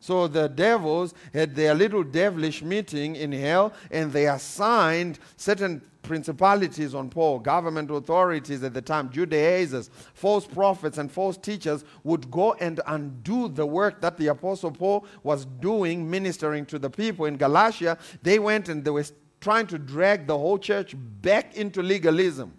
So 0.00 0.26
the 0.26 0.48
devils 0.48 1.14
had 1.32 1.54
their 1.54 1.74
little 1.74 2.02
devilish 2.02 2.62
meeting 2.62 3.16
in 3.16 3.32
hell 3.32 3.74
and 3.90 4.10
they 4.12 4.26
assigned 4.26 5.18
certain 5.36 5.82
principalities 6.02 6.94
on 6.94 7.10
Paul, 7.10 7.38
government 7.38 7.90
authorities 7.90 8.62
at 8.62 8.74
the 8.74 8.82
time, 8.82 9.10
Judaizers, 9.10 9.90
false 10.14 10.46
prophets, 10.46 10.98
and 10.98 11.10
false 11.10 11.36
teachers 11.36 11.84
would 12.04 12.30
go 12.30 12.54
and 12.54 12.80
undo 12.86 13.48
the 13.48 13.66
work 13.66 14.00
that 14.00 14.16
the 14.16 14.28
Apostle 14.28 14.72
Paul 14.72 15.06
was 15.22 15.44
doing, 15.44 16.10
ministering 16.10 16.66
to 16.66 16.78
the 16.78 16.90
people 16.90 17.26
in 17.26 17.36
Galatia. 17.36 17.98
They 18.22 18.38
went 18.38 18.68
and 18.68 18.84
they 18.84 18.90
were 18.90 19.04
trying 19.40 19.66
to 19.68 19.78
drag 19.78 20.26
the 20.26 20.36
whole 20.36 20.58
church 20.58 20.94
back 21.22 21.56
into 21.56 21.82
legalism. 21.82 22.52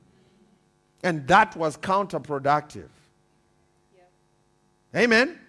And 1.04 1.28
that 1.28 1.56
was 1.56 1.78
counterproductive. 1.78 2.90
Yeah. 3.96 5.02
Amen. 5.02 5.41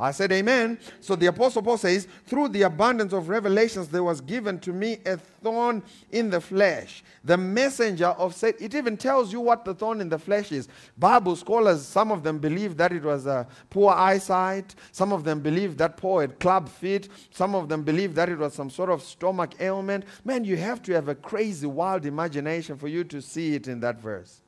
I 0.00 0.12
said 0.12 0.30
amen. 0.30 0.78
So 1.00 1.16
the 1.16 1.26
apostle 1.26 1.60
Paul 1.60 1.76
says, 1.76 2.06
through 2.26 2.50
the 2.50 2.62
abundance 2.62 3.12
of 3.12 3.28
revelations 3.28 3.88
there 3.88 4.04
was 4.04 4.20
given 4.20 4.60
to 4.60 4.72
me 4.72 4.98
a 5.04 5.16
thorn 5.16 5.82
in 6.12 6.30
the 6.30 6.40
flesh. 6.40 7.02
The 7.24 7.36
messenger 7.36 8.06
of 8.06 8.32
Satan. 8.32 8.64
It 8.64 8.76
even 8.76 8.96
tells 8.96 9.32
you 9.32 9.40
what 9.40 9.64
the 9.64 9.74
thorn 9.74 10.00
in 10.00 10.08
the 10.08 10.18
flesh 10.18 10.52
is. 10.52 10.68
Bible 10.96 11.34
scholars, 11.34 11.84
some 11.84 12.12
of 12.12 12.22
them 12.22 12.38
believe 12.38 12.76
that 12.76 12.92
it 12.92 13.02
was 13.02 13.26
a 13.26 13.48
poor 13.70 13.92
eyesight. 13.92 14.76
Some 14.92 15.12
of 15.12 15.24
them 15.24 15.40
believe 15.40 15.76
that 15.78 15.96
Paul 15.96 16.20
had 16.20 16.38
club 16.38 16.68
feet. 16.68 17.08
Some 17.30 17.56
of 17.56 17.68
them 17.68 17.82
believe 17.82 18.14
that 18.14 18.28
it 18.28 18.38
was 18.38 18.54
some 18.54 18.70
sort 18.70 18.90
of 18.90 19.02
stomach 19.02 19.60
ailment. 19.60 20.04
Man, 20.24 20.44
you 20.44 20.56
have 20.56 20.80
to 20.82 20.92
have 20.92 21.08
a 21.08 21.14
crazy, 21.16 21.66
wild 21.66 22.06
imagination 22.06 22.78
for 22.78 22.86
you 22.86 23.02
to 23.02 23.20
see 23.20 23.56
it 23.56 23.66
in 23.66 23.80
that 23.80 24.00
verse. 24.00 24.42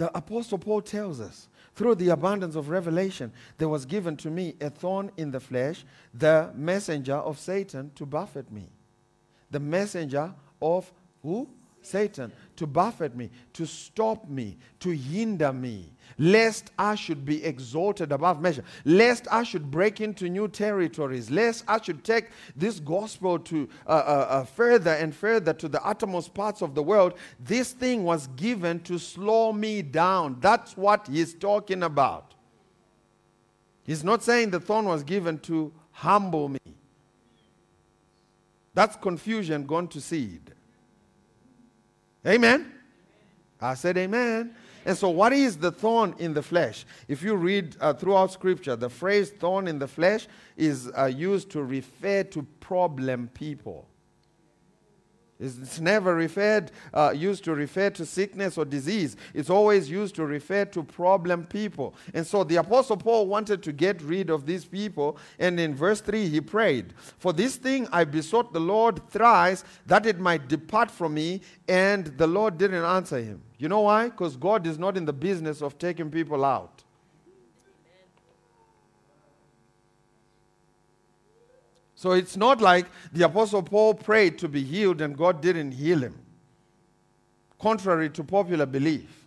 The 0.00 0.16
Apostle 0.16 0.56
Paul 0.56 0.80
tells 0.80 1.20
us, 1.20 1.46
through 1.74 1.96
the 1.96 2.08
abundance 2.08 2.56
of 2.56 2.70
revelation, 2.70 3.30
there 3.58 3.68
was 3.68 3.84
given 3.84 4.16
to 4.16 4.30
me 4.30 4.56
a 4.58 4.70
thorn 4.70 5.12
in 5.18 5.30
the 5.30 5.40
flesh, 5.40 5.84
the 6.14 6.50
messenger 6.54 7.16
of 7.16 7.38
Satan 7.38 7.90
to 7.96 8.06
buffet 8.06 8.50
me. 8.50 8.70
The 9.50 9.60
messenger 9.60 10.32
of 10.62 10.90
who? 11.22 11.50
Satan 11.82 12.32
to 12.56 12.66
buffet 12.66 13.14
me, 13.14 13.28
to 13.52 13.66
stop 13.66 14.26
me, 14.26 14.56
to 14.78 14.88
hinder 14.88 15.52
me, 15.52 15.92
lest 16.18 16.70
I 16.78 16.94
should 16.94 17.24
be 17.24 17.44
exalted 17.44 18.12
above 18.12 18.40
measure, 18.40 18.64
lest 18.84 19.26
I 19.30 19.42
should 19.42 19.70
break 19.70 20.00
into 20.00 20.28
new 20.28 20.48
territories, 20.48 21.30
lest 21.30 21.64
I 21.68 21.80
should 21.80 22.04
take 22.04 22.26
this 22.56 22.80
gospel 22.80 23.38
to 23.38 23.68
uh, 23.86 23.90
uh, 23.90 23.92
uh, 23.92 24.44
further 24.44 24.92
and 24.92 25.14
further 25.14 25.52
to 25.54 25.68
the 25.68 25.84
uttermost 25.84 26.34
parts 26.34 26.62
of 26.62 26.74
the 26.74 26.82
world. 26.82 27.14
This 27.38 27.72
thing 27.72 28.04
was 28.04 28.26
given 28.28 28.80
to 28.80 28.98
slow 28.98 29.52
me 29.52 29.82
down. 29.82 30.38
That's 30.40 30.76
what 30.76 31.08
he's 31.08 31.34
talking 31.34 31.82
about. 31.82 32.34
He's 33.82 34.04
not 34.04 34.22
saying 34.22 34.50
the 34.50 34.60
thorn 34.60 34.86
was 34.86 35.02
given 35.02 35.38
to 35.40 35.72
humble 35.92 36.48
me. 36.48 36.60
That's 38.74 38.96
confusion 38.96 39.66
gone 39.66 39.88
to 39.88 40.00
seed. 40.00 40.52
Amen. 42.26 42.72
I 43.60 43.74
said 43.74 43.98
amen. 43.98 44.54
And 44.84 44.96
so, 44.96 45.10
what 45.10 45.32
is 45.32 45.58
the 45.58 45.70
thorn 45.70 46.14
in 46.18 46.32
the 46.32 46.42
flesh? 46.42 46.84
If 47.06 47.22
you 47.22 47.34
read 47.34 47.76
uh, 47.80 47.92
throughout 47.92 48.32
Scripture, 48.32 48.76
the 48.76 48.88
phrase 48.88 49.30
thorn 49.30 49.68
in 49.68 49.78
the 49.78 49.88
flesh 49.88 50.26
is 50.56 50.90
uh, 50.96 51.06
used 51.06 51.50
to 51.50 51.62
refer 51.62 52.22
to 52.24 52.42
problem 52.60 53.28
people. 53.34 53.86
It's 55.40 55.80
never 55.80 56.14
referred, 56.14 56.70
uh, 56.92 57.14
used 57.16 57.44
to 57.44 57.54
refer 57.54 57.88
to 57.90 58.04
sickness 58.04 58.58
or 58.58 58.66
disease. 58.66 59.16
It's 59.32 59.48
always 59.48 59.88
used 59.88 60.14
to 60.16 60.26
refer 60.26 60.66
to 60.66 60.82
problem 60.82 61.46
people. 61.46 61.94
And 62.12 62.26
so 62.26 62.44
the 62.44 62.56
Apostle 62.56 62.98
Paul 62.98 63.26
wanted 63.26 63.62
to 63.62 63.72
get 63.72 64.02
rid 64.02 64.28
of 64.28 64.44
these 64.44 64.66
people. 64.66 65.16
And 65.38 65.58
in 65.58 65.74
verse 65.74 66.02
3, 66.02 66.28
he 66.28 66.42
prayed, 66.42 66.92
For 67.18 67.32
this 67.32 67.56
thing 67.56 67.88
I 67.90 68.04
besought 68.04 68.52
the 68.52 68.60
Lord 68.60 69.08
thrice 69.08 69.64
that 69.86 70.04
it 70.04 70.20
might 70.20 70.48
depart 70.48 70.90
from 70.90 71.14
me. 71.14 71.40
And 71.66 72.06
the 72.18 72.26
Lord 72.26 72.58
didn't 72.58 72.84
answer 72.84 73.18
him. 73.18 73.42
You 73.56 73.68
know 73.68 73.80
why? 73.80 74.10
Because 74.10 74.36
God 74.36 74.66
is 74.66 74.78
not 74.78 74.96
in 74.96 75.06
the 75.06 75.12
business 75.12 75.62
of 75.62 75.78
taking 75.78 76.10
people 76.10 76.44
out. 76.44 76.84
So 82.00 82.12
it's 82.12 82.34
not 82.34 82.62
like 82.62 82.86
the 83.12 83.26
Apostle 83.26 83.62
Paul 83.62 83.92
prayed 83.92 84.38
to 84.38 84.48
be 84.48 84.62
healed 84.64 85.02
and 85.02 85.14
God 85.14 85.42
didn't 85.42 85.72
heal 85.72 85.98
him, 85.98 86.18
contrary 87.58 88.08
to 88.08 88.24
popular 88.24 88.64
belief. 88.64 89.26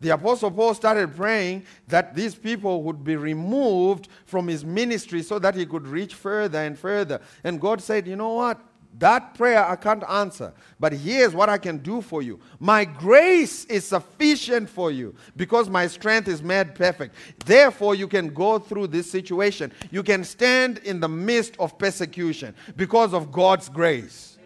The 0.00 0.10
Apostle 0.10 0.52
Paul 0.52 0.72
started 0.74 1.16
praying 1.16 1.64
that 1.88 2.14
these 2.14 2.36
people 2.36 2.84
would 2.84 3.02
be 3.02 3.16
removed 3.16 4.06
from 4.24 4.46
his 4.46 4.64
ministry 4.64 5.20
so 5.20 5.40
that 5.40 5.56
he 5.56 5.66
could 5.66 5.88
reach 5.88 6.14
further 6.14 6.60
and 6.60 6.78
further. 6.78 7.20
And 7.42 7.60
God 7.60 7.80
said, 7.80 8.06
You 8.06 8.14
know 8.14 8.34
what? 8.34 8.60
That 8.98 9.34
prayer 9.34 9.64
I 9.66 9.76
can't 9.76 10.04
answer. 10.08 10.52
But 10.78 10.92
here's 10.92 11.34
what 11.34 11.48
I 11.48 11.58
can 11.58 11.78
do 11.78 12.02
for 12.02 12.22
you. 12.22 12.38
My 12.60 12.84
grace 12.84 13.64
is 13.64 13.86
sufficient 13.86 14.68
for 14.68 14.90
you 14.90 15.14
because 15.36 15.68
my 15.68 15.86
strength 15.86 16.28
is 16.28 16.42
made 16.42 16.74
perfect. 16.74 17.14
Therefore, 17.44 17.94
you 17.94 18.06
can 18.06 18.28
go 18.28 18.58
through 18.58 18.88
this 18.88 19.10
situation. 19.10 19.72
You 19.90 20.02
can 20.02 20.24
stand 20.24 20.78
in 20.78 21.00
the 21.00 21.08
midst 21.08 21.56
of 21.58 21.78
persecution 21.78 22.54
because 22.76 23.14
of 23.14 23.32
God's 23.32 23.68
grace. 23.68 24.38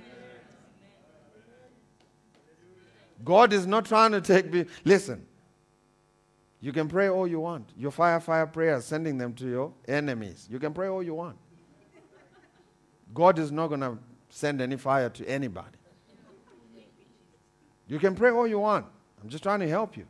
God 3.24 3.52
is 3.52 3.66
not 3.66 3.86
trying 3.86 4.12
to 4.12 4.20
take 4.20 4.52
me. 4.52 4.66
Listen, 4.84 5.26
you 6.60 6.72
can 6.72 6.88
pray 6.88 7.08
all 7.08 7.26
you 7.26 7.40
want. 7.40 7.68
Your 7.76 7.90
fire, 7.90 8.20
fire 8.20 8.46
prayers, 8.46 8.84
sending 8.84 9.18
them 9.18 9.34
to 9.34 9.48
your 9.48 9.72
enemies. 9.88 10.46
You 10.50 10.60
can 10.60 10.72
pray 10.72 10.88
all 10.88 11.02
you 11.02 11.14
want. 11.14 11.36
God 13.12 13.38
is 13.38 13.50
not 13.50 13.68
going 13.68 13.80
to 13.80 13.98
send 14.36 14.60
any 14.60 14.76
fire 14.76 15.08
to 15.08 15.26
anybody. 15.26 15.78
You 17.88 17.98
can 17.98 18.14
pray 18.14 18.30
all 18.30 18.46
you 18.46 18.58
want. 18.58 18.84
I'm 19.22 19.30
just 19.30 19.42
trying 19.42 19.60
to 19.60 19.68
help 19.68 19.96
you. 19.96 20.04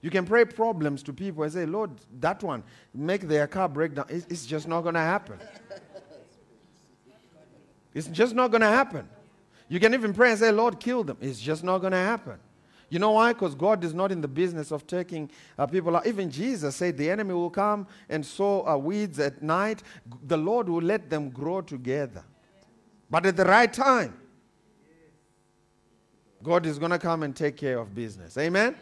You 0.00 0.08
can 0.08 0.24
pray 0.24 0.46
problems 0.46 1.02
to 1.02 1.12
people 1.12 1.42
and 1.42 1.52
say, 1.52 1.66
Lord, 1.66 1.90
that 2.20 2.42
one, 2.42 2.62
make 2.94 3.22
their 3.28 3.46
car 3.46 3.68
break 3.68 3.94
down. 3.94 4.06
It's, 4.08 4.46
just 4.46 4.66
not 4.66 4.80
going 4.80 4.94
to 4.94 5.00
happen. 5.00 5.38
It's 7.92 8.06
just 8.06 8.34
not 8.34 8.50
going 8.50 8.62
to 8.62 8.68
happen. 8.68 9.06
You 9.68 9.78
can 9.78 9.92
even 9.92 10.14
pray 10.14 10.30
and 10.30 10.38
say, 10.38 10.50
Lord, 10.50 10.80
kill 10.80 11.04
them. 11.04 11.18
It's 11.20 11.38
just 11.38 11.62
not 11.62 11.78
going 11.78 11.92
to 11.92 11.98
happen. 11.98 12.38
You 12.88 12.98
know 12.98 13.10
why? 13.10 13.34
Because 13.34 13.54
God 13.54 13.84
is 13.84 13.92
not 13.92 14.10
in 14.10 14.22
the 14.22 14.28
business 14.28 14.72
of 14.72 14.86
taking 14.86 15.30
uh, 15.58 15.66
people 15.66 15.96
out. 15.96 16.06
Even 16.06 16.30
Jesus 16.30 16.76
said 16.76 16.96
the 16.96 17.10
enemy 17.10 17.34
will 17.34 17.50
come 17.50 17.86
and 18.08 18.24
sow 18.24 18.66
uh, 18.66 18.76
weeds 18.78 19.20
at 19.20 19.42
night. 19.42 19.82
The 20.26 20.38
Lord 20.38 20.68
will 20.68 20.82
let 20.82 21.10
them 21.10 21.28
grow 21.28 21.60
together. 21.60 22.24
But 23.10 23.26
at 23.26 23.36
the 23.36 23.44
right 23.44 23.72
time, 23.72 24.16
God 26.42 26.64
is 26.64 26.78
going 26.78 26.92
to 26.92 26.98
come 26.98 27.22
and 27.22 27.34
take 27.34 27.56
care 27.56 27.78
of 27.78 27.94
business. 27.94 28.38
Amen? 28.38 28.76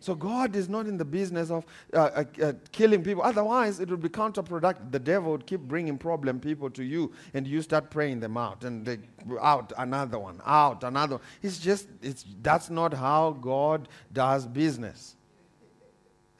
So 0.00 0.14
God 0.14 0.56
is 0.56 0.68
not 0.68 0.86
in 0.86 0.96
the 0.96 1.04
business 1.04 1.50
of 1.50 1.66
uh, 1.92 1.98
uh, 1.98 2.24
uh, 2.42 2.52
killing 2.72 3.04
people. 3.04 3.22
Otherwise, 3.22 3.80
it 3.80 3.90
would 3.90 4.00
be 4.00 4.08
counterproductive. 4.08 4.90
The 4.90 4.98
devil 4.98 5.32
would 5.32 5.46
keep 5.46 5.60
bringing 5.60 5.98
problem 5.98 6.40
people 6.40 6.70
to 6.70 6.82
you, 6.82 7.12
and 7.34 7.46
you 7.46 7.60
start 7.60 7.90
praying 7.90 8.20
them 8.20 8.38
out, 8.38 8.64
and 8.64 8.84
they 8.84 8.98
out 9.40 9.74
another 9.76 10.18
one, 10.18 10.40
out 10.46 10.84
another. 10.84 11.16
One. 11.16 11.24
It's 11.42 11.58
just 11.58 11.86
it's 12.00 12.24
that's 12.40 12.70
not 12.70 12.94
how 12.94 13.32
God 13.32 13.88
does 14.10 14.46
business. 14.46 15.16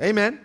Amen. 0.00 0.40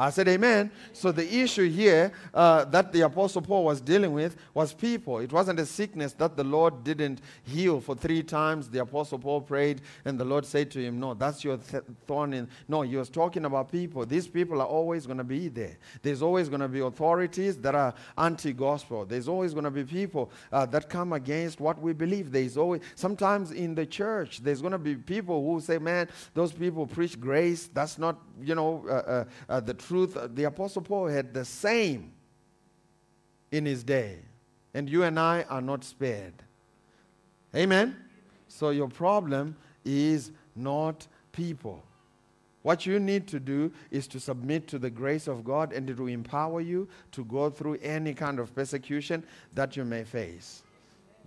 I 0.00 0.08
said 0.08 0.28
amen. 0.28 0.70
So 0.94 1.12
the 1.12 1.30
issue 1.42 1.68
here 1.68 2.12
uh, 2.32 2.64
that 2.66 2.90
the 2.90 3.02
Apostle 3.02 3.42
Paul 3.42 3.64
was 3.64 3.82
dealing 3.82 4.14
with 4.14 4.34
was 4.54 4.72
people. 4.72 5.18
It 5.18 5.30
wasn't 5.30 5.60
a 5.60 5.66
sickness 5.66 6.14
that 6.14 6.38
the 6.38 6.44
Lord 6.44 6.82
didn't 6.84 7.20
heal 7.44 7.82
for 7.82 7.94
three 7.94 8.22
times. 8.22 8.70
The 8.70 8.80
Apostle 8.80 9.18
Paul 9.18 9.42
prayed 9.42 9.82
and 10.06 10.18
the 10.18 10.24
Lord 10.24 10.46
said 10.46 10.70
to 10.70 10.82
him, 10.82 10.98
No, 10.98 11.12
that's 11.12 11.44
your 11.44 11.58
th- 11.58 11.82
thorn 12.06 12.32
in. 12.32 12.48
No, 12.66 12.80
he 12.80 12.96
was 12.96 13.10
talking 13.10 13.44
about 13.44 13.70
people. 13.70 14.06
These 14.06 14.26
people 14.26 14.62
are 14.62 14.66
always 14.66 15.04
going 15.04 15.18
to 15.18 15.24
be 15.24 15.48
there. 15.48 15.76
There's 16.00 16.22
always 16.22 16.48
going 16.48 16.62
to 16.62 16.68
be 16.68 16.80
authorities 16.80 17.58
that 17.58 17.74
are 17.74 17.92
anti 18.16 18.54
gospel. 18.54 19.04
There's 19.04 19.28
always 19.28 19.52
going 19.52 19.64
to 19.64 19.70
be 19.70 19.84
people 19.84 20.30
uh, 20.50 20.64
that 20.66 20.88
come 20.88 21.12
against 21.12 21.60
what 21.60 21.78
we 21.78 21.92
believe. 21.92 22.32
There's 22.32 22.56
always, 22.56 22.80
sometimes 22.94 23.50
in 23.50 23.74
the 23.74 23.84
church, 23.84 24.42
there's 24.42 24.62
going 24.62 24.72
to 24.72 24.78
be 24.78 24.94
people 24.94 25.44
who 25.44 25.60
say, 25.60 25.76
Man, 25.76 26.08
those 26.32 26.52
people 26.52 26.86
preach 26.86 27.20
grace. 27.20 27.68
That's 27.70 27.98
not, 27.98 28.18
you 28.42 28.54
know, 28.54 28.82
uh, 28.88 28.92
uh, 28.92 29.24
uh 29.48 29.60
the 29.60 29.74
truth, 29.74 29.89
uh, 29.90 30.28
the 30.32 30.44
Apostle 30.44 30.82
Paul 30.82 31.08
had 31.08 31.34
the 31.34 31.44
same 31.44 32.12
in 33.50 33.66
his 33.66 33.82
day. 33.82 34.18
And 34.74 34.88
you 34.88 35.02
and 35.02 35.18
I 35.18 35.42
are 35.44 35.60
not 35.60 35.84
spared. 35.84 36.34
Amen? 37.54 37.96
So 38.48 38.70
your 38.70 38.88
problem 38.88 39.56
is 39.84 40.30
not 40.54 41.06
people. 41.32 41.82
What 42.62 42.84
you 42.84 43.00
need 43.00 43.26
to 43.28 43.40
do 43.40 43.72
is 43.90 44.06
to 44.08 44.20
submit 44.20 44.68
to 44.68 44.78
the 44.78 44.90
grace 44.90 45.26
of 45.26 45.44
God 45.44 45.72
and 45.72 45.88
it 45.88 45.98
will 45.98 46.08
empower 46.08 46.60
you 46.60 46.88
to 47.12 47.24
go 47.24 47.48
through 47.48 47.78
any 47.82 48.12
kind 48.12 48.38
of 48.38 48.54
persecution 48.54 49.24
that 49.54 49.76
you 49.76 49.84
may 49.84 50.04
face. 50.04 50.62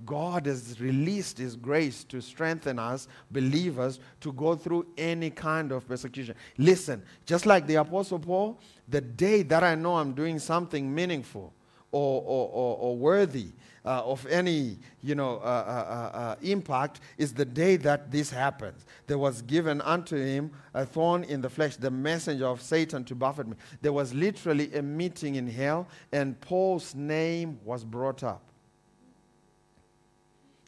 God 0.06 0.46
has 0.46 0.80
released 0.80 1.38
His 1.38 1.56
grace 1.56 2.04
to 2.06 2.22
strengthen 2.22 2.80
us, 2.80 3.08
believers, 3.32 4.00
to 4.22 4.34
go 4.34 4.56
through 4.56 4.88
any 4.98 5.30
kind 5.30 5.72
of 5.72 5.88
persecution. 5.88 6.36
Listen, 6.58 7.04
just 7.26 7.46
like 7.46 7.68
the 7.68 7.76
Apostle 7.76 8.20
Paul, 8.20 8.60
the 8.88 9.02
day 9.02 9.44
that 9.44 9.64
I 9.64 9.76
know 9.76 9.98
I'm 9.98 10.14
doing 10.14 10.40
something 10.40 10.94
meaningful 10.94 11.54
or, 11.92 12.22
or, 12.22 12.50
or, 12.50 12.78
or 12.78 12.98
worthy 12.98 13.48
uh, 13.86 14.02
of 14.04 14.26
any 14.28 14.78
you 15.02 15.16
know, 15.16 15.38
uh, 15.38 15.40
uh, 15.44 16.16
uh, 16.16 16.18
uh 16.18 16.36
impact 16.42 17.02
is 17.18 17.34
the 17.34 17.46
day 17.46 17.76
that 17.78 18.12
this 18.12 18.30
happens. 18.30 18.86
There 19.08 19.18
was 19.18 19.42
given 19.42 19.82
unto 19.82 20.18
him 20.18 20.52
a 20.74 20.86
thorn 20.86 21.24
in 21.24 21.42
the 21.42 21.50
flesh, 21.50 21.76
the 21.76 21.92
messenger 21.92 22.48
of 22.48 22.62
Satan 22.62 23.04
to 23.06 23.16
buffet 23.16 23.48
me. 23.48 23.56
There 23.82 23.94
was 23.94 24.14
literally 24.14 24.74
a 24.74 24.82
meeting 24.82 25.36
in 25.36 25.48
hell, 25.48 25.88
and 26.12 26.40
Paul's 26.40 26.96
name 26.96 27.60
was 27.64 27.84
brought 27.84 28.24
up. 28.24 28.53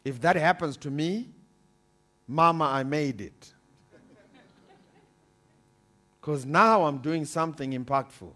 If 0.06 0.22
that 0.22 0.36
happens 0.36 0.78
to 0.78 0.92
me, 0.92 1.28
Mama, 2.28 2.66
I 2.66 2.84
made 2.84 3.22
it. 3.22 3.54
Because 6.22 6.46
now 6.46 6.86
I'm 6.86 7.00
doing 7.00 7.26
something 7.26 7.72
impactful. 7.72 8.32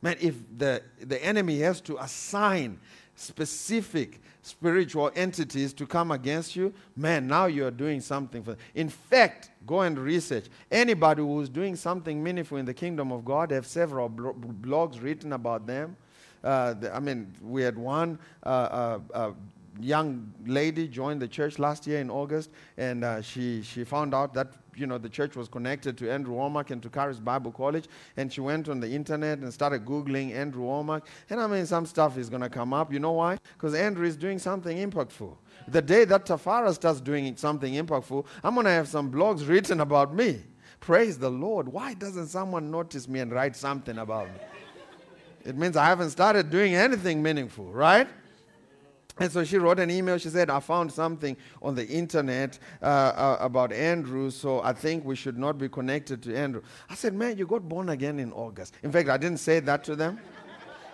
Man, 0.00 0.16
if 0.20 0.34
the, 0.58 0.82
the 1.00 1.24
enemy 1.24 1.60
has 1.60 1.80
to 1.82 1.96
assign 1.98 2.80
specific 3.14 4.20
spiritual 4.42 5.10
entities 5.14 5.72
to 5.74 5.86
come 5.86 6.10
against 6.10 6.56
you, 6.56 6.74
man, 6.96 7.26
now 7.26 7.46
you're 7.46 7.70
doing 7.70 8.00
something 8.00 8.42
for. 8.42 8.56
In 8.74 8.88
fact, 8.88 9.50
go 9.66 9.82
and 9.82 9.98
research. 9.98 10.46
Anybody 10.70 11.22
who's 11.22 11.48
doing 11.48 11.76
something 11.76 12.22
meaningful 12.22 12.58
in 12.58 12.66
the 12.66 12.74
kingdom 12.74 13.12
of 13.12 13.24
God 13.24 13.52
have 13.52 13.66
several 13.66 14.10
blogs 14.10 15.02
written 15.02 15.32
about 15.32 15.66
them. 15.66 15.96
Uh, 16.42 16.74
the, 16.74 16.94
I 16.94 16.98
mean, 16.98 17.32
we 17.40 17.62
had 17.62 17.78
one 17.78 18.18
uh, 18.44 18.48
uh, 18.48 18.98
uh 19.14 19.30
young 19.80 20.32
lady 20.46 20.88
joined 20.88 21.20
the 21.20 21.28
church 21.28 21.58
last 21.58 21.86
year 21.86 22.00
in 22.00 22.10
August, 22.10 22.50
and 22.76 23.04
uh, 23.04 23.22
she, 23.22 23.62
she 23.62 23.84
found 23.84 24.14
out 24.14 24.34
that 24.34 24.52
you 24.74 24.86
know 24.86 24.98
the 24.98 25.08
church 25.08 25.36
was 25.36 25.48
connected 25.48 25.98
to 25.98 26.10
Andrew 26.10 26.34
Wommack 26.34 26.70
and 26.70 26.82
to 26.82 26.88
Charis 26.88 27.18
Bible 27.18 27.52
College, 27.52 27.88
and 28.16 28.32
she 28.32 28.40
went 28.40 28.68
on 28.68 28.80
the 28.80 28.90
internet 28.90 29.38
and 29.38 29.52
started 29.52 29.84
googling 29.84 30.34
Andrew 30.34 30.64
Wommack, 30.64 31.02
and 31.30 31.40
I 31.40 31.46
mean 31.46 31.66
some 31.66 31.86
stuff 31.86 32.18
is 32.18 32.28
to 32.28 32.48
come 32.48 32.72
up. 32.72 32.92
You 32.92 32.98
know 32.98 33.12
why? 33.12 33.38
Because 33.54 33.74
Andrew 33.74 34.06
is 34.06 34.16
doing 34.16 34.38
something 34.38 34.76
impactful. 34.76 35.36
The 35.68 35.82
day 35.82 36.04
that 36.06 36.26
Tafara 36.26 36.72
starts 36.74 37.00
doing 37.00 37.36
something 37.36 37.74
impactful, 37.74 38.26
I'm 38.42 38.54
to 38.54 38.70
have 38.70 38.88
some 38.88 39.10
blogs 39.10 39.48
written 39.48 39.80
about 39.80 40.14
me. 40.14 40.40
Praise 40.80 41.16
the 41.18 41.30
Lord. 41.30 41.68
Why 41.68 41.94
doesn't 41.94 42.26
someone 42.26 42.70
notice 42.70 43.08
me 43.08 43.20
and 43.20 43.30
write 43.30 43.54
something 43.54 43.98
about 43.98 44.26
me? 44.28 44.40
It 45.44 45.56
means 45.56 45.76
I 45.76 45.86
haven't 45.86 46.10
started 46.10 46.50
doing 46.50 46.74
anything 46.74 47.22
meaningful, 47.22 47.72
right? 47.72 48.08
And 49.18 49.30
so 49.30 49.44
she 49.44 49.58
wrote 49.58 49.78
an 49.78 49.90
email. 49.90 50.18
She 50.18 50.28
said, 50.28 50.50
I 50.50 50.60
found 50.60 50.90
something 50.92 51.36
on 51.60 51.74
the 51.74 51.86
internet 51.86 52.58
uh, 52.80 52.86
uh, 52.86 53.36
about 53.40 53.72
Andrew, 53.72 54.30
so 54.30 54.62
I 54.62 54.72
think 54.72 55.04
we 55.04 55.16
should 55.16 55.38
not 55.38 55.58
be 55.58 55.68
connected 55.68 56.22
to 56.22 56.36
Andrew. 56.36 56.62
I 56.88 56.94
said, 56.94 57.14
Man, 57.14 57.36
you 57.36 57.46
got 57.46 57.68
born 57.68 57.90
again 57.90 58.18
in 58.18 58.32
August. 58.32 58.74
In 58.82 58.90
fact, 58.92 59.08
I 59.08 59.16
didn't 59.16 59.38
say 59.38 59.60
that 59.60 59.84
to 59.84 59.96
them. 59.96 60.18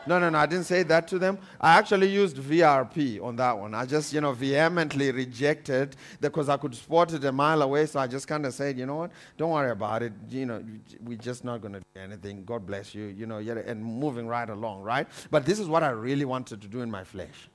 No, 0.08 0.18
no, 0.18 0.30
no, 0.30 0.38
I 0.38 0.46
didn't 0.46 0.64
say 0.64 0.84
that 0.84 1.06
to 1.08 1.18
them. 1.18 1.38
I 1.60 1.76
actually 1.76 2.08
used 2.08 2.38
VRP 2.38 3.22
on 3.22 3.36
that 3.36 3.58
one. 3.58 3.74
I 3.74 3.84
just, 3.84 4.10
you 4.10 4.22
know, 4.22 4.32
vehemently 4.32 5.12
rejected 5.12 5.96
because 6.18 6.48
I 6.48 6.56
could 6.56 6.74
spot 6.74 7.12
it 7.12 7.24
a 7.24 7.32
mile 7.32 7.60
away. 7.60 7.84
So 7.84 8.00
I 8.00 8.06
just 8.06 8.26
kind 8.26 8.46
of 8.46 8.54
said, 8.54 8.78
you 8.78 8.86
know 8.86 8.94
what, 8.96 9.10
don't 9.36 9.50
worry 9.50 9.70
about 9.70 10.02
it. 10.02 10.14
You 10.30 10.46
know, 10.46 10.64
we're 11.04 11.18
just 11.18 11.44
not 11.44 11.60
going 11.60 11.74
to 11.74 11.80
do 11.80 12.00
anything. 12.00 12.44
God 12.44 12.64
bless 12.64 12.94
you, 12.94 13.04
you 13.04 13.26
know, 13.26 13.36
and 13.36 13.84
moving 13.84 14.26
right 14.26 14.48
along, 14.48 14.82
right? 14.82 15.06
But 15.30 15.44
this 15.44 15.58
is 15.58 15.68
what 15.68 15.82
I 15.82 15.90
really 15.90 16.24
wanted 16.24 16.62
to 16.62 16.68
do 16.68 16.80
in 16.80 16.90
my 16.90 17.04
flesh. 17.04 17.50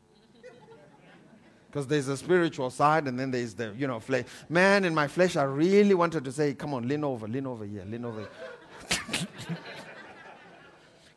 Because 1.74 1.88
there's 1.88 2.08
a 2.08 2.16
spiritual 2.16 2.70
side 2.70 3.08
and 3.08 3.20
then 3.20 3.32
there's 3.32 3.56
the, 3.56 3.74
you 3.76 3.88
know, 3.88 4.00
flesh. 4.00 4.26
Man, 4.48 4.86
in 4.86 4.94
my 4.94 5.08
flesh, 5.08 5.36
I 5.36 5.42
really 5.42 5.96
wanted 5.96 6.24
to 6.26 6.32
say, 6.32 6.54
come 6.54 6.72
on, 6.76 6.88
lean 6.88 7.04
over, 7.04 7.28
lean 7.28 7.48
over 7.48 7.66
here, 7.66 7.84
lean 7.90 8.06
over. 8.06 8.30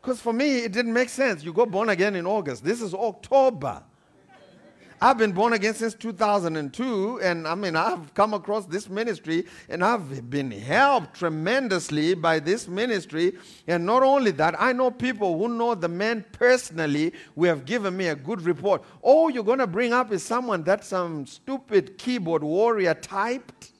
Because 0.01 0.19
for 0.21 0.33
me, 0.33 0.63
it 0.63 0.71
didn't 0.71 0.93
make 0.93 1.09
sense. 1.09 1.43
You 1.43 1.53
go 1.53 1.67
born 1.67 1.89
again 1.89 2.15
in 2.15 2.25
August. 2.25 2.63
This 2.63 2.81
is 2.81 2.95
October. 2.95 3.83
I've 4.99 5.19
been 5.19 5.31
born 5.31 5.53
again 5.53 5.75
since 5.75 5.93
2002, 5.93 7.19
and 7.21 7.47
I 7.47 7.53
mean, 7.53 7.75
I've 7.75 8.11
come 8.15 8.33
across 8.33 8.65
this 8.65 8.89
ministry 8.89 9.45
and 9.69 9.83
I've 9.83 10.27
been 10.27 10.49
helped 10.49 11.19
tremendously 11.19 12.15
by 12.15 12.39
this 12.39 12.67
ministry. 12.67 13.33
And 13.67 13.85
not 13.85 14.01
only 14.01 14.31
that, 14.31 14.59
I 14.59 14.73
know 14.73 14.89
people 14.89 15.37
who 15.37 15.49
know 15.49 15.75
the 15.75 15.87
man 15.87 16.25
personally 16.31 17.13
who 17.35 17.43
have 17.43 17.63
given 17.65 17.95
me 17.95 18.07
a 18.07 18.15
good 18.15 18.41
report. 18.41 18.83
All 19.03 19.29
you're 19.29 19.43
going 19.43 19.59
to 19.59 19.67
bring 19.67 19.93
up 19.93 20.11
is 20.11 20.23
someone 20.23 20.63
that 20.63 20.83
some 20.83 21.27
stupid 21.27 21.99
keyboard 21.99 22.43
warrior 22.43 22.95
typed. 22.95 23.73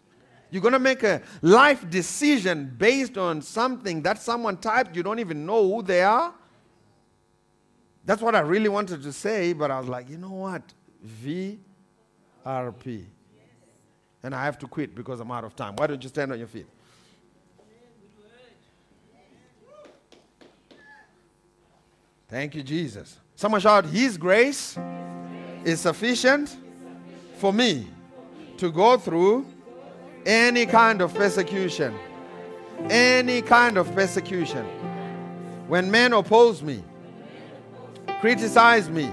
You're 0.51 0.61
going 0.61 0.73
to 0.73 0.79
make 0.79 1.01
a 1.01 1.23
life 1.41 1.89
decision 1.89 2.75
based 2.77 3.17
on 3.17 3.41
something 3.41 4.03
that 4.03 4.21
someone 4.21 4.57
typed, 4.57 4.95
you 4.95 5.01
don't 5.01 5.19
even 5.19 5.47
know 5.47 5.67
who 5.67 5.81
they 5.81 6.03
are. 6.03 6.31
That's 8.05 8.21
what 8.21 8.35
I 8.35 8.41
really 8.41 8.69
wanted 8.69 9.01
to 9.01 9.11
say, 9.11 9.53
but 9.53 9.71
I 9.71 9.79
was 9.79 9.89
like, 9.89 10.09
you 10.09 10.17
know 10.17 10.31
what? 10.31 10.61
VRP. 11.07 13.05
And 14.23 14.35
I 14.35 14.43
have 14.43 14.57
to 14.59 14.67
quit 14.67 14.93
because 14.95 15.19
I'm 15.19 15.31
out 15.31 15.43
of 15.43 15.55
time. 15.55 15.75
Why 15.75 15.87
don't 15.87 16.01
you 16.01 16.09
stand 16.09 16.31
on 16.31 16.39
your 16.39 16.47
feet? 16.47 16.67
Thank 22.27 22.55
you, 22.55 22.63
Jesus. 22.63 23.17
Someone 23.35 23.61
shout, 23.61 23.85
His 23.85 24.17
grace 24.17 24.77
is 25.63 25.79
sufficient 25.79 26.57
for 27.37 27.53
me 27.53 27.87
to 28.57 28.71
go 28.71 28.97
through 28.97 29.45
any 30.25 30.65
kind 30.65 31.01
of 31.01 31.13
persecution. 31.13 31.97
Any 32.89 33.41
kind 33.41 33.77
of 33.77 33.93
persecution. 33.95 34.65
When 35.67 35.89
men 35.89 36.13
oppose 36.13 36.61
me, 36.61 36.83
criticize 38.19 38.89
me, 38.89 39.09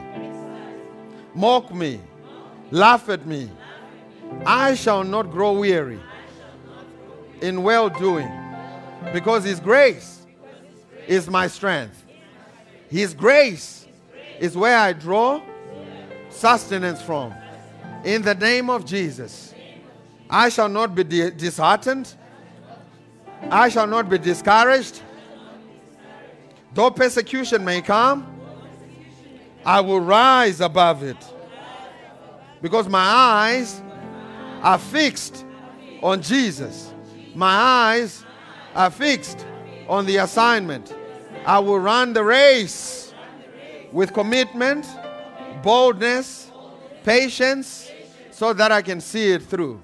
mock 1.35 1.75
me, 1.75 2.01
laugh 2.71 3.09
at 3.09 3.27
me. 3.27 3.51
I 4.47 4.75
shall 4.75 5.05
not 5.05 5.31
grow 5.31 5.53
weary 5.53 6.01
in 7.41 7.63
well 7.63 7.89
doing, 7.89 8.31
Because 9.13 9.45
His 9.45 9.61
grace 9.61 10.27
is 11.07 11.29
my 11.29 11.47
strength. 11.47 12.05
His 12.89 13.13
grace 13.15 13.87
is 14.41 14.57
where 14.57 14.79
I 14.79 14.93
draw 14.93 15.43
sustenance 16.31 17.03
from. 17.03 17.35
In 18.05 18.23
the 18.23 18.35
name 18.35 18.71
of 18.71 18.85
Jesus, 18.85 19.55
I 20.29 20.49
shall 20.49 20.69
not 20.69 20.95
be 20.95 21.05
di- 21.05 21.31
disheartened. 21.31 22.15
I 23.51 23.69
shall 23.69 23.87
not 23.87 24.09
be 24.09 24.19
discouraged. 24.19 25.03
Though 26.73 26.91
persecution 26.91 27.65
may 27.65 27.83
come, 27.83 28.34
I 29.65 29.81
will 29.81 30.01
rise 30.01 30.61
above 30.61 31.03
it. 31.03 31.17
Because 32.61 32.89
my 32.89 33.01
eyes 33.01 33.83
are 34.63 34.79
fixed 34.79 35.45
on 36.03 36.23
Jesus. 36.23 36.93
My 37.35 37.53
eyes 37.53 38.25
are 38.75 38.91
fixed 38.91 39.47
on 39.89 40.07
the 40.07 40.17
assignment. 40.19 40.95
I 41.47 41.59
will 41.59 41.79
run 41.79 42.13
the 42.13 42.25
race 42.25 43.13
with 43.93 44.13
commitment, 44.13 44.87
boldness, 45.63 46.51
patience, 47.05 47.91
so 48.31 48.53
that 48.53 48.73
I 48.73 48.83
can 48.83 49.01
see 49.01 49.31
it 49.31 49.43
through. 49.43 49.81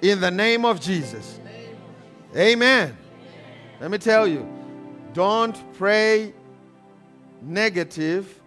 In 0.00 0.20
the 0.20 0.30
name 0.30 0.64
of 0.64 0.80
Jesus. 0.80 1.38
Amen. 2.36 2.96
Let 3.80 3.90
me 3.90 3.98
tell 3.98 4.26
you 4.26 4.48
don't 5.12 5.56
pray 5.74 6.32
negative, 7.42 8.40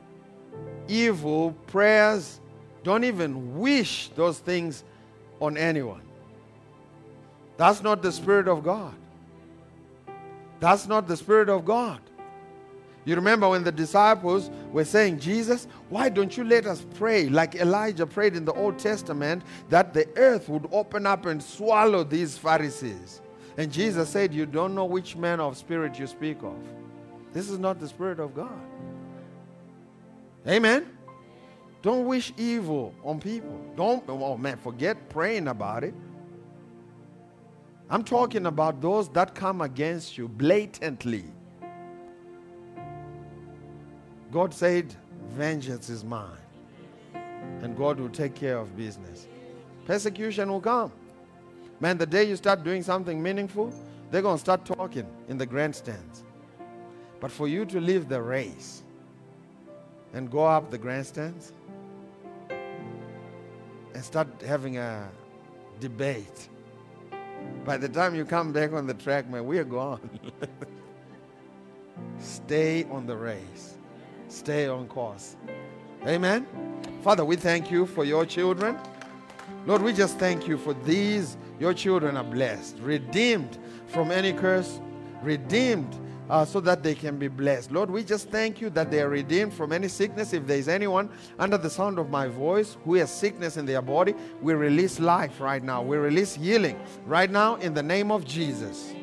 evil 0.87 1.51
prayers. 1.67 2.39
Don't 2.83 3.03
even 3.03 3.59
wish 3.59 4.09
those 4.15 4.39
things 4.39 4.83
on 5.39 5.57
anyone. 5.57 6.01
That's 7.57 7.81
not 7.81 8.01
the 8.01 8.11
Spirit 8.11 8.47
of 8.47 8.63
God. 8.63 8.93
That's 10.59 10.87
not 10.87 11.07
the 11.07 11.17
Spirit 11.17 11.49
of 11.49 11.65
God. 11.65 11.99
You 13.05 13.15
remember 13.15 13.47
when 13.47 13.63
the 13.63 13.71
disciples 13.71 14.49
were 14.71 14.83
saying, 14.83 15.19
Jesus, 15.19 15.67
why 15.89 16.09
don't 16.09 16.35
you 16.35 16.43
let 16.43 16.65
us 16.65 16.83
pray 16.95 17.29
like 17.29 17.53
Elijah 17.55 18.07
prayed 18.07 18.35
in 18.35 18.45
the 18.45 18.53
Old 18.53 18.79
Testament 18.79 19.43
that 19.69 19.93
the 19.93 20.07
earth 20.17 20.49
would 20.49 20.67
open 20.71 21.05
up 21.05 21.27
and 21.27 21.41
swallow 21.41 22.03
these 22.03 22.35
Pharisees? 22.35 23.21
And 23.57 23.71
Jesus 23.71 24.09
said, 24.09 24.33
You 24.33 24.47
don't 24.47 24.73
know 24.73 24.85
which 24.85 25.15
man 25.15 25.39
of 25.39 25.55
spirit 25.55 25.99
you 25.99 26.07
speak 26.07 26.41
of. 26.41 26.57
This 27.31 27.49
is 27.49 27.59
not 27.59 27.79
the 27.79 27.87
Spirit 27.87 28.19
of 28.19 28.33
God. 28.33 28.61
Amen. 30.47 30.85
Don't 31.81 32.05
wish 32.05 32.33
evil 32.37 32.93
on 33.03 33.19
people. 33.19 33.59
Don't, 33.75 34.03
oh 34.07 34.37
man, 34.37 34.57
forget 34.57 35.09
praying 35.09 35.47
about 35.47 35.83
it. 35.83 35.93
I'm 37.89 38.03
talking 38.03 38.47
about 38.47 38.81
those 38.81 39.09
that 39.09 39.35
come 39.35 39.61
against 39.61 40.17
you 40.17 40.27
blatantly. 40.27 41.25
God 44.31 44.53
said, 44.53 44.95
Vengeance 45.29 45.89
is 45.89 46.03
mine. 46.03 46.37
And 47.61 47.77
God 47.77 47.99
will 47.99 48.09
take 48.09 48.35
care 48.35 48.57
of 48.57 48.75
business. 48.75 49.27
Persecution 49.85 50.51
will 50.51 50.61
come. 50.61 50.91
Man, 51.79 51.97
the 51.97 52.05
day 52.05 52.23
you 52.23 52.35
start 52.35 52.63
doing 52.63 52.81
something 52.81 53.21
meaningful, 53.21 53.73
they're 54.09 54.21
going 54.21 54.37
to 54.37 54.41
start 54.41 54.65
talking 54.65 55.07
in 55.29 55.37
the 55.37 55.45
grandstands. 55.45 56.23
But 57.19 57.31
for 57.31 57.47
you 57.47 57.65
to 57.65 57.79
leave 57.79 58.07
the 58.07 58.21
race 58.21 58.83
and 60.13 60.29
go 60.31 60.45
up 60.45 60.71
the 60.71 60.77
grandstands 60.77 61.53
and 62.49 64.03
start 64.03 64.27
having 64.45 64.77
a 64.77 65.09
debate, 65.79 66.49
by 67.63 67.77
the 67.77 67.89
time 67.89 68.15
you 68.15 68.25
come 68.25 68.51
back 68.53 68.73
on 68.73 68.87
the 68.87 68.93
track, 68.93 69.29
man, 69.29 69.45
we 69.45 69.57
are 69.57 69.63
gone. 69.63 70.09
Stay 72.19 72.85
on 72.85 73.05
the 73.05 73.15
race, 73.15 73.77
stay 74.27 74.67
on 74.67 74.87
course. 74.87 75.35
Amen. 76.05 76.45
Father, 77.01 77.23
we 77.23 77.35
thank 77.35 77.71
you 77.71 77.85
for 77.85 78.03
your 78.03 78.25
children. 78.25 78.77
Lord, 79.65 79.81
we 79.81 79.93
just 79.93 80.17
thank 80.19 80.47
you 80.47 80.57
for 80.57 80.73
these. 80.73 81.37
Your 81.59 81.73
children 81.73 82.17
are 82.17 82.23
blessed, 82.23 82.77
redeemed 82.79 83.57
from 83.87 84.11
any 84.11 84.33
curse, 84.33 84.79
redeemed 85.21 85.95
uh, 86.29 86.45
so 86.45 86.59
that 86.61 86.83
they 86.83 86.95
can 86.95 87.17
be 87.17 87.27
blessed. 87.27 87.71
Lord, 87.71 87.89
we 87.89 88.03
just 88.03 88.29
thank 88.29 88.61
you 88.61 88.69
that 88.71 88.91
they 88.91 89.01
are 89.01 89.09
redeemed 89.09 89.53
from 89.53 89.71
any 89.71 89.87
sickness. 89.87 90.33
If 90.33 90.47
there 90.47 90.57
is 90.57 90.67
anyone 90.67 91.09
under 91.39 91.57
the 91.57 91.69
sound 91.69 91.99
of 91.99 92.09
my 92.09 92.27
voice 92.27 92.77
who 92.83 92.95
has 92.95 93.11
sickness 93.11 93.57
in 93.57 93.65
their 93.65 93.81
body, 93.81 94.15
we 94.41 94.53
release 94.53 94.99
life 94.99 95.39
right 95.39 95.63
now. 95.63 95.81
We 95.81 95.97
release 95.97 96.35
healing 96.35 96.79
right 97.05 97.29
now 97.29 97.55
in 97.55 97.73
the 97.73 97.83
name 97.83 98.11
of 98.11 98.25
Jesus. 98.25 98.93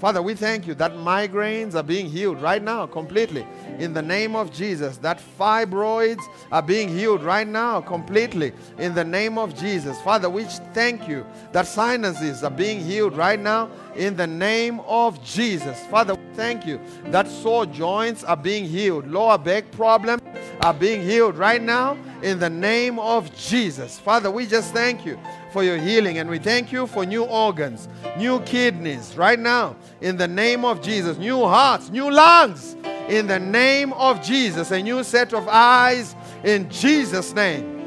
Father, 0.00 0.22
we 0.22 0.34
thank 0.34 0.66
you 0.66 0.72
that 0.76 0.92
migraines 0.92 1.74
are 1.74 1.82
being 1.82 2.08
healed 2.08 2.40
right 2.40 2.62
now 2.62 2.86
completely 2.86 3.46
in 3.78 3.92
the 3.92 4.00
name 4.00 4.34
of 4.34 4.50
Jesus. 4.50 4.96
That 4.96 5.20
fibroids 5.38 6.22
are 6.50 6.62
being 6.62 6.88
healed 6.88 7.22
right 7.22 7.46
now 7.46 7.82
completely 7.82 8.54
in 8.78 8.94
the 8.94 9.04
name 9.04 9.36
of 9.36 9.54
Jesus. 9.54 10.00
Father, 10.00 10.30
we 10.30 10.44
thank 10.72 11.06
you 11.06 11.26
that 11.52 11.66
sinuses 11.66 12.42
are 12.42 12.50
being 12.50 12.80
healed 12.80 13.14
right 13.14 13.38
now 13.38 13.70
in 13.94 14.16
the 14.16 14.26
name 14.26 14.80
of 14.86 15.22
Jesus. 15.22 15.78
Father, 15.88 16.14
we 16.14 16.34
thank 16.34 16.66
you 16.66 16.80
that 17.08 17.28
sore 17.28 17.66
joints 17.66 18.24
are 18.24 18.38
being 18.38 18.64
healed. 18.64 19.06
Lower 19.06 19.36
back 19.36 19.70
problems 19.70 20.22
are 20.62 20.72
being 20.72 21.02
healed 21.02 21.36
right 21.36 21.60
now 21.60 21.98
in 22.22 22.38
the 22.38 22.50
name 22.50 22.98
of 22.98 23.34
Jesus. 23.36 23.98
Father, 23.98 24.30
we 24.30 24.46
just 24.46 24.72
thank 24.72 25.04
you 25.04 25.18
for 25.52 25.62
your 25.62 25.76
healing 25.76 26.18
and 26.18 26.28
we 26.28 26.38
thank 26.38 26.72
you 26.72 26.86
for 26.86 27.04
new 27.04 27.24
organs, 27.24 27.88
new 28.16 28.40
kidneys 28.40 29.16
right 29.16 29.38
now 29.38 29.76
in 30.00 30.16
the 30.16 30.28
name 30.28 30.64
of 30.64 30.82
Jesus, 30.82 31.16
new 31.18 31.40
hearts, 31.40 31.90
new 31.90 32.10
lungs 32.10 32.76
in 33.08 33.26
the 33.26 33.38
name 33.38 33.92
of 33.94 34.22
Jesus, 34.22 34.70
a 34.70 34.82
new 34.82 35.02
set 35.02 35.32
of 35.32 35.48
eyes 35.48 36.14
in 36.44 36.70
Jesus' 36.70 37.34
name. 37.34 37.78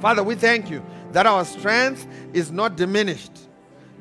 Father, 0.00 0.22
we 0.22 0.34
thank 0.34 0.70
you 0.70 0.84
that 1.12 1.26
our 1.26 1.44
strength 1.44 2.06
is 2.32 2.50
not 2.50 2.76
diminished. 2.76 3.35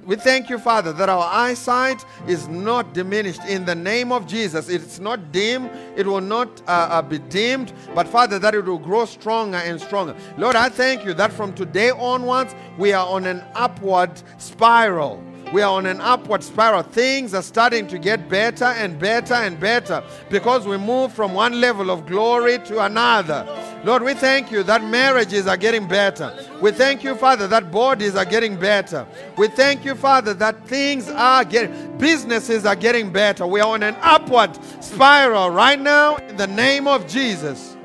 We 0.06 0.16
thank 0.16 0.52
you, 0.52 0.60
Father, 0.60 0.94
that 0.94 1.10
our 1.10 1.28
eyesight 1.32 2.06
is 2.28 2.48
not 2.48 2.94
diminished 2.94 3.44
in 3.46 3.66
the 3.66 3.74
name 3.74 4.12
of 4.12 4.28
Jesus. 4.28 4.70
It's 4.70 5.00
not 5.00 5.32
dim, 5.32 5.66
it 5.96 6.06
will 6.06 6.22
not 6.22 6.62
uh, 6.68 6.72
uh, 6.92 7.02
be 7.02 7.18
dimmed, 7.18 7.74
but 7.96 8.08
Father, 8.08 8.38
that 8.38 8.54
it 8.54 8.66
will 8.66 8.78
grow 8.78 9.06
stronger 9.06 9.58
and 9.58 9.82
stronger. 9.82 10.16
Lord, 10.38 10.56
I 10.56 10.70
thank 10.70 11.06
you 11.06 11.16
that 11.16 11.34
from 11.34 11.54
today 11.54 11.90
onwards, 11.90 12.54
we 12.78 12.94
are 12.94 13.08
on 13.08 13.26
an 13.26 13.44
upward 13.56 14.12
spiral. 14.38 15.24
We 15.54 15.62
are 15.62 15.72
on 15.72 15.86
an 15.86 16.02
upward 16.02 16.44
spiral. 16.44 16.82
Things 16.84 17.34
are 17.34 17.42
starting 17.44 17.88
to 17.88 18.00
get 18.00 18.28
better 18.28 18.66
and 18.66 19.00
better 19.00 19.36
and 19.36 19.60
better 19.60 20.04
because 20.30 20.68
we 20.68 20.78
move 20.78 21.14
from 21.14 21.34
one 21.34 21.62
level 21.62 21.92
of 21.92 22.06
glory 22.08 22.60
to 22.66 22.84
another. 22.84 23.46
Lord, 23.84 24.02
we 24.02 24.16
thank 24.16 24.52
you 24.52 24.64
that 24.64 24.84
marriages 24.84 25.48
are 25.48 25.56
getting 25.58 25.88
better. 25.88 26.34
We 26.62 26.72
thank 26.72 27.04
you, 27.04 27.16
Father, 27.16 27.48
that 27.48 27.72
bodies 27.72 28.16
are 28.16 28.26
getting 28.26 28.58
better. 28.58 29.06
We 29.38 29.48
thank 29.48 29.86
you, 29.86 29.96
Father, 29.96 30.34
that 30.34 30.68
things 30.68 31.10
are 31.10 31.46
getting, 31.46 31.98
businesses 31.98 32.66
are 32.66 32.76
getting 32.76 33.12
better. 33.12 33.46
We 33.46 33.62
are 33.62 33.70
on 33.74 33.84
an 33.84 33.96
upward 34.02 34.58
spiral 34.84 35.52
right 35.52 35.80
now 35.80 36.16
in 36.18 36.38
the 36.38 36.48
name 36.48 36.88
of 36.88 37.08
Jesus. 37.08 37.78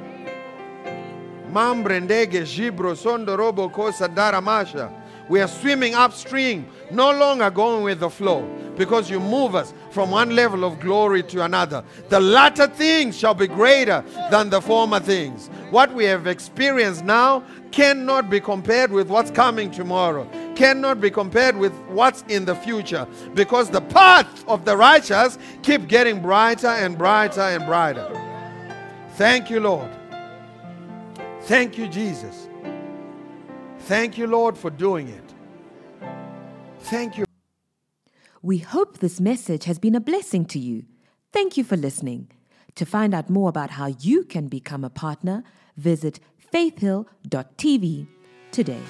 Mambrendege 1.52 2.42
jibro 2.42 2.94
sondo 2.96 3.36
robo 3.36 3.68
kosa 3.68 4.08
daramasha. 4.08 4.99
We 5.30 5.40
are 5.40 5.46
swimming 5.46 5.94
upstream, 5.94 6.66
no 6.90 7.12
longer 7.12 7.50
going 7.50 7.84
with 7.84 8.00
the 8.00 8.10
flow, 8.10 8.42
because 8.76 9.08
you 9.08 9.20
move 9.20 9.54
us 9.54 9.72
from 9.92 10.10
one 10.10 10.34
level 10.34 10.64
of 10.64 10.80
glory 10.80 11.22
to 11.22 11.44
another. 11.44 11.84
The 12.08 12.18
latter 12.18 12.66
things 12.66 13.16
shall 13.16 13.34
be 13.34 13.46
greater 13.46 14.04
than 14.32 14.50
the 14.50 14.60
former 14.60 14.98
things. 14.98 15.46
What 15.70 15.94
we 15.94 16.04
have 16.06 16.26
experienced 16.26 17.04
now 17.04 17.44
cannot 17.70 18.28
be 18.28 18.40
compared 18.40 18.90
with 18.90 19.08
what's 19.08 19.30
coming 19.30 19.70
tomorrow, 19.70 20.28
cannot 20.56 21.00
be 21.00 21.12
compared 21.12 21.56
with 21.56 21.74
what's 21.90 22.22
in 22.22 22.44
the 22.44 22.56
future, 22.56 23.06
because 23.34 23.70
the 23.70 23.82
path 23.82 24.44
of 24.48 24.64
the 24.64 24.76
righteous 24.76 25.38
keep 25.62 25.86
getting 25.86 26.20
brighter 26.20 26.66
and 26.66 26.98
brighter 26.98 27.40
and 27.40 27.64
brighter. 27.66 28.10
Thank 29.12 29.48
you, 29.48 29.60
Lord. 29.60 29.92
Thank 31.42 31.78
you, 31.78 31.86
Jesus. 31.86 32.48
Thank 33.90 34.16
you, 34.16 34.28
Lord, 34.28 34.56
for 34.56 34.70
doing 34.70 35.08
it. 35.08 35.34
Thank 36.82 37.18
you. 37.18 37.24
We 38.40 38.58
hope 38.58 38.98
this 38.98 39.20
message 39.20 39.64
has 39.64 39.80
been 39.80 39.96
a 39.96 40.00
blessing 40.00 40.44
to 40.54 40.60
you. 40.60 40.84
Thank 41.32 41.56
you 41.56 41.64
for 41.64 41.76
listening. 41.76 42.30
To 42.76 42.86
find 42.86 43.12
out 43.12 43.28
more 43.28 43.48
about 43.48 43.70
how 43.70 43.88
you 43.98 44.22
can 44.22 44.46
become 44.46 44.84
a 44.84 44.90
partner, 44.90 45.42
visit 45.76 46.20
faithhill.tv 46.52 48.06
today. 48.52 48.82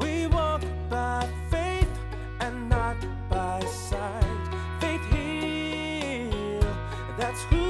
We 0.00 0.26
walk 0.28 0.62
by 0.88 1.28
faith 1.50 1.98
and 2.40 2.70
not 2.70 2.96
by 3.28 3.60
sight. 3.66 4.80
Faith. 4.80 5.02
That's 7.18 7.42
who 7.50 7.65